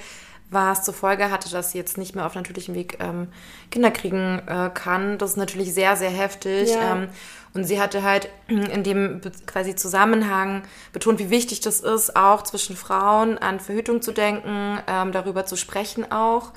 was 0.51 0.83
zur 0.83 0.93
Folge 0.93 1.31
hatte, 1.31 1.49
dass 1.49 1.71
sie 1.71 1.77
jetzt 1.77 1.97
nicht 1.97 2.13
mehr 2.13 2.25
auf 2.25 2.35
natürlichem 2.35 2.75
Weg 2.75 2.97
ähm, 2.99 3.29
Kinder 3.71 3.89
kriegen 3.89 4.41
äh, 4.45 4.69
kann. 4.73 5.17
Das 5.17 5.31
ist 5.31 5.37
natürlich 5.37 5.73
sehr, 5.73 5.95
sehr 5.95 6.09
heftig. 6.09 6.69
Ja. 6.69 6.93
Ähm, 6.93 7.07
und 7.53 7.63
sie 7.63 7.81
hatte 7.81 8.03
halt 8.03 8.29
in 8.47 8.83
dem 8.83 9.21
quasi 9.45 9.75
Zusammenhang 9.75 10.63
betont, 10.91 11.19
wie 11.19 11.29
wichtig 11.29 11.61
das 11.61 11.79
ist, 11.79 12.17
auch 12.17 12.43
zwischen 12.43 12.75
Frauen 12.75 13.37
an 13.37 13.61
Verhütung 13.61 14.01
zu 14.01 14.11
denken, 14.11 14.77
ähm, 14.87 15.13
darüber 15.13 15.45
zu 15.45 15.55
sprechen 15.55 16.11
auch. 16.11 16.51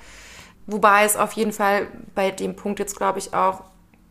Wobei 0.67 1.05
es 1.05 1.17
auf 1.17 1.33
jeden 1.33 1.53
Fall 1.53 1.87
bei 2.15 2.31
dem 2.31 2.57
Punkt 2.57 2.81
jetzt, 2.81 2.97
glaube 2.97 3.21
ich, 3.21 3.33
auch 3.33 3.63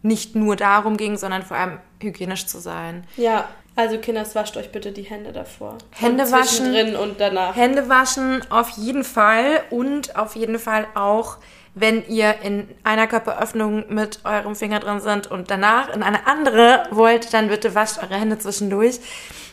nicht 0.01 0.35
nur 0.35 0.55
darum 0.55 0.97
ging, 0.97 1.17
sondern 1.17 1.43
vor 1.43 1.57
allem 1.57 1.79
hygienisch 2.01 2.45
zu 2.45 2.59
sein. 2.59 3.05
Ja, 3.17 3.49
also 3.75 3.97
Kinders, 3.97 4.35
wascht 4.35 4.55
euch 4.57 4.71
bitte 4.71 4.91
die 4.91 5.03
Hände 5.03 5.31
davor. 5.31 5.77
Hände 5.91 6.31
waschen. 6.31 6.95
und 6.95 7.19
danach. 7.19 7.55
Hände 7.55 7.89
waschen 7.89 8.41
auf 8.51 8.69
jeden 8.69 9.03
Fall 9.03 9.61
und 9.69 10.15
auf 10.15 10.35
jeden 10.35 10.59
Fall 10.59 10.87
auch 10.95 11.37
wenn 11.75 12.05
ihr 12.07 12.39
in 12.41 12.67
einer 12.83 13.05
Körperöffnung 13.07 13.85
mit 13.89 14.19
eurem 14.25 14.55
Finger 14.55 14.79
drin 14.79 14.99
sind 14.99 15.31
und 15.31 15.49
danach 15.49 15.91
in 15.93 16.03
eine 16.03 16.27
andere 16.27 16.83
wollt, 16.91 17.33
dann 17.33 17.47
bitte 17.47 17.73
wascht 17.73 17.97
eure 17.97 18.13
Hände 18.15 18.37
zwischendurch, 18.37 18.99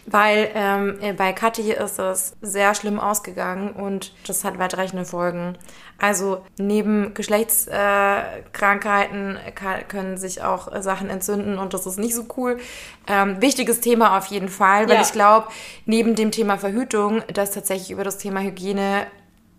weil 0.07 0.51
ähm, 0.55 0.99
bei 1.17 1.33
Kathi 1.33 1.73
ist 1.73 1.99
es 1.99 2.37
sehr 2.43 2.75
schlimm 2.75 3.01
ausgegangen 3.01 3.73
und 3.73 4.13
das 4.27 4.45
hat 4.45 4.59
weitreichende 4.59 5.07
Folgen. 5.07 5.57
Also 5.99 6.45
neben 6.59 7.15
Geschlechtskrankheiten 7.15 9.37
äh, 9.37 9.53
können 9.87 10.19
sich 10.19 10.43
auch 10.43 10.83
Sachen 10.83 11.09
entzünden 11.11 11.59
und 11.59 11.75
das 11.75 11.87
ist 11.87 11.99
nicht 11.99 12.15
so 12.15 12.27
cool. 12.37 12.59
Ähm, 13.07 13.41
wichtiges 13.41 13.81
Thema 13.81 14.19
auf 14.19 14.27
jeden 14.27 14.49
Fall, 14.49 14.89
weil 14.89 14.97
ja. 14.97 15.03
ich 15.03 15.13
glaube, 15.13 15.49
neben 15.87 16.15
dem 16.15 16.31
Thema 16.31 16.59
Verhütung, 16.59 17.23
dass 17.33 17.53
tatsächlich 17.53 17.91
über 17.91 18.05
das 18.05 18.19
Thema 18.19 18.41
Hygiene 18.41 19.07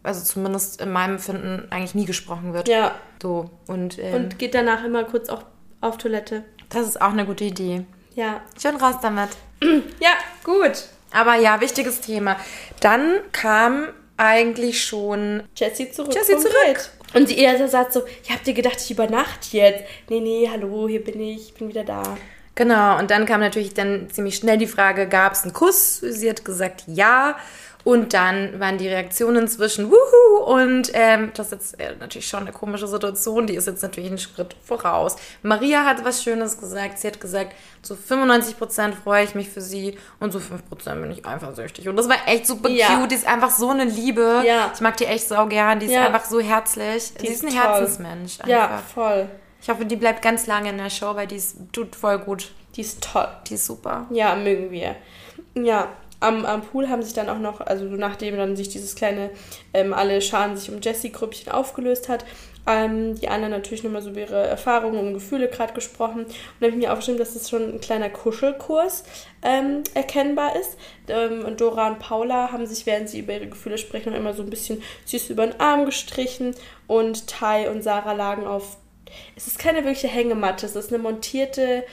also 0.03 0.23
zumindest 0.23 0.81
in 0.81 0.91
meinem 0.91 1.19
Finden, 1.19 1.67
eigentlich 1.69 1.95
nie 1.95 2.05
gesprochen 2.05 2.53
wird. 2.53 2.67
Ja. 2.67 2.95
So, 3.21 3.49
und, 3.67 3.99
ähm, 3.99 4.15
und 4.15 4.39
geht 4.39 4.55
danach 4.55 4.83
immer 4.83 5.03
kurz 5.03 5.29
auch 5.29 5.43
auf 5.79 5.97
Toilette. 5.97 6.43
Das 6.69 6.87
ist 6.87 7.01
auch 7.01 7.11
eine 7.11 7.25
gute 7.25 7.43
Idee. 7.43 7.85
Ja. 8.15 8.41
Schön 8.59 8.75
raus 8.75 8.95
damit. 9.01 9.29
ja, 9.99 10.11
gut. 10.43 10.85
Aber 11.11 11.35
ja, 11.35 11.59
wichtiges 11.61 12.01
Thema. 12.01 12.37
Dann 12.79 13.19
kam 13.31 13.89
eigentlich 14.17 14.83
schon 14.83 15.43
Jessie 15.55 15.91
zurück. 15.91 16.13
Jessie 16.13 16.37
zurück. 16.37 16.55
Welt. 16.65 16.91
Und 17.13 17.27
sie 17.27 17.37
eher 17.37 17.67
sagt 17.67 17.91
so, 17.93 18.03
ich 18.23 18.31
hab 18.31 18.43
dir 18.43 18.53
gedacht, 18.53 18.77
ich 18.79 18.91
übernachte 18.91 19.57
jetzt. 19.57 19.83
Nee, 20.09 20.21
nee, 20.21 20.49
hallo, 20.49 20.87
hier 20.87 21.03
bin 21.03 21.19
ich, 21.19 21.49
ich 21.49 21.53
bin 21.55 21.67
wieder 21.67 21.83
da. 21.83 22.03
Genau, 22.55 22.99
und 22.99 23.11
dann 23.11 23.25
kam 23.25 23.39
natürlich 23.39 23.73
dann 23.73 24.09
ziemlich 24.09 24.35
schnell 24.35 24.57
die 24.57 24.67
Frage, 24.67 25.07
gab 25.07 25.33
es 25.33 25.43
einen 25.43 25.53
Kuss? 25.53 25.99
Sie 25.99 26.29
hat 26.29 26.45
gesagt, 26.45 26.83
ja. 26.87 27.37
Und 27.83 28.13
dann 28.13 28.59
waren 28.59 28.77
die 28.77 28.87
Reaktionen 28.87 29.47
zwischen 29.47 29.91
Wuhu 29.91 30.43
und 30.43 30.91
ähm, 30.93 31.31
das 31.35 31.47
ist 31.47 31.51
jetzt 31.51 31.79
äh, 31.79 31.95
natürlich 31.99 32.27
schon 32.27 32.41
eine 32.41 32.51
komische 32.51 32.87
Situation, 32.87 33.47
die 33.47 33.55
ist 33.55 33.67
jetzt 33.67 33.81
natürlich 33.81 34.09
einen 34.09 34.19
Schritt 34.19 34.55
voraus. 34.63 35.15
Maria 35.41 35.85
hat 35.85 36.05
was 36.05 36.23
Schönes 36.23 36.59
gesagt. 36.59 36.99
Sie 36.99 37.07
hat 37.07 37.19
gesagt, 37.19 37.55
zu 37.81 37.95
95 37.95 38.57
Prozent 38.57 38.95
freue 38.95 39.23
ich 39.23 39.35
mich 39.35 39.49
für 39.49 39.61
sie 39.61 39.97
und 40.19 40.31
zu 40.31 40.39
5 40.39 40.67
Prozent 40.69 41.01
bin 41.01 41.11
ich 41.11 41.25
eifersüchtig. 41.25 41.89
Und 41.89 41.95
das 41.95 42.07
war 42.07 42.17
echt 42.27 42.45
super 42.45 42.69
ja. 42.69 42.99
cute. 42.99 43.11
Die 43.11 43.15
ist 43.15 43.27
einfach 43.27 43.49
so 43.49 43.69
eine 43.69 43.85
Liebe. 43.85 44.43
Ja. 44.45 44.71
Ich 44.73 44.81
mag 44.81 44.97
die 44.97 45.05
echt 45.05 45.27
so 45.27 45.45
gern. 45.47 45.79
Die 45.79 45.87
ist 45.87 45.93
ja. 45.93 46.05
einfach 46.05 46.25
so 46.25 46.39
herzlich. 46.39 47.13
Die 47.15 47.27
sie 47.27 47.33
ist, 47.33 47.43
ist 47.43 47.45
ein 47.45 47.49
toll. 47.49 47.61
Herzensmensch. 47.61 48.39
Einfach. 48.41 48.47
Ja, 48.47 48.83
voll. 48.93 49.29
Ich 49.61 49.69
hoffe, 49.69 49.85
die 49.85 49.95
bleibt 49.95 50.21
ganz 50.21 50.47
lange 50.47 50.69
in 50.69 50.77
der 50.77 50.89
Show, 50.89 51.15
weil 51.15 51.27
die 51.27 51.35
ist, 51.35 51.57
tut 51.71 51.95
voll 51.95 52.19
gut. 52.19 52.51
Die 52.75 52.81
ist 52.81 53.03
toll. 53.03 53.27
Die 53.47 53.55
ist 53.55 53.65
super. 53.65 54.07
Ja, 54.09 54.35
mögen 54.35 54.71
wir. 54.71 54.95
Ja, 55.53 55.89
am, 56.21 56.45
am 56.45 56.61
Pool 56.61 56.87
haben 56.87 57.01
sich 57.03 57.13
dann 57.13 57.29
auch 57.29 57.39
noch, 57.39 57.59
also 57.61 57.83
nachdem 57.85 58.37
dann 58.37 58.55
sich 58.55 58.69
dieses 58.69 58.95
kleine, 58.95 59.31
ähm, 59.73 59.93
alle 59.93 60.21
Scharen 60.21 60.55
sich 60.55 60.71
um 60.71 60.79
Jessie-Grüppchen 60.79 61.51
aufgelöst 61.51 62.07
hat, 62.09 62.23
ähm, 62.67 63.15
die 63.19 63.27
anderen 63.27 63.51
natürlich 63.51 63.83
nochmal 63.83 64.03
so 64.03 64.11
über 64.11 64.21
ihre 64.21 64.47
Erfahrungen 64.47 64.99
und 64.99 65.13
Gefühle 65.13 65.47
gerade 65.47 65.73
gesprochen. 65.73 66.25
Und 66.25 66.35
da 66.59 66.67
habe 66.67 66.75
ich 66.75 66.81
mir 66.81 66.91
aufgeschrieben, 66.91 67.17
dass 67.17 67.33
das 67.33 67.49
schon 67.49 67.73
ein 67.73 67.81
kleiner 67.81 68.09
Kuschelkurs 68.09 69.03
ähm, 69.41 69.83
erkennbar 69.95 70.55
ist. 70.55 70.77
Ähm, 71.07 71.43
und 71.43 71.59
Dora 71.59 71.87
und 71.87 71.99
Paula 71.99 72.51
haben 72.51 72.67
sich, 72.67 72.85
während 72.85 73.09
sie 73.09 73.19
über 73.19 73.33
ihre 73.33 73.47
Gefühle 73.47 73.79
sprechen, 73.79 74.11
noch 74.11 74.19
immer 74.19 74.33
so 74.33 74.43
ein 74.43 74.49
bisschen 74.51 74.83
süß 75.05 75.31
über 75.31 75.47
den 75.47 75.59
Arm 75.59 75.85
gestrichen. 75.85 76.53
Und 76.85 77.27
Tai 77.27 77.71
und 77.71 77.81
Sarah 77.81 78.13
lagen 78.13 78.45
auf. 78.45 78.77
Es 79.35 79.47
ist 79.47 79.59
keine 79.59 79.79
wirkliche 79.79 80.07
Hängematte, 80.07 80.65
es 80.67 80.75
ist 80.75 80.93
eine 80.93 81.01
montierte 81.01 81.83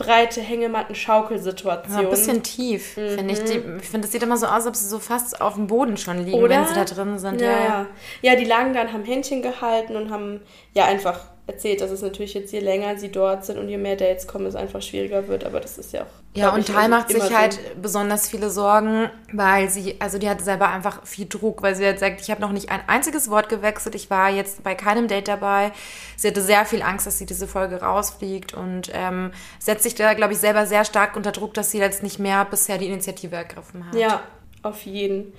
breite 0.00 0.40
Hängematten-Schaukelsituation. 0.40 1.92
Ja, 1.92 2.00
ein 2.00 2.10
bisschen 2.10 2.42
tief, 2.42 2.96
mhm. 2.96 3.10
finde 3.10 3.34
ich. 3.34 3.44
Die, 3.44 3.62
ich 3.80 3.88
finde, 3.88 4.06
es 4.06 4.12
sieht 4.12 4.22
immer 4.22 4.36
so 4.36 4.46
aus, 4.46 4.52
als 4.52 4.66
ob 4.66 4.76
sie 4.76 4.86
so 4.86 4.98
fast 4.98 5.40
auf 5.40 5.54
dem 5.54 5.66
Boden 5.66 5.96
schon 5.96 6.24
liegen, 6.24 6.38
Oder? 6.38 6.56
wenn 6.56 6.66
sie 6.66 6.74
da 6.74 6.84
drin 6.84 7.18
sind. 7.18 7.40
Ja, 7.40 7.50
ja. 7.50 7.86
Ja, 8.22 8.36
die 8.36 8.46
lagen 8.46 8.72
dann, 8.72 8.92
haben 8.92 9.04
Händchen 9.04 9.42
gehalten 9.42 9.96
und 9.96 10.10
haben 10.10 10.40
ja 10.72 10.86
einfach 10.86 11.20
erzählt, 11.50 11.80
dass 11.80 11.90
es 11.90 12.02
natürlich 12.02 12.34
jetzt 12.34 12.52
je 12.52 12.60
länger 12.60 12.96
sie 12.96 13.10
dort 13.10 13.44
sind 13.44 13.58
und 13.58 13.68
je 13.68 13.76
mehr 13.76 13.96
Dates 13.96 14.26
kommen, 14.26 14.46
es 14.46 14.54
einfach 14.54 14.82
schwieriger 14.82 15.28
wird. 15.28 15.44
Aber 15.44 15.60
das 15.60 15.78
ist 15.78 15.92
ja 15.92 16.02
auch. 16.02 16.20
Ja, 16.34 16.50
und 16.50 16.68
Tal 16.68 16.88
macht 16.88 17.08
sich 17.08 17.36
halt 17.36 17.54
so. 17.54 17.60
besonders 17.82 18.28
viele 18.28 18.50
Sorgen, 18.50 19.10
weil 19.32 19.68
sie, 19.68 19.96
also 19.98 20.18
die 20.18 20.28
hat 20.28 20.40
selber 20.40 20.68
einfach 20.68 21.04
viel 21.04 21.26
Druck, 21.26 21.60
weil 21.62 21.74
sie 21.74 21.84
halt 21.84 21.98
sagt, 21.98 22.20
ich 22.20 22.30
habe 22.30 22.40
noch 22.40 22.52
nicht 22.52 22.70
ein 22.70 22.80
einziges 22.86 23.30
Wort 23.30 23.48
gewechselt, 23.48 23.96
ich 23.96 24.10
war 24.10 24.30
jetzt 24.30 24.62
bei 24.62 24.76
keinem 24.76 25.08
Date 25.08 25.26
dabei. 25.26 25.72
Sie 26.16 26.28
hatte 26.28 26.40
sehr 26.40 26.64
viel 26.64 26.82
Angst, 26.82 27.06
dass 27.06 27.18
sie 27.18 27.26
diese 27.26 27.48
Folge 27.48 27.80
rausfliegt 27.80 28.54
und 28.54 28.92
ähm, 28.94 29.32
setzt 29.58 29.82
sich 29.82 29.96
da, 29.96 30.14
glaube 30.14 30.34
ich, 30.34 30.38
selber 30.38 30.66
sehr 30.66 30.84
stark 30.84 31.16
unter 31.16 31.32
Druck, 31.32 31.54
dass 31.54 31.72
sie 31.72 31.78
jetzt 31.78 32.04
nicht 32.04 32.20
mehr 32.20 32.44
bisher 32.44 32.78
die 32.78 32.86
Initiative 32.86 33.34
ergriffen 33.34 33.86
hat. 33.86 33.94
Ja, 33.96 34.22
auf 34.62 34.82
jeden. 34.82 35.32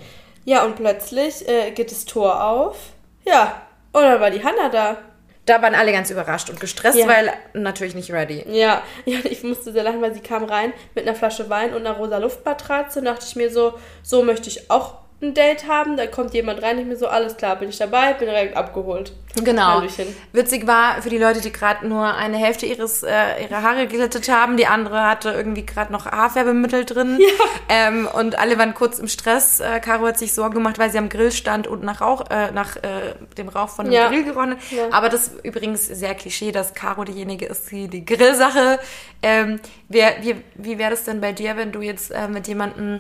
Ja, 0.44 0.66
und 0.66 0.76
plötzlich 0.76 1.48
äh, 1.48 1.72
geht 1.72 1.92
das 1.92 2.04
Tor 2.04 2.44
auf. 2.44 2.78
Ja, 3.24 3.62
und 3.94 4.02
dann 4.02 4.20
war 4.20 4.32
die 4.32 4.44
Hanna 4.44 4.70
da 4.70 4.98
da 5.46 5.62
waren 5.62 5.76
alle 5.76 5.92
ganz 5.92 6.10
überrascht 6.12 6.50
und 6.50 6.60
gestresst, 6.60 7.00
ja. 7.00 7.08
weil 7.08 7.34
natürlich 7.54 7.96
nicht 7.96 8.12
ready. 8.12 8.46
Ja. 8.48 8.84
ja, 9.06 9.20
ich 9.24 9.44
musste 9.44 9.72
sehr 9.72 9.84
lachen, 9.84 10.02
weil 10.02 10.14
sie 10.14 10.20
kam 10.20 10.44
rein 10.44 10.72
mit 10.94 11.08
einer 11.08 11.16
Flasche 11.16 11.50
Wein 11.50 11.74
und 11.74 11.86
einer 11.86 11.98
rosa 11.98 12.18
Luftmatratze 12.18 13.00
und 13.00 13.06
dachte 13.06 13.26
ich 13.28 13.36
mir 13.36 13.50
so, 13.50 13.74
so 14.04 14.24
möchte 14.24 14.50
ich 14.50 14.70
auch 14.70 15.01
ein 15.22 15.34
Date 15.34 15.68
haben, 15.68 15.98
da 15.98 16.08
kommt 16.08 16.34
jemand 16.34 16.62
rein, 16.62 16.80
ich 16.80 16.86
mir 16.86 16.98
so, 16.98 17.08
alles 17.08 17.38
klar, 17.38 17.56
bin 17.56 17.70
ich 17.70 17.78
dabei, 17.78 18.14
bin 18.14 18.28
direkt 18.28 18.58
abgeholt. 18.58 19.14
Genau. 19.36 19.80
Hallöchen. 19.80 20.08
Witzig 20.34 20.68
war 20.68 21.02
für 21.02 21.10
die 21.10 21.18
Leute, 21.18 21.42
die 21.42 21.52
gerade 21.52 21.88
nur 21.88 22.14
eine 22.16 22.38
Hälfte 22.38 22.66
ihres 22.66 23.04
äh, 23.04 23.44
ihrer 23.44 23.62
Haare 23.62 23.88
geglättet 23.88 24.30
haben, 24.30 24.58
die 24.58 24.68
andere 24.68 25.04
hatte 25.04 25.32
irgendwie 25.32 25.66
gerade 25.66 25.92
noch 25.92 26.06
Haarfärbemittel 26.06 26.86
drin. 26.86 27.18
Ja. 27.20 27.28
Ähm, 27.70 28.10
und 28.12 28.38
alle 28.38 28.58
waren 28.58 28.74
kurz 28.74 29.00
im 29.00 29.08
Stress. 29.08 29.62
Äh, 29.62 29.80
Caro 29.80 30.06
hat 30.06 30.18
sich 30.18 30.34
Sorgen 30.34 30.56
gemacht, 30.56 30.78
weil 30.80 30.92
sie 30.92 30.98
am 30.98 31.08
Grill 31.08 31.32
stand 31.32 31.68
und 31.68 31.84
nach 31.84 32.02
Rauch, 32.02 32.26
äh, 32.30 32.52
nach 32.52 32.76
äh, 32.78 33.16
dem 33.38 33.48
Rauch 33.48 33.70
von 33.70 33.86
dem 33.86 33.94
ja. 33.94 34.10
Grill 34.10 34.26
geronnen. 34.26 34.58
Ja. 34.72 34.90
Aber 34.92 35.08
das 35.08 35.28
ist 35.28 35.46
übrigens 35.46 35.88
sehr 35.88 36.14
Klischee, 36.16 36.52
dass 36.52 36.74
Caro 36.74 37.06
diejenige 37.06 37.46
ist, 37.46 37.72
die 37.72 37.88
die 37.88 38.04
Grillsache. 38.04 38.80
Ähm, 39.22 39.62
wer, 39.88 40.16
wie 40.22 40.36
wie 40.56 40.78
wäre 40.78 40.92
das 40.92 41.06
denn 41.06 41.22
bei 41.22 41.32
dir, 41.32 41.56
wenn 41.56 41.72
du 41.72 41.82
jetzt 41.82 42.12
äh, 42.12 42.28
mit 42.28 42.48
jemandem 42.48 43.00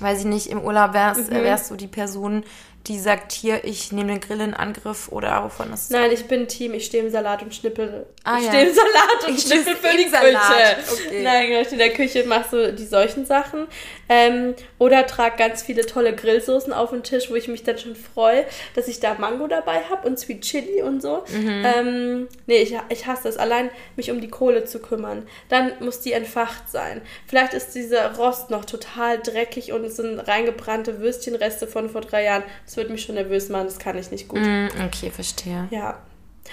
weiß 0.00 0.20
ich 0.20 0.26
nicht, 0.26 0.46
im 0.48 0.60
Urlaub 0.60 0.92
wärst, 0.92 1.30
mhm. 1.30 1.36
wärst 1.36 1.70
du 1.70 1.76
die 1.76 1.88
Person, 1.88 2.44
die 2.86 2.98
sagt, 2.98 3.32
hier, 3.32 3.64
ich 3.64 3.92
nehme 3.92 4.12
den 4.12 4.20
Grill 4.20 4.40
in 4.40 4.54
Angriff 4.54 5.08
oder 5.08 5.44
wovon 5.44 5.72
ist 5.72 5.90
Nein, 5.90 6.10
ich 6.10 6.24
bin 6.24 6.48
Team, 6.48 6.72
ich 6.72 6.86
stehe 6.86 7.04
im 7.04 7.10
Salat 7.10 7.42
und 7.42 7.54
schnippel. 7.54 8.06
Ah, 8.24 8.38
ich 8.38 8.44
ja. 8.44 8.50
stehe 8.50 8.68
im 8.68 8.74
Salat 8.74 9.28
und 9.28 9.34
ich 9.36 9.42
schnippel 9.42 9.76
für 9.76 9.96
die 9.96 10.08
Salat. 10.08 10.76
Küche. 10.78 11.06
Okay. 11.06 11.22
Nein, 11.22 11.48
genau, 11.48 11.60
ich 11.60 11.72
in 11.72 11.78
der 11.78 11.92
Küche 11.92 12.24
machst 12.24 12.52
du 12.52 12.72
die 12.72 12.86
solchen 12.86 13.26
Sachen. 13.26 13.66
Ähm, 14.08 14.54
oder 14.78 15.06
trag 15.06 15.36
ganz 15.36 15.62
viele 15.62 15.84
tolle 15.84 16.14
Grillsoßen 16.14 16.72
auf 16.72 16.90
den 16.90 17.02
Tisch, 17.02 17.30
wo 17.30 17.34
ich 17.34 17.48
mich 17.48 17.62
dann 17.62 17.76
schon 17.76 17.94
freue, 17.94 18.46
dass 18.74 18.88
ich 18.88 19.00
da 19.00 19.14
Mango 19.14 19.48
dabei 19.48 19.82
habe 19.90 20.08
und 20.08 20.18
Sweet 20.18 20.40
Chili 20.40 20.80
und 20.80 21.02
so. 21.02 21.24
Mhm. 21.28 21.64
Ähm, 21.64 22.28
nee, 22.46 22.62
ich, 22.62 22.74
ich 22.88 23.06
hasse 23.06 23.24
das, 23.24 23.36
allein 23.36 23.68
mich 23.96 24.10
um 24.10 24.22
die 24.22 24.30
Kohle 24.30 24.64
zu 24.64 24.78
kümmern. 24.78 25.28
Dann 25.50 25.72
muss 25.80 26.00
die 26.00 26.12
entfacht 26.12 26.70
sein. 26.70 27.02
Vielleicht 27.26 27.52
ist 27.52 27.74
dieser 27.74 28.14
Rost 28.16 28.48
noch 28.48 28.64
total 28.64 29.18
dreckig 29.18 29.72
und 29.72 29.84
es 29.84 29.96
sind 29.96 30.20
reingebrannte 30.20 31.00
Würstchenreste 31.00 31.66
von 31.66 31.90
vor 31.90 32.00
drei 32.00 32.24
Jahren. 32.24 32.44
Das 32.64 32.77
würde 32.78 32.90
mich 32.90 33.02
schon 33.02 33.16
nervös 33.16 33.50
machen, 33.50 33.66
das 33.66 33.78
kann 33.78 33.98
ich 33.98 34.10
nicht 34.10 34.28
gut. 34.28 34.40
Mm, 34.40 34.68
okay, 34.86 35.10
verstehe. 35.10 35.68
Ja. 35.70 35.98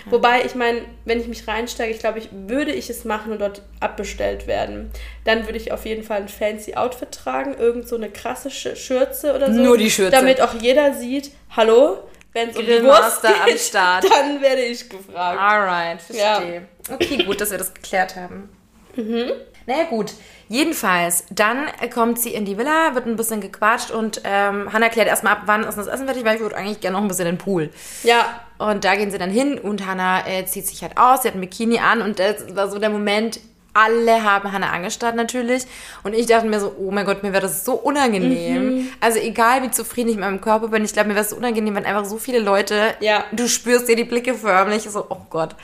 Wobei, 0.07 0.43
ich 0.43 0.55
meine, 0.55 0.81
wenn 1.05 1.19
ich 1.19 1.27
mich 1.27 1.47
reinsteige, 1.47 1.93
ich 1.93 1.99
glaube, 1.99 2.19
ich 2.19 2.29
würde 2.31 2.71
ich 2.71 2.89
es 2.89 3.05
machen 3.05 3.31
und 3.31 3.39
dort 3.39 3.61
abbestellt 3.79 4.45
werden. 4.45 4.91
Dann 5.23 5.45
würde 5.45 5.57
ich 5.57 5.71
auf 5.71 5.85
jeden 5.85 6.03
Fall 6.03 6.17
ein 6.17 6.27
fancy 6.27 6.75
Outfit 6.75 7.11
tragen, 7.11 7.55
irgend 7.57 7.87
so 7.87 7.95
eine 7.95 8.09
krasse 8.09 8.51
Schürze 8.51 9.33
oder 9.33 9.53
so. 9.53 9.59
Nur 9.61 9.77
die 9.77 9.89
Schürze. 9.89 10.11
Damit 10.11 10.41
auch 10.41 10.53
jeder 10.59 10.93
sieht, 10.93 11.31
hallo, 11.55 11.99
wenn 12.33 12.49
es 12.49 12.57
um 12.57 12.65
die 12.65 12.83
Wurst 12.83 13.21
geht, 13.21 13.31
am 13.31 13.57
Start. 13.57 14.03
dann 14.09 14.41
werde 14.41 14.61
ich 14.63 14.89
gefragt. 14.89 15.39
Alright, 15.39 16.01
verstehe. 16.01 16.67
Ja. 16.89 16.95
Okay, 16.95 17.23
gut, 17.23 17.39
dass 17.41 17.51
wir 17.51 17.57
das 17.57 17.73
geklärt 17.73 18.15
haben. 18.15 18.49
Mhm. 18.95 19.31
Naja, 19.65 19.83
gut. 19.89 20.13
Jedenfalls, 20.47 21.25
dann 21.31 21.65
kommt 21.91 22.19
sie 22.19 22.33
in 22.33 22.45
die 22.45 22.57
Villa, 22.57 22.93
wird 22.93 23.07
ein 23.07 23.15
bisschen 23.15 23.41
gequatscht 23.41 23.89
und 23.89 24.21
ähm, 24.23 24.71
Hannah 24.71 24.89
klärt 24.89 25.07
erstmal 25.07 25.33
ab, 25.33 25.41
wann 25.47 25.63
ist 25.63 25.75
das 25.75 25.87
Essen 25.87 26.05
fertig, 26.05 26.23
weil 26.23 26.35
ich 26.35 26.41
würde 26.41 26.55
eigentlich 26.55 26.81
gerne 26.81 26.97
noch 26.97 27.01
ein 27.03 27.07
bisschen 27.07 27.25
in 27.25 27.35
den 27.35 27.39
Pool. 27.39 27.71
Ja. 28.03 28.41
Und 28.59 28.85
da 28.85 28.95
gehen 28.95 29.09
sie 29.09 29.17
dann 29.17 29.31
hin 29.31 29.57
und 29.57 29.87
Hannah 29.87 30.27
äh, 30.27 30.45
zieht 30.45 30.67
sich 30.67 30.83
halt 30.83 30.97
aus, 30.97 31.23
sie 31.23 31.29
hat 31.29 31.35
ein 31.35 31.41
Bikini 31.41 31.79
an 31.79 32.01
und 32.01 32.19
das 32.19 32.55
war 32.55 32.69
so 32.69 32.77
der 32.77 32.91
Moment, 32.91 33.39
alle 33.73 34.23
haben 34.23 34.51
Hannah 34.51 34.71
angestarrt 34.71 35.15
natürlich. 35.15 35.65
Und 36.03 36.13
ich 36.13 36.27
dachte 36.27 36.47
mir 36.47 36.59
so, 36.59 36.73
oh 36.79 36.91
mein 36.91 37.05
Gott, 37.05 37.23
mir 37.23 37.33
wäre 37.33 37.41
das 37.41 37.65
so 37.65 37.73
unangenehm. 37.73 38.75
Mhm. 38.75 38.89
Also 39.01 39.19
egal, 39.19 39.63
wie 39.63 39.71
zufrieden 39.71 40.09
ich 40.09 40.15
mit 40.15 40.23
meinem 40.23 40.41
Körper 40.41 40.69
bin, 40.69 40.85
ich 40.85 40.93
glaube, 40.93 41.09
mir 41.09 41.15
wäre 41.15 41.25
es 41.25 41.31
so 41.31 41.35
unangenehm, 41.35 41.75
wenn 41.75 41.85
einfach 41.85 42.05
so 42.05 42.17
viele 42.17 42.39
Leute, 42.39 42.93
ja. 43.01 43.25
du 43.33 43.47
spürst 43.47 43.89
dir 43.89 43.97
die 43.97 44.05
Blicke 44.05 44.33
förmlich, 44.33 44.83
so, 44.83 45.05
oh 45.09 45.25
Gott, 45.29 45.55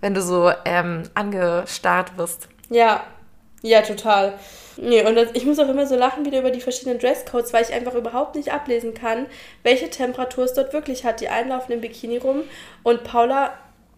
wenn 0.00 0.14
du 0.14 0.22
so 0.22 0.50
ähm, 0.64 1.04
angestarrt 1.14 2.16
wirst. 2.16 2.48
Ja, 2.70 3.04
ja, 3.62 3.82
total. 3.82 4.34
Nee, 4.76 5.04
und 5.04 5.14
das, 5.14 5.28
ich 5.34 5.44
muss 5.44 5.58
auch 5.58 5.68
immer 5.68 5.86
so 5.86 5.96
lachen 5.96 6.24
wieder 6.24 6.38
über 6.38 6.50
die 6.50 6.60
verschiedenen 6.60 6.98
Dresscodes, 6.98 7.52
weil 7.52 7.64
ich 7.64 7.72
einfach 7.72 7.94
überhaupt 7.94 8.34
nicht 8.36 8.52
ablesen 8.52 8.94
kann, 8.94 9.26
welche 9.62 9.90
Temperatur 9.90 10.44
es 10.44 10.54
dort 10.54 10.72
wirklich 10.72 11.04
hat. 11.04 11.20
Die 11.20 11.28
einen 11.28 11.50
laufen 11.50 11.72
im 11.72 11.80
Bikini 11.80 12.16
rum 12.16 12.42
und 12.82 13.04
Paula 13.04 13.52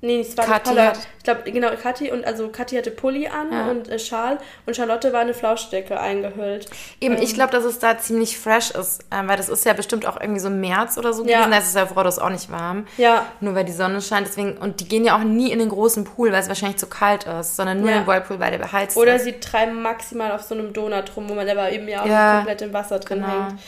Nee, 0.04 0.18
es 0.18 0.36
war 0.36 0.44
Kathi 0.44 0.70
Paula. 0.70 0.92
Ich 1.18 1.22
glaube, 1.22 1.50
genau, 1.52 1.68
Kathi 1.80 2.10
und 2.10 2.24
also 2.24 2.48
Kathi 2.48 2.74
hatte 2.74 2.90
Pulli 2.90 3.28
an 3.28 3.52
ja. 3.52 3.70
und 3.70 3.88
äh, 3.88 4.00
Schal 4.00 4.38
und 4.66 4.74
Charlotte 4.74 5.12
war 5.12 5.20
eine 5.20 5.32
Flauschdecke 5.32 6.00
eingehüllt. 6.00 6.68
Eben, 7.00 7.14
ähm. 7.14 7.22
ich 7.22 7.34
glaube, 7.34 7.52
dass 7.52 7.62
es 7.62 7.78
da 7.78 7.96
ziemlich 7.96 8.36
fresh 8.36 8.72
ist, 8.72 9.02
äh, 9.10 9.26
weil 9.26 9.36
das 9.36 9.48
ist 9.48 9.64
ja 9.64 9.74
bestimmt 9.74 10.04
auch 10.04 10.20
irgendwie 10.20 10.40
so 10.40 10.50
März 10.50 10.98
oder 10.98 11.12
so 11.12 11.22
gewesen. 11.22 11.40
Ja. 11.40 11.48
Da 11.48 11.58
ist 11.58 11.68
es 11.68 11.74
ja 11.74 11.86
vor 11.86 12.04
auch 12.04 12.30
nicht 12.30 12.50
warm. 12.50 12.88
Ja. 12.96 13.26
Nur 13.38 13.54
weil 13.54 13.64
die 13.64 13.72
Sonne 13.72 14.02
scheint. 14.02 14.26
Deswegen, 14.26 14.56
und 14.56 14.80
die 14.80 14.88
gehen 14.88 15.04
ja 15.04 15.16
auch 15.16 15.22
nie 15.22 15.52
in 15.52 15.60
den 15.60 15.68
großen 15.68 16.02
Pool, 16.02 16.32
weil 16.32 16.40
es 16.40 16.48
wahrscheinlich 16.48 16.78
zu 16.78 16.88
kalt 16.88 17.22
ist, 17.22 17.54
sondern 17.54 17.80
nur 17.80 17.90
ja. 17.90 17.98
in 17.98 18.02
den 18.02 18.08
Whirlpool, 18.08 18.40
weil 18.40 18.50
der 18.50 18.58
beheizt 18.58 18.96
oder 18.96 19.14
ist. 19.14 19.22
Oder 19.22 19.32
sie 19.32 19.38
treiben 19.38 19.82
maximal 19.82 20.32
auf 20.32 20.42
so 20.42 20.56
einem 20.56 20.72
Donut 20.72 21.16
rum, 21.16 21.28
wo 21.28 21.34
man 21.34 21.48
aber 21.48 21.70
eben 21.70 21.86
ja 21.86 22.02
auch 22.02 22.06
ja. 22.06 22.36
komplett 22.38 22.62
im 22.62 22.72
Wasser 22.72 22.98
drin 22.98 23.20
genau. 23.20 23.46
hängt. 23.46 23.60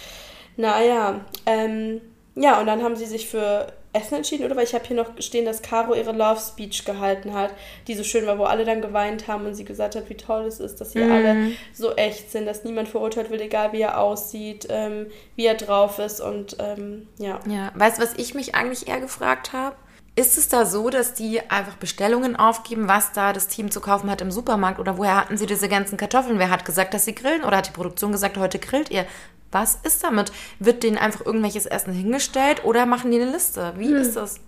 Naja, 0.56 1.20
ähm, 1.46 2.00
ja, 2.34 2.58
und 2.58 2.66
dann 2.66 2.82
haben 2.82 2.96
sie 2.96 3.06
sich 3.06 3.28
für 3.28 3.72
Essen 3.94 4.16
entschieden, 4.16 4.44
oder? 4.44 4.56
Weil 4.56 4.64
ich 4.64 4.74
habe 4.74 4.84
hier 4.84 4.96
noch 4.96 5.10
stehen, 5.20 5.44
dass 5.44 5.62
Caro 5.62 5.94
ihre 5.94 6.12
Love 6.12 6.40
Speech 6.40 6.84
gehalten 6.84 7.32
hat, 7.32 7.54
die 7.86 7.94
so 7.94 8.04
schön 8.04 8.26
war, 8.26 8.38
wo 8.38 8.44
alle 8.44 8.64
dann 8.64 8.82
geweint 8.82 9.28
haben 9.28 9.46
und 9.46 9.54
sie 9.54 9.64
gesagt 9.64 9.96
hat, 9.96 10.10
wie 10.10 10.16
toll 10.16 10.44
es 10.44 10.60
ist, 10.60 10.80
dass 10.80 10.92
sie 10.92 11.04
mm. 11.04 11.12
alle 11.12 11.50
so 11.72 11.94
echt 11.94 12.30
sind, 12.30 12.46
dass 12.46 12.64
niemand 12.64 12.88
verurteilt 12.88 13.30
wird, 13.30 13.40
egal 13.40 13.72
wie 13.72 13.80
er 13.80 14.00
aussieht, 14.00 14.66
ähm, 14.68 15.06
wie 15.36 15.46
er 15.46 15.54
drauf 15.54 15.98
ist 15.98 16.20
und 16.20 16.56
ähm, 16.58 17.08
ja. 17.18 17.40
Ja, 17.48 17.72
weißt 17.74 17.98
du, 17.98 18.02
was 18.02 18.14
ich 18.16 18.34
mich 18.34 18.54
eigentlich 18.54 18.88
eher 18.88 19.00
gefragt 19.00 19.52
habe? 19.52 19.76
Ist 20.16 20.38
es 20.38 20.48
da 20.48 20.64
so, 20.64 20.90
dass 20.90 21.14
die 21.14 21.40
einfach 21.50 21.74
Bestellungen 21.74 22.36
aufgeben, 22.36 22.86
was 22.86 23.10
da 23.12 23.32
das 23.32 23.48
Team 23.48 23.72
zu 23.72 23.80
kaufen 23.80 24.08
hat 24.08 24.20
im 24.20 24.30
Supermarkt? 24.30 24.78
Oder 24.78 24.96
woher 24.96 25.16
hatten 25.16 25.36
sie 25.36 25.46
diese 25.46 25.68
ganzen 25.68 25.96
Kartoffeln? 25.96 26.38
Wer 26.38 26.50
hat 26.50 26.64
gesagt, 26.64 26.94
dass 26.94 27.04
sie 27.04 27.16
grillen? 27.16 27.42
Oder 27.42 27.56
hat 27.56 27.66
die 27.66 27.72
Produktion 27.72 28.12
gesagt, 28.12 28.36
heute 28.36 28.60
grillt 28.60 28.90
ihr? 28.90 29.06
Was 29.50 29.76
ist 29.82 30.04
damit? 30.04 30.30
Wird 30.60 30.84
denen 30.84 30.98
einfach 30.98 31.26
irgendwelches 31.26 31.66
Essen 31.66 31.92
hingestellt 31.92 32.64
oder 32.64 32.86
machen 32.86 33.10
die 33.10 33.20
eine 33.20 33.30
Liste? 33.30 33.72
Wie 33.76 33.88
hm. 33.88 33.96
ist 33.96 34.14
das? 34.14 34.40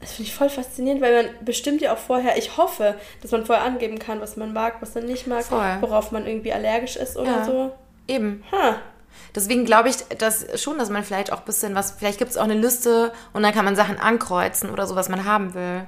Das 0.00 0.12
finde 0.12 0.28
ich 0.30 0.34
voll 0.34 0.48
faszinierend, 0.48 1.02
weil 1.02 1.24
man 1.24 1.44
bestimmt 1.44 1.82
ja 1.82 1.92
auch 1.92 1.98
vorher, 1.98 2.38
ich 2.38 2.56
hoffe, 2.56 2.96
dass 3.20 3.30
man 3.32 3.44
vorher 3.44 3.64
angeben 3.64 3.98
kann, 3.98 4.20
was 4.20 4.36
man 4.36 4.52
mag, 4.52 4.76
was 4.80 4.94
man 4.94 5.04
nicht 5.04 5.26
mag, 5.26 5.44
voll. 5.44 5.76
worauf 5.80 6.10
man 6.10 6.26
irgendwie 6.26 6.52
allergisch 6.52 6.96
ist 6.96 7.16
oder 7.16 7.30
ja, 7.30 7.44
so. 7.44 7.72
Eben. 8.08 8.42
Ha. 8.50 8.76
Deswegen 9.34 9.64
glaube 9.64 9.88
ich 9.88 9.96
dass 10.18 10.60
schon, 10.60 10.78
dass 10.78 10.90
man 10.90 11.04
vielleicht 11.04 11.32
auch 11.32 11.40
ein 11.40 11.44
bisschen 11.44 11.74
was, 11.74 11.92
vielleicht 11.92 12.18
gibt 12.18 12.30
es 12.30 12.36
auch 12.36 12.44
eine 12.44 12.54
Liste 12.54 13.12
und 13.32 13.42
dann 13.42 13.52
kann 13.52 13.64
man 13.64 13.76
Sachen 13.76 13.98
ankreuzen 13.98 14.70
oder 14.70 14.86
so, 14.86 14.96
was 14.96 15.08
man 15.08 15.24
haben 15.24 15.54
will. 15.54 15.86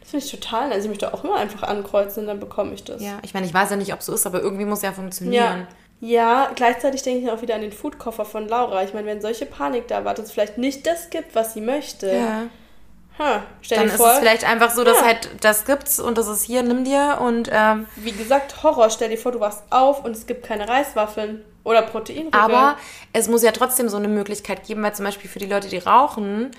Das 0.00 0.10
finde 0.10 0.24
ich 0.24 0.30
total. 0.30 0.72
Also 0.72 0.84
ich 0.84 0.88
möchte 0.88 1.12
auch 1.12 1.24
immer 1.24 1.36
einfach 1.36 1.64
ankreuzen 1.64 2.22
und 2.22 2.26
dann 2.28 2.40
bekomme 2.40 2.72
ich 2.74 2.84
das. 2.84 3.02
Ja, 3.02 3.18
ich 3.22 3.34
meine, 3.34 3.46
ich 3.46 3.52
weiß 3.52 3.70
ja 3.70 3.76
nicht, 3.76 3.92
ob 3.92 4.00
es 4.00 4.06
so 4.06 4.14
ist, 4.14 4.26
aber 4.26 4.40
irgendwie 4.40 4.64
muss 4.64 4.82
ja 4.82 4.92
funktionieren. 4.92 5.60
Ja. 5.60 5.66
Ja, 5.98 6.50
gleichzeitig 6.54 7.02
denke 7.02 7.24
ich 7.24 7.30
auch 7.30 7.40
wieder 7.40 7.54
an 7.54 7.62
den 7.62 7.72
Foodkoffer 7.72 8.26
von 8.26 8.46
Laura. 8.48 8.84
Ich 8.84 8.92
meine, 8.92 9.06
wenn 9.06 9.22
solche 9.22 9.46
Panik 9.46 9.88
da 9.88 10.04
war, 10.04 10.12
dass 10.12 10.26
es 10.26 10.32
vielleicht 10.32 10.58
nicht 10.58 10.86
das 10.86 11.08
gibt, 11.08 11.34
was 11.34 11.54
sie 11.54 11.62
möchte. 11.62 12.14
Ja. 12.14 12.42
Ha, 13.18 13.42
stell 13.62 13.78
Dann 13.78 13.88
dir 13.88 13.94
vor, 13.94 14.08
ist 14.08 14.12
es 14.12 14.18
vielleicht 14.18 14.44
einfach 14.44 14.70
so, 14.70 14.84
dass 14.84 15.00
ja. 15.00 15.06
halt 15.06 15.30
das 15.40 15.64
gibt's 15.64 15.98
und 15.98 16.18
das 16.18 16.28
ist 16.28 16.42
hier, 16.42 16.62
nimm 16.62 16.84
dir 16.84 17.18
und 17.22 17.48
ähm, 17.50 17.86
wie 17.96 18.12
gesagt 18.12 18.62
Horror. 18.62 18.90
Stell 18.90 19.08
dir 19.08 19.16
vor, 19.16 19.32
du 19.32 19.40
wachst 19.40 19.62
auf 19.70 20.04
und 20.04 20.14
es 20.14 20.26
gibt 20.26 20.44
keine 20.44 20.68
Reiswaffeln 20.68 21.42
oder 21.66 21.82
Proteinriegel. 21.82 22.30
Aber 22.32 22.76
es 23.12 23.28
muss 23.28 23.42
ja 23.42 23.50
trotzdem 23.50 23.88
so 23.88 23.96
eine 23.96 24.08
Möglichkeit 24.08 24.64
geben, 24.64 24.82
weil 24.82 24.94
zum 24.94 25.04
Beispiel 25.04 25.28
für 25.28 25.40
die 25.40 25.46
Leute, 25.46 25.68
die 25.68 25.78
rauchen, 25.78 26.52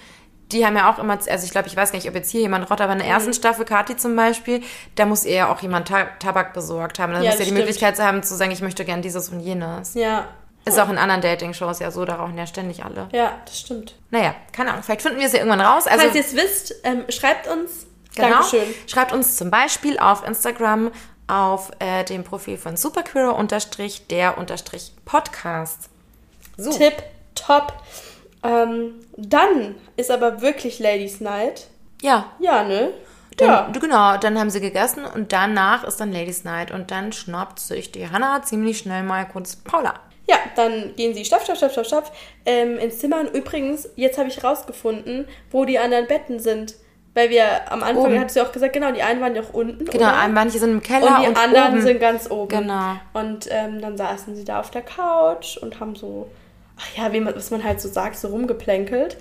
die 0.51 0.65
haben 0.65 0.75
ja 0.75 0.91
auch 0.91 0.99
immer, 0.99 1.13
also 1.13 1.45
ich 1.45 1.51
glaube, 1.51 1.67
ich 1.67 1.75
weiß 1.75 1.91
gar 1.91 1.97
nicht, 1.97 2.09
ob 2.09 2.15
jetzt 2.15 2.29
hier 2.29 2.41
jemand 2.41 2.69
rott, 2.69 2.81
aber 2.81 2.93
in 2.93 2.99
der 2.99 3.07
ersten 3.07 3.29
mhm. 3.29 3.35
Staffel, 3.35 3.65
Kati 3.65 3.95
zum 3.95 4.15
Beispiel, 4.15 4.61
da 4.95 5.05
muss 5.05 5.23
eher 5.23 5.37
ja 5.37 5.51
auch 5.51 5.61
jemand 5.61 5.87
Ta 5.87 6.05
Tabak 6.19 6.53
besorgt 6.53 6.99
haben. 6.99 7.13
Da 7.13 7.21
ja, 7.21 7.31
muss 7.31 7.33
ja 7.33 7.37
die 7.39 7.43
stimmt. 7.45 7.59
Möglichkeit 7.59 7.99
haben 7.99 8.21
zu 8.21 8.35
sagen, 8.35 8.51
ich 8.51 8.61
möchte 8.61 8.83
gern 8.83 9.01
dieses 9.01 9.29
und 9.29 9.39
jenes. 9.39 9.93
Ja. 9.93 10.27
Ist 10.65 10.77
auch 10.77 10.89
in 10.89 10.97
anderen 10.97 11.21
Dating-Shows 11.21 11.79
ja 11.79 11.91
so, 11.91 12.03
da 12.03 12.15
rauchen 12.15 12.37
ja 12.37 12.45
ständig 12.45 12.83
alle. 12.83 13.07
Ja, 13.13 13.37
das 13.45 13.57
stimmt. 13.57 13.95
Naja, 14.11 14.35
keine 14.51 14.71
Ahnung, 14.71 14.83
vielleicht 14.83 15.01
finden 15.01 15.19
wir 15.19 15.27
es 15.27 15.31
ja 15.31 15.39
irgendwann 15.39 15.61
raus. 15.61 15.87
Also, 15.87 16.03
Falls 16.03 16.15
ihr 16.15 16.21
es 16.21 16.35
wisst, 16.35 16.75
ähm, 16.83 17.05
schreibt 17.07 17.47
uns 17.47 17.87
Genau. 18.17 18.29
Dankeschön. 18.29 18.73
Schreibt 18.87 19.11
uns 19.13 19.37
zum 19.37 19.51
Beispiel 19.51 19.99
auf 19.99 20.27
Instagram 20.27 20.91
auf 21.27 21.71
äh, 21.79 22.03
dem 22.03 22.23
Profil 22.23 22.57
von 22.57 22.77
Superqueer 22.77 23.35
unterstrich 23.35 24.07
der 24.07 24.37
unterstrich 24.37 24.93
Podcast. 25.05 25.89
So. 26.57 26.71
Tipp 26.71 27.03
top. 27.35 27.73
Ähm, 28.43 28.95
dann 29.17 29.75
ist 29.95 30.11
aber 30.11 30.41
wirklich 30.41 30.79
Ladies 30.79 31.19
Night. 31.21 31.67
Ja. 32.01 32.31
Ja, 32.39 32.63
ne? 32.63 32.93
Dann, 33.37 33.47
ja. 33.47 33.71
Genau, 33.79 34.17
dann 34.17 34.39
haben 34.39 34.49
sie 34.49 34.61
gegessen 34.61 35.05
und 35.05 35.31
danach 35.31 35.83
ist 35.83 35.99
dann 35.99 36.11
Ladies 36.11 36.43
Night 36.43 36.71
und 36.71 36.89
dann 36.91 37.11
schnappt 37.11 37.59
sich 37.59 37.91
die 37.91 38.09
Hannah 38.09 38.41
ziemlich 38.41 38.79
schnell 38.79 39.03
mal 39.03 39.27
kurz 39.27 39.55
Paula. 39.55 39.93
Ja, 40.27 40.37
dann 40.55 40.93
gehen 40.95 41.13
sie 41.13 41.23
stopp, 41.23 41.43
stopp, 41.43 41.57
stopp, 41.57 41.71
stopp, 41.71 41.85
stopp 41.85 42.11
ähm, 42.45 42.77
ins 42.79 42.99
Zimmer. 42.99 43.19
Und 43.19 43.33
übrigens, 43.33 43.89
jetzt 43.95 44.17
habe 44.17 44.27
ich 44.27 44.43
rausgefunden, 44.43 45.27
wo 45.51 45.65
die 45.65 45.79
anderen 45.79 46.07
Betten 46.07 46.39
sind. 46.39 46.75
Weil 47.17 47.31
wir 47.31 47.71
am 47.71 47.81
Anfang, 47.81 48.05
oben. 48.05 48.19
hat 48.19 48.29
sie 48.29 48.39
auch 48.41 48.51
gesagt, 48.51 48.73
genau, 48.73 48.91
die 48.91 49.01
einen 49.01 49.19
waren 49.21 49.33
ja 49.33 49.41
auch 49.41 49.51
unten. 49.51 49.85
Genau, 49.85 50.07
oder? 50.07 50.27
manche 50.27 50.59
sind 50.59 50.69
im 50.69 50.83
Keller. 50.83 51.15
Und 51.15 51.23
die 51.23 51.27
und 51.29 51.37
anderen 51.39 51.71
oben. 51.73 51.81
sind 51.81 51.99
ganz 51.99 52.29
oben. 52.29 52.47
Genau. 52.47 52.93
Und 53.13 53.47
ähm, 53.49 53.81
dann 53.81 53.97
saßen 53.97 54.35
sie 54.35 54.45
da 54.45 54.59
auf 54.59 54.69
der 54.69 54.83
Couch 54.83 55.57
und 55.57 55.79
haben 55.79 55.95
so, 55.95 56.29
ach 56.77 56.95
ja, 56.95 57.11
wie 57.13 57.19
man, 57.19 57.35
was 57.35 57.49
man 57.49 57.63
halt 57.63 57.81
so 57.81 57.89
sagt, 57.89 58.17
so 58.17 58.27
rumgeplänkelt. 58.27 59.17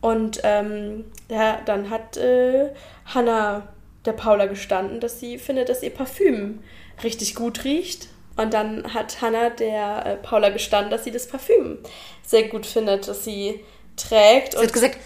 Und 0.00 0.40
ähm, 0.42 1.04
ja, 1.28 1.58
dann 1.66 1.90
hat 1.90 2.16
äh, 2.16 2.70
Hannah 3.04 3.68
der 4.06 4.12
Paula 4.12 4.46
gestanden, 4.46 4.98
dass 4.98 5.20
sie 5.20 5.36
findet, 5.36 5.68
dass 5.68 5.82
ihr 5.82 5.90
Parfüm 5.90 6.60
richtig 7.04 7.34
gut 7.34 7.62
riecht. 7.64 8.08
Und 8.36 8.54
dann 8.54 8.94
hat 8.94 9.20
Hannah 9.20 9.50
der 9.50 10.06
äh, 10.06 10.16
Paula 10.16 10.48
gestanden, 10.48 10.90
dass 10.90 11.04
sie 11.04 11.10
das 11.10 11.28
Parfüm 11.28 11.76
sehr 12.22 12.44
gut 12.44 12.64
findet, 12.64 13.06
das 13.06 13.22
sie 13.22 13.60
trägt. 13.96 14.54
Sie 14.54 14.64
hat 14.64 14.72
gesagt, 14.72 14.96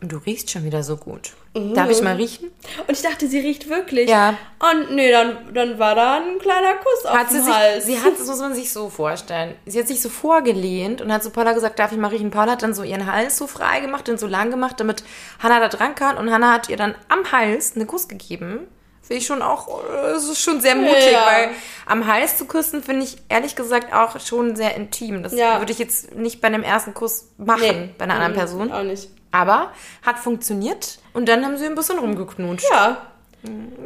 Du 0.00 0.18
riechst 0.18 0.50
schon 0.50 0.64
wieder 0.64 0.82
so 0.82 0.96
gut. 0.96 1.32
Mhm. 1.54 1.74
Darf 1.74 1.90
ich 1.90 2.02
mal 2.02 2.16
riechen? 2.16 2.50
Und 2.86 2.90
ich 2.96 3.02
dachte, 3.02 3.26
sie 3.26 3.40
riecht 3.40 3.68
wirklich. 3.68 4.08
Ja. 4.08 4.36
Und 4.58 4.94
nee, 4.94 5.10
dann, 5.10 5.52
dann 5.54 5.78
war 5.78 5.94
da 5.94 6.16
ein 6.16 6.38
kleiner 6.38 6.74
Kuss 6.74 7.06
auf 7.06 7.16
hat 7.16 7.30
dem 7.30 7.42
sie 7.42 7.52
Hals. 7.52 7.86
Sich, 7.86 7.96
sie 7.96 8.04
hat, 8.04 8.18
das 8.18 8.26
muss 8.26 8.40
man 8.40 8.54
sich 8.54 8.72
so 8.72 8.88
vorstellen. 8.90 9.54
Sie 9.66 9.78
hat 9.78 9.88
sich 9.88 10.00
so 10.00 10.08
vorgelehnt 10.08 11.00
und 11.00 11.12
hat 11.12 11.22
zu 11.22 11.30
Paula 11.30 11.52
gesagt, 11.52 11.78
darf 11.78 11.92
ich 11.92 11.98
mal 11.98 12.08
riechen? 12.08 12.30
Paula 12.30 12.52
hat 12.52 12.62
dann 12.62 12.74
so 12.74 12.82
ihren 12.82 13.10
Hals 13.10 13.36
so 13.36 13.46
frei 13.46 13.80
gemacht, 13.80 14.08
den 14.08 14.18
so 14.18 14.26
lang 14.26 14.50
gemacht, 14.50 14.78
damit 14.78 15.02
Hannah 15.38 15.60
da 15.60 15.68
dran 15.68 15.94
kann. 15.94 16.16
Und 16.16 16.30
Hannah 16.30 16.52
hat 16.52 16.68
ihr 16.68 16.76
dann 16.76 16.94
am 17.08 17.30
Hals 17.32 17.74
einen 17.76 17.86
Kuss 17.86 18.08
gegeben. 18.08 18.68
Finde 19.08 19.20
ich 19.20 19.26
schon 19.26 19.40
auch, 19.40 19.82
das 19.90 20.24
ist 20.24 20.42
schon 20.42 20.60
sehr 20.60 20.74
mutig, 20.74 21.12
ja. 21.12 21.24
weil 21.24 21.50
am 21.86 22.06
Hals 22.06 22.36
zu 22.36 22.44
küssen 22.44 22.82
finde 22.82 23.04
ich 23.04 23.16
ehrlich 23.30 23.56
gesagt 23.56 23.94
auch 23.94 24.20
schon 24.20 24.54
sehr 24.54 24.74
intim. 24.74 25.22
Das 25.22 25.32
ja. 25.32 25.60
würde 25.60 25.72
ich 25.72 25.78
jetzt 25.78 26.14
nicht 26.14 26.42
bei 26.42 26.48
einem 26.48 26.62
ersten 26.62 26.92
Kuss 26.92 27.30
machen, 27.38 27.62
nee. 27.62 27.94
bei 27.96 28.04
einer 28.04 28.14
anderen 28.14 28.32
mhm. 28.32 28.36
Person. 28.36 28.72
Auch 28.72 28.82
nicht. 28.82 29.08
Aber 29.30 29.72
hat 30.02 30.18
funktioniert 30.18 30.98
und 31.12 31.28
dann 31.28 31.44
haben 31.44 31.56
sie 31.56 31.66
ein 31.66 31.74
bisschen 31.74 31.98
rumgeknutscht. 31.98 32.66
Ja. 32.70 32.98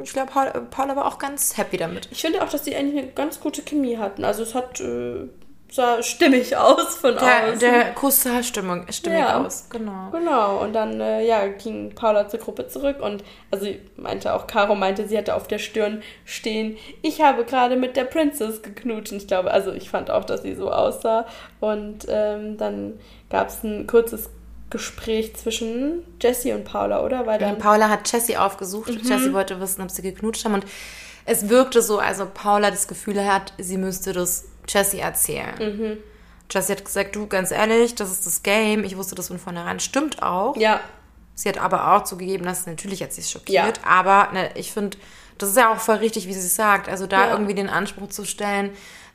Ich 0.02 0.12
glaube, 0.12 0.30
Paula 0.70 0.96
war 0.96 1.06
auch 1.06 1.18
ganz 1.18 1.58
happy 1.58 1.76
damit. 1.76 2.08
Ich 2.10 2.22
finde 2.22 2.42
auch, 2.42 2.48
dass 2.48 2.62
die 2.62 2.74
eigentlich 2.74 3.02
eine 3.02 3.12
ganz 3.12 3.38
gute 3.38 3.62
Chemie 3.62 3.98
hatten. 3.98 4.24
Also 4.24 4.44
es 4.44 4.54
hat 4.54 4.80
äh, 4.80 5.28
sah 5.72 6.02
stimmig 6.02 6.56
aus 6.56 6.96
von 6.96 7.14
der, 7.14 7.48
außen. 7.48 7.58
Der 7.58 7.92
Kuss 7.94 8.22
sah 8.22 8.42
stimmig, 8.42 8.94
stimmig 8.94 9.18
ja, 9.18 9.42
aus, 9.42 9.68
genau. 9.70 10.10
Genau, 10.10 10.62
und 10.62 10.74
dann 10.74 11.00
äh, 11.00 11.26
ja, 11.26 11.46
ging 11.48 11.94
Paula 11.94 12.28
zur 12.28 12.40
Gruppe 12.40 12.68
zurück 12.68 13.00
und 13.00 13.24
also 13.50 13.66
meinte 13.96 14.34
auch, 14.34 14.46
Caro 14.46 14.74
meinte, 14.74 15.08
sie 15.08 15.16
hatte 15.16 15.34
auf 15.34 15.48
der 15.48 15.58
Stirn 15.58 16.02
stehen, 16.24 16.76
ich 17.00 17.20
habe 17.22 17.44
gerade 17.44 17.76
mit 17.76 17.96
der 17.96 18.04
Princess 18.04 18.62
geknutscht. 18.62 19.12
Und 19.12 19.18
ich 19.18 19.28
glaube, 19.28 19.50
also 19.50 19.72
ich 19.72 19.90
fand 19.90 20.10
auch, 20.10 20.24
dass 20.24 20.42
sie 20.42 20.54
so 20.54 20.70
aussah. 20.70 21.26
Und 21.60 22.06
ähm, 22.08 22.58
dann 22.58 22.98
gab 23.30 23.48
es 23.48 23.62
ein 23.64 23.86
kurzes 23.86 24.30
Gespräch 24.72 25.36
zwischen 25.36 26.02
Jessie 26.20 26.52
und 26.52 26.64
Paula, 26.64 27.04
oder? 27.04 27.26
Weil 27.26 27.38
dann 27.38 27.58
Paula 27.58 27.88
hat 27.88 28.10
Jessie 28.10 28.36
aufgesucht. 28.36 28.90
Mhm. 28.90 29.08
Jessie 29.08 29.32
wollte 29.32 29.60
wissen, 29.60 29.82
ob 29.82 29.90
sie 29.90 30.02
geknutscht 30.02 30.44
haben. 30.44 30.54
Und 30.54 30.64
es 31.26 31.48
wirkte 31.48 31.82
so, 31.82 31.98
also 31.98 32.26
Paula 32.26 32.70
das 32.70 32.88
Gefühl 32.88 33.24
hat, 33.24 33.52
sie 33.58 33.76
müsste 33.76 34.12
das 34.12 34.46
Jessie 34.66 34.98
erzählen. 34.98 35.54
Mhm. 35.60 35.98
Jessie 36.50 36.72
hat 36.72 36.84
gesagt, 36.84 37.14
du, 37.14 37.26
ganz 37.26 37.50
ehrlich, 37.50 37.94
das 37.94 38.10
ist 38.10 38.26
das 38.26 38.42
Game. 38.42 38.82
Ich 38.82 38.96
wusste 38.96 39.14
das 39.14 39.28
von 39.28 39.38
vornherein. 39.38 39.78
Stimmt 39.78 40.22
auch. 40.22 40.56
Ja. 40.56 40.80
Sie 41.34 41.48
hat 41.48 41.58
aber 41.58 41.92
auch 41.94 42.04
zugegeben, 42.04 42.44
dass 42.44 42.66
natürlich 42.66 43.02
hat 43.02 43.12
sie 43.12 43.20
es 43.20 43.30
schockiert. 43.30 43.78
Ja. 43.78 43.84
Aber 43.86 44.32
ne, 44.32 44.50
ich 44.54 44.72
finde, 44.72 44.96
das 45.38 45.50
ist 45.50 45.56
ja 45.56 45.72
auch 45.72 45.78
voll 45.78 45.96
richtig, 45.96 46.26
wie 46.28 46.34
sie 46.34 46.46
es 46.46 46.56
sagt. 46.56 46.88
Also 46.88 47.06
da 47.06 47.26
ja. 47.26 47.32
irgendwie 47.32 47.54
den 47.54 47.68
Anspruch 47.68 48.08
zu 48.08 48.24
stellen, 48.24 48.70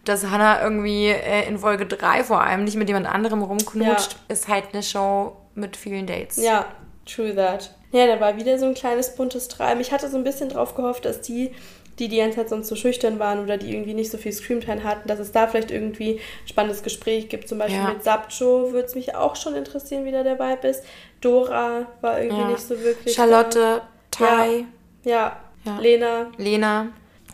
dass 0.06 0.26
Hannah 0.26 0.62
irgendwie 0.62 1.08
äh, 1.08 1.48
in 1.48 1.60
Folge 1.60 1.86
3 1.86 2.24
vor 2.24 2.42
allem 2.42 2.64
nicht 2.64 2.78
mit 2.78 2.88
jemand 2.88 3.08
anderem 3.08 3.42
rumknutscht, 3.42 4.14
ja. 4.14 4.34
ist 4.34 4.48
halt 4.48 4.74
eine 4.74 4.84
Show 4.84 5.36
mit 5.58 5.76
vielen 5.76 6.08
Dates. 6.08 6.38
Ja, 6.38 6.68
true 7.06 7.36
that. 7.36 7.74
Ja, 7.92 8.08
da 8.08 8.20
war 8.20 8.38
wieder 8.38 8.58
so 8.60 8.66
ein 8.66 8.74
kleines 8.74 9.16
buntes 9.16 9.48
Treiben. 9.48 9.82
Ich 9.82 9.92
hatte 9.92 10.10
so 10.10 10.18
ein 10.18 10.24
bisschen 10.24 10.50
drauf 10.50 10.76
gehofft, 10.76 11.06
dass 11.06 11.22
die, 11.22 11.52
die 12.00 12.10
die 12.10 12.18
ganze 12.18 12.38
Zeit 12.38 12.50
sonst 12.50 12.68
so 12.68 12.76
schüchtern 12.76 13.18
waren 13.18 13.42
oder 13.44 13.58
die 13.58 13.74
irgendwie 13.74 13.94
nicht 13.94 14.12
so 14.12 14.18
viel 14.18 14.34
Screamtime 14.34 14.84
hatten, 14.84 15.08
dass 15.08 15.20
es 15.20 15.32
da 15.32 15.48
vielleicht 15.48 15.72
irgendwie 15.72 16.16
ein 16.16 16.48
spannendes 16.48 16.84
Gespräch 16.84 17.30
gibt. 17.30 17.48
Zum 17.48 17.58
Beispiel 17.58 17.80
ja. 17.80 17.90
mit 17.90 18.04
Sapcho 18.04 18.72
würde 18.72 18.88
es 18.88 18.96
mich 18.96 19.16
auch 19.16 19.36
schon 19.36 19.56
interessieren, 19.56 20.06
wie 20.06 20.12
da 20.12 20.24
der 20.24 20.38
Vibe 20.38 20.68
ist. 20.68 20.84
Dora 21.22 21.88
war 22.02 22.22
irgendwie 22.22 22.42
ja. 22.42 22.48
nicht 22.50 22.62
so 22.62 22.80
wirklich. 22.82 23.16
Charlotte, 23.16 23.82
Tai. 24.12 24.66
Ja. 25.04 25.40
ja. 25.64 25.80
Lena. 25.80 26.32
Lena. 26.38 26.88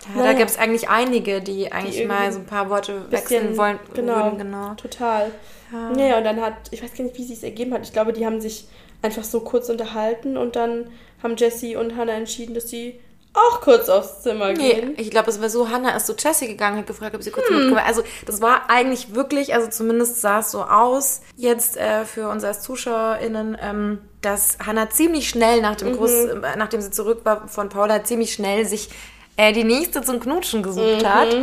Ja, 0.09 0.15
naja. 0.15 0.31
Da 0.31 0.37
gibt 0.37 0.49
es 0.49 0.57
eigentlich 0.57 0.89
einige, 0.89 1.41
die 1.41 1.71
eigentlich 1.71 1.97
die 1.97 2.05
mal 2.05 2.31
so 2.31 2.39
ein 2.39 2.45
paar 2.45 2.69
Worte 2.69 3.09
wechseln 3.11 3.57
wollen. 3.57 3.79
Genau, 3.93 4.15
würden, 4.15 4.37
genau. 4.37 4.73
total. 4.75 5.31
Ja. 5.71 5.89
Naja, 5.91 6.17
und 6.17 6.23
dann 6.23 6.41
hat, 6.41 6.53
ich 6.71 6.83
weiß 6.83 6.93
gar 6.93 7.03
nicht, 7.05 7.17
wie 7.17 7.23
sie 7.23 7.33
es 7.33 7.43
ergeben 7.43 7.73
hat. 7.73 7.83
Ich 7.83 7.93
glaube, 7.93 8.13
die 8.13 8.25
haben 8.25 8.41
sich 8.41 8.67
einfach 9.01 9.23
so 9.23 9.41
kurz 9.41 9.69
unterhalten 9.69 10.37
und 10.37 10.55
dann 10.55 10.87
haben 11.21 11.35
Jessie 11.37 11.75
und 11.75 11.95
Hannah 11.95 12.13
entschieden, 12.13 12.53
dass 12.53 12.69
sie 12.69 12.99
auch 13.33 13.61
kurz 13.61 13.89
aufs 13.89 14.21
Zimmer 14.21 14.53
gehen. 14.53 14.93
Nee, 14.95 15.01
ich 15.01 15.09
glaube, 15.09 15.29
es 15.31 15.41
war 15.41 15.49
so, 15.49 15.69
Hannah 15.69 15.95
ist 15.95 16.05
zu 16.05 16.13
Jessie 16.13 16.47
gegangen, 16.47 16.77
hat 16.77 16.87
gefragt, 16.87 17.15
ob 17.15 17.23
sie 17.23 17.31
kurz 17.31 17.47
hm. 17.47 17.57
mitkommt. 17.57 17.85
Also 17.85 18.03
das 18.27 18.41
war 18.41 18.69
eigentlich 18.69 19.15
wirklich, 19.15 19.55
also 19.55 19.67
zumindest 19.69 20.21
sah 20.21 20.39
es 20.39 20.51
so 20.51 20.63
aus, 20.63 21.21
jetzt 21.35 21.77
äh, 21.77 22.05
für 22.05 22.29
uns 22.29 22.43
als 22.43 22.61
ZuschauerInnen, 22.61 23.57
ähm, 23.59 24.01
dass 24.21 24.59
Hannah 24.63 24.89
ziemlich 24.91 25.27
schnell 25.29 25.61
nach 25.61 25.75
dem 25.75 25.89
mhm. 25.93 25.97
Kuss, 25.97 26.11
äh, 26.11 26.35
nachdem 26.57 26.81
sie 26.81 26.91
zurück 26.91 27.21
war 27.23 27.47
von 27.47 27.69
Paula, 27.69 28.03
ziemlich 28.03 28.33
schnell 28.33 28.67
sich 28.67 28.89
äh, 29.37 29.53
die 29.53 29.63
nächste 29.63 30.01
zum 30.01 30.19
Knutschen 30.19 30.63
gesucht 30.63 31.01
mhm. 31.01 31.07
hat. 31.07 31.35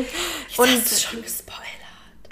Ich 0.48 0.58
und 0.58 0.68
schon 0.68 1.22
gespoilert. 1.22 1.70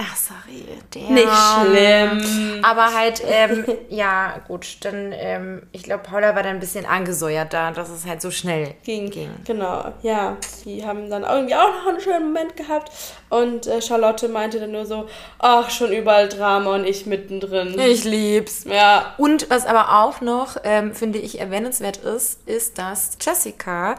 Ach, 0.00 0.16
sorry. 0.16 0.62
Der, 0.94 1.10
Nicht 1.10 1.26
schlimm. 1.28 2.64
Aber 2.64 2.94
halt, 2.94 3.20
ähm, 3.26 3.64
ja, 3.88 4.40
gut, 4.46 4.76
dann, 4.82 5.12
ähm, 5.12 5.62
ich 5.72 5.82
glaube, 5.82 6.04
Paula 6.04 6.36
war 6.36 6.44
dann 6.44 6.54
ein 6.54 6.60
bisschen 6.60 6.86
angesäuert 6.86 7.52
da, 7.52 7.72
dass 7.72 7.90
es 7.90 8.06
halt 8.06 8.22
so 8.22 8.30
schnell 8.30 8.76
ging. 8.84 9.10
ging. 9.10 9.28
Genau, 9.44 9.92
ja. 10.02 10.36
Die 10.64 10.86
haben 10.86 11.10
dann 11.10 11.24
irgendwie 11.24 11.56
auch 11.56 11.70
noch 11.70 11.88
einen 11.88 12.00
schönen 12.00 12.26
Moment 12.32 12.56
gehabt. 12.56 12.92
Und 13.28 13.66
äh, 13.66 13.82
Charlotte 13.82 14.28
meinte 14.28 14.60
dann 14.60 14.70
nur 14.70 14.86
so, 14.86 15.08
ach, 15.40 15.68
schon 15.70 15.90
überall 15.90 16.28
Drama 16.28 16.76
und 16.76 16.84
ich 16.84 17.06
mittendrin. 17.06 17.76
Ich 17.80 18.04
lieb's. 18.04 18.66
Ja. 18.70 19.14
Und 19.18 19.50
was 19.50 19.66
aber 19.66 20.04
auch 20.04 20.20
noch, 20.20 20.58
ähm, 20.62 20.94
finde 20.94 21.18
ich, 21.18 21.40
erwähnenswert 21.40 21.96
ist, 21.96 22.46
ist, 22.46 22.78
dass 22.78 23.18
Jessica 23.20 23.96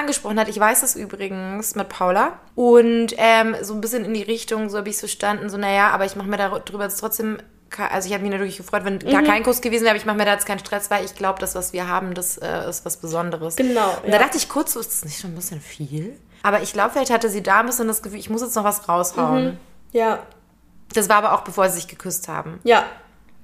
angesprochen 0.00 0.38
hat. 0.38 0.48
Ich 0.48 0.58
weiß 0.58 0.82
es 0.82 0.96
übrigens 0.96 1.74
mit 1.74 1.88
Paula. 1.88 2.38
Und 2.54 3.14
ähm, 3.16 3.56
so 3.62 3.74
ein 3.74 3.80
bisschen 3.80 4.04
in 4.04 4.14
die 4.14 4.22
Richtung, 4.22 4.68
so 4.68 4.78
habe 4.78 4.88
ich 4.88 4.96
es 4.96 5.00
verstanden, 5.00 5.48
so, 5.48 5.56
naja, 5.56 5.90
aber 5.90 6.04
ich 6.04 6.16
mache 6.16 6.28
mir 6.28 6.36
darüber 6.36 6.84
jetzt 6.84 6.98
trotzdem 6.98 7.38
also 7.78 8.08
ich 8.08 8.14
habe 8.14 8.22
mich 8.22 8.32
natürlich 8.32 8.56
gefreut, 8.56 8.84
wenn 8.84 8.94
mhm. 8.94 9.10
gar 9.10 9.22
kein 9.22 9.42
Kuss 9.42 9.60
gewesen 9.60 9.82
wäre, 9.82 9.90
aber 9.90 9.98
ich 9.98 10.06
mache 10.06 10.16
mir 10.16 10.24
da 10.24 10.32
jetzt 10.32 10.46
keinen 10.46 10.58
Stress, 10.58 10.90
weil 10.90 11.04
ich 11.04 11.14
glaube, 11.14 11.38
das, 11.38 11.54
was 11.54 11.72
wir 11.72 11.86
haben, 11.86 12.14
das 12.14 12.36
äh, 12.38 12.68
ist 12.68 12.84
was 12.84 12.96
Besonderes. 12.96 13.56
Genau. 13.56 13.96
Und 14.02 14.06
ja. 14.06 14.18
da 14.18 14.18
dachte 14.18 14.36
ich 14.36 14.48
kurz, 14.48 14.72
so 14.72 14.80
ist 14.80 14.90
das 14.90 15.04
nicht 15.04 15.20
schon 15.20 15.32
ein 15.32 15.36
bisschen 15.36 15.60
viel? 15.60 16.18
Aber 16.42 16.62
ich 16.62 16.72
glaube, 16.72 16.90
vielleicht 16.90 17.12
hatte 17.12 17.28
sie 17.28 17.42
da 17.42 17.60
ein 17.60 17.66
bisschen 17.66 17.86
das 17.86 18.02
Gefühl, 18.02 18.18
ich 18.18 18.30
muss 18.30 18.42
jetzt 18.42 18.56
noch 18.56 18.64
was 18.64 18.88
raushauen. 18.88 19.44
Mhm. 19.44 19.58
Ja. 19.92 20.20
Das 20.92 21.08
war 21.08 21.16
aber 21.16 21.32
auch, 21.32 21.42
bevor 21.42 21.68
sie 21.68 21.76
sich 21.76 21.88
geküsst 21.88 22.28
haben. 22.28 22.58
Ja. 22.64 22.84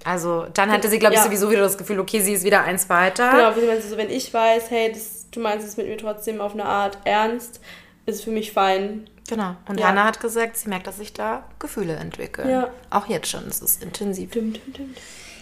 Also 0.04 0.46
dann 0.52 0.70
hatte 0.70 0.88
sie, 0.88 0.98
glaube 0.98 1.14
ich, 1.14 1.20
ja. 1.20 1.26
sowieso 1.26 1.50
wieder 1.50 1.62
das 1.62 1.78
Gefühl, 1.78 1.98
okay, 2.00 2.20
sie 2.20 2.32
ist 2.32 2.44
wieder 2.44 2.62
eins 2.62 2.88
weiter. 2.88 3.30
Genau, 3.30 3.50
du, 3.52 3.82
so, 3.82 3.96
wenn 3.96 4.10
ich 4.10 4.32
weiß, 4.32 4.70
hey, 4.70 4.92
das 4.92 5.15
du 5.36 5.40
meinst 5.40 5.66
es 5.66 5.76
mit 5.76 5.86
mir 5.86 5.98
trotzdem 5.98 6.40
auf 6.40 6.54
eine 6.54 6.64
Art 6.64 6.98
ernst, 7.04 7.60
ist 8.06 8.24
für 8.24 8.30
mich 8.30 8.52
fein. 8.52 9.08
Genau. 9.28 9.56
Und 9.68 9.80
ja. 9.80 9.88
Hannah 9.88 10.04
hat 10.04 10.20
gesagt, 10.20 10.56
sie 10.56 10.68
merkt, 10.68 10.86
dass 10.86 10.98
sich 10.98 11.12
da 11.12 11.44
Gefühle 11.58 11.96
entwickeln. 11.96 12.48
Ja. 12.48 12.70
Auch 12.90 13.06
jetzt 13.06 13.28
schon, 13.28 13.44
es 13.48 13.60
ist 13.60 13.82
intensiv. 13.82 14.30
Stimmt, 14.30 14.58
stimmt, 14.58 14.76
stimmt. 14.76 14.98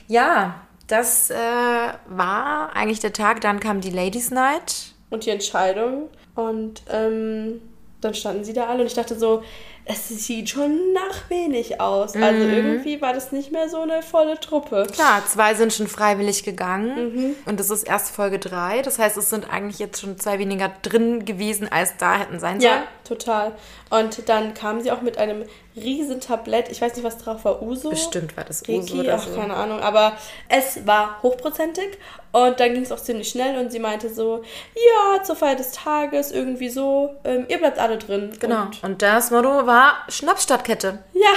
Ja, 0.08 0.60
das 0.86 1.30
äh, 1.30 1.36
war 1.36 2.74
eigentlich 2.74 3.00
der 3.00 3.12
Tag. 3.12 3.40
Dann 3.40 3.60
kam 3.60 3.80
die 3.80 3.90
Ladies 3.90 4.30
Night. 4.30 4.94
Und 5.10 5.26
die 5.26 5.30
Entscheidung. 5.30 6.08
Und 6.34 6.82
ähm, 6.90 7.60
dann 8.00 8.14
standen 8.14 8.44
sie 8.44 8.52
da 8.52 8.66
alle 8.66 8.80
und 8.80 8.86
ich 8.86 8.94
dachte 8.94 9.18
so, 9.18 9.42
es 9.86 10.08
sieht 10.08 10.48
schon 10.48 10.92
nach 10.94 11.28
wenig 11.28 11.80
aus. 11.80 12.14
Also 12.14 12.18
mhm. 12.18 12.24
Also 12.24 12.56
irgendwie 12.56 13.00
war 13.02 13.12
das 13.12 13.32
nicht 13.32 13.52
mehr 13.52 13.68
so 13.68 13.80
eine 13.80 14.02
volle 14.02 14.40
Truppe. 14.40 14.86
Klar, 14.90 15.22
zwei 15.26 15.54
sind 15.54 15.72
schon 15.72 15.88
freiwillig 15.88 16.42
gegangen 16.42 17.14
mhm. 17.14 17.34
und 17.44 17.60
das 17.60 17.70
ist 17.70 17.82
erst 17.84 18.10
Folge 18.10 18.38
drei. 18.38 18.80
Das 18.82 18.98
heißt, 18.98 19.16
es 19.16 19.28
sind 19.30 19.50
eigentlich 19.50 19.78
jetzt 19.78 20.00
schon 20.00 20.18
zwei 20.18 20.38
weniger 20.38 20.72
drin 20.82 21.24
gewesen, 21.24 21.68
als 21.70 21.96
da 21.98 22.18
hätten 22.18 22.40
sein 22.40 22.60
sollen. 22.60 22.72
Ja, 22.72 22.84
total. 23.04 23.52
Und 23.90 24.28
dann 24.28 24.54
kamen 24.54 24.82
sie 24.82 24.90
auch 24.90 25.02
mit 25.02 25.18
einem 25.18 25.44
riesen 25.76 26.20
Tablett. 26.20 26.70
Ich 26.70 26.80
weiß 26.80 26.94
nicht, 26.94 27.04
was 27.04 27.18
drauf 27.18 27.44
war. 27.44 27.62
Uso? 27.62 27.90
Bestimmt 27.90 28.36
war 28.36 28.44
das 28.44 28.62
Uso 28.62 28.96
Reiki, 28.96 29.00
oder 29.00 29.18
so. 29.18 29.30
Ach, 29.30 29.36
keine 29.36 29.54
Ahnung. 29.54 29.80
Aber 29.80 30.12
es 30.48 30.86
war 30.86 31.22
hochprozentig 31.22 31.98
Und 32.32 32.58
dann 32.60 32.74
ging 32.74 32.82
es 32.82 32.92
auch 32.92 33.00
ziemlich 33.00 33.28
schnell 33.28 33.58
und 33.58 33.70
sie 33.70 33.78
meinte 33.78 34.12
so, 34.12 34.42
ja, 34.74 35.22
zur 35.22 35.36
Feier 35.36 35.56
des 35.56 35.72
Tages, 35.72 36.32
irgendwie 36.32 36.68
so, 36.68 37.14
ähm, 37.24 37.46
ihr 37.48 37.58
bleibt 37.58 37.78
alle 37.78 37.98
drin. 37.98 38.32
Genau. 38.40 38.62
Und, 38.62 38.82
Und 38.82 39.02
das 39.02 39.30
Motto 39.30 39.66
war 39.66 39.94
Schnappstadtkette. 40.08 41.04
ja, 41.12 41.34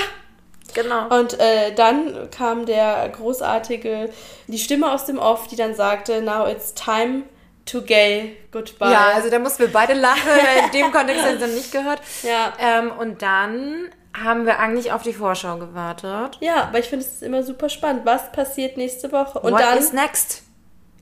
Genau. 0.74 1.08
Und 1.08 1.40
äh, 1.40 1.74
dann 1.74 2.30
kam 2.30 2.66
der 2.66 3.10
großartige, 3.10 4.10
die 4.48 4.60
Stimme 4.60 4.92
aus 4.92 5.06
dem 5.06 5.18
Off, 5.18 5.48
die 5.48 5.56
dann 5.56 5.74
sagte, 5.74 6.22
now 6.22 6.46
it's 6.48 6.74
time 6.74 7.24
to 7.68 7.82
gay 7.82 8.38
goodbye. 8.52 8.92
Ja, 8.92 9.10
also 9.14 9.30
da 9.30 9.40
mussten 9.40 9.60
wir 9.60 9.72
beide 9.72 9.94
lachen. 9.94 10.30
In 10.66 10.72
dem 10.72 10.92
Kontext 10.92 11.24
haben 11.26 11.40
wir 11.40 11.48
es 11.48 11.54
nicht 11.56 11.72
gehört. 11.72 12.02
Ja. 12.24 12.54
Ähm, 12.60 12.92
und 12.92 13.22
dann 13.22 13.90
haben 14.20 14.46
wir 14.46 14.60
eigentlich 14.60 14.92
auf 14.92 15.04
die 15.04 15.14
Vorschau 15.14 15.58
gewartet. 15.58 16.38
Ja, 16.42 16.64
aber 16.64 16.80
ich 16.80 16.88
finde 16.88 17.06
es 17.06 17.14
ist 17.14 17.24
immer 17.24 17.44
super 17.44 17.70
spannend. 17.70 18.06
Was 18.06 18.32
passiert 18.32 18.78
nächste 18.78 19.12
Woche? 19.12 19.40
Und 19.40 19.54
What 19.54 19.62
dann 19.62 19.78
is 19.78 19.94
next? 19.94 20.44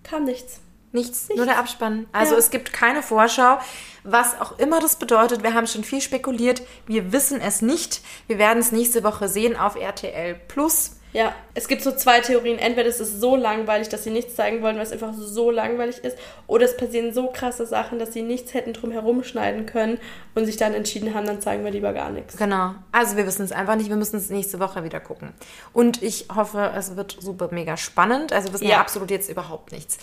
kam 0.04 0.26
nichts. 0.26 0.60
Nichts, 0.92 1.28
nur 1.36 1.46
der 1.46 1.58
Abspann. 1.60 2.06
Also 2.14 2.34
Ja. 2.34 2.40
es 2.40 2.52
gibt 2.52 2.72
keine 2.72 3.04
Vorschau, 3.04 3.58
was 4.06 4.40
auch 4.40 4.58
immer 4.60 4.80
das 4.80 4.96
bedeutet. 4.96 5.44
Wir 5.44 5.54
haben 5.54 5.68
schon 5.68 5.84
viel 5.84 6.00
spekuliert. 6.00 6.62
Wir 6.88 7.12
wissen 7.12 7.42
es 7.42 7.62
nicht. 7.62 8.02
Wir 8.28 8.38
werden 8.38 8.60
es 8.60 8.72
nächste 8.72 9.04
Woche 9.04 9.28
sehen 9.28 9.58
auf 9.58 9.76
RTL 9.76 10.36
Plus. 10.48 10.92
Ja, 11.16 11.34
es 11.54 11.70
gibt 11.70 11.82
so 11.82 11.94
zwei 11.94 12.20
Theorien. 12.20 12.60
Entweder 12.60 12.90
es 12.90 13.00
ist 13.00 13.22
so 13.22 13.38
langweilig, 13.38 13.88
dass 13.88 14.04
sie 14.04 14.10
nichts 14.10 14.36
zeigen 14.36 14.62
wollen, 14.62 14.76
weil 14.76 14.84
es 14.84 14.92
einfach 14.92 15.14
so 15.16 15.50
langweilig 15.50 16.00
ist, 16.04 16.18
oder 16.46 16.66
es 16.66 16.76
passieren 16.76 17.14
so 17.14 17.28
krasse 17.28 17.66
Sachen, 17.66 18.00
dass 18.00 18.12
sie 18.12 18.22
nichts 18.22 18.54
hätten 18.54 18.74
drum 18.74 18.92
herum 18.92 19.24
schneiden 19.24 19.66
können 19.66 19.98
und 20.36 20.46
sich 20.46 20.58
dann 20.58 20.74
entschieden 20.74 21.14
haben, 21.14 21.26
dann 21.26 21.40
zeigen 21.40 21.64
wir 21.64 21.72
lieber 21.72 21.94
gar 21.94 22.10
nichts. 22.10 22.36
Genau. 22.36 22.76
Also 22.92 23.16
wir 23.16 23.26
wissen 23.26 23.44
es 23.46 23.54
einfach 23.54 23.76
nicht. 23.78 23.88
Wir 23.88 23.96
müssen 23.96 24.18
es 24.18 24.30
nächste 24.30 24.60
Woche 24.60 24.84
wieder 24.84 25.00
gucken. 25.00 25.32
Und 25.72 26.04
ich 26.04 26.28
hoffe, 26.36 26.74
es 26.76 26.98
wird 26.98 27.16
super 27.22 27.48
mega 27.52 27.78
spannend. 27.78 28.34
Also 28.34 28.50
wir 28.50 28.56
wissen 28.56 28.66
ja, 28.66 28.72
Ja. 28.72 28.82
absolut 28.82 29.10
jetzt 29.10 29.30
überhaupt 29.30 29.72
nichts. 29.72 29.98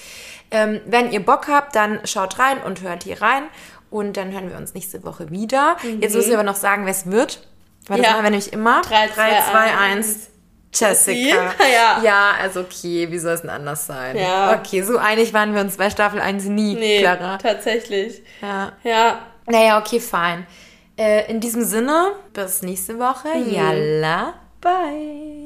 Ähm, 0.50 0.80
wenn 0.86 1.12
ihr 1.12 1.22
Bock 1.22 1.46
habt, 1.48 1.76
dann 1.76 2.00
schaut 2.06 2.38
rein 2.38 2.56
und 2.64 2.80
hört 2.80 3.02
hier 3.04 3.20
rein. 3.20 3.42
Und 3.90 4.16
dann 4.16 4.32
hören 4.32 4.48
wir 4.48 4.56
uns 4.56 4.72
nächste 4.72 5.04
Woche 5.04 5.30
wieder. 5.30 5.76
Jetzt 6.00 6.14
müssen 6.14 6.30
wir 6.30 6.38
aber 6.38 6.46
noch 6.50 6.56
sagen, 6.56 6.86
wer 6.86 6.92
es 6.92 7.10
wird. 7.10 7.46
Weil 7.86 7.98
das 7.98 8.06
Ja. 8.06 8.12
machen 8.12 8.24
wir 8.24 8.30
nämlich 8.30 8.52
immer. 8.54 8.80
Drei, 8.80 9.08
zwei, 9.08 9.42
2, 9.50 9.58
eins. 9.76 10.06
1. 10.06 10.28
Jessica. 10.72 11.54
Ja. 11.72 12.00
Ja, 12.02 12.30
also 12.40 12.60
okay, 12.60 13.10
wie 13.10 13.18
soll 13.18 13.32
es 13.34 13.42
denn 13.42 13.50
anders 13.50 13.86
sein? 13.86 14.16
Ja. 14.16 14.58
Okay, 14.58 14.82
so 14.82 14.96
einig 14.98 15.32
waren 15.34 15.54
wir 15.54 15.60
uns 15.60 15.76
bei 15.76 15.90
Staffel 15.90 16.20
1 16.20 16.44
nie, 16.46 16.74
Nee, 16.74 17.00
Clara. 17.00 17.38
tatsächlich. 17.38 18.22
Ja. 18.40 18.72
Ja, 18.82 19.18
Naja, 19.46 19.78
okay, 19.78 20.00
fein. 20.00 20.46
Äh, 20.96 21.30
in 21.30 21.40
diesem 21.40 21.64
Sinne, 21.64 22.12
bis 22.32 22.62
nächste 22.62 22.98
Woche. 22.98 23.28
Yalla, 23.50 24.34
bye. 24.60 25.41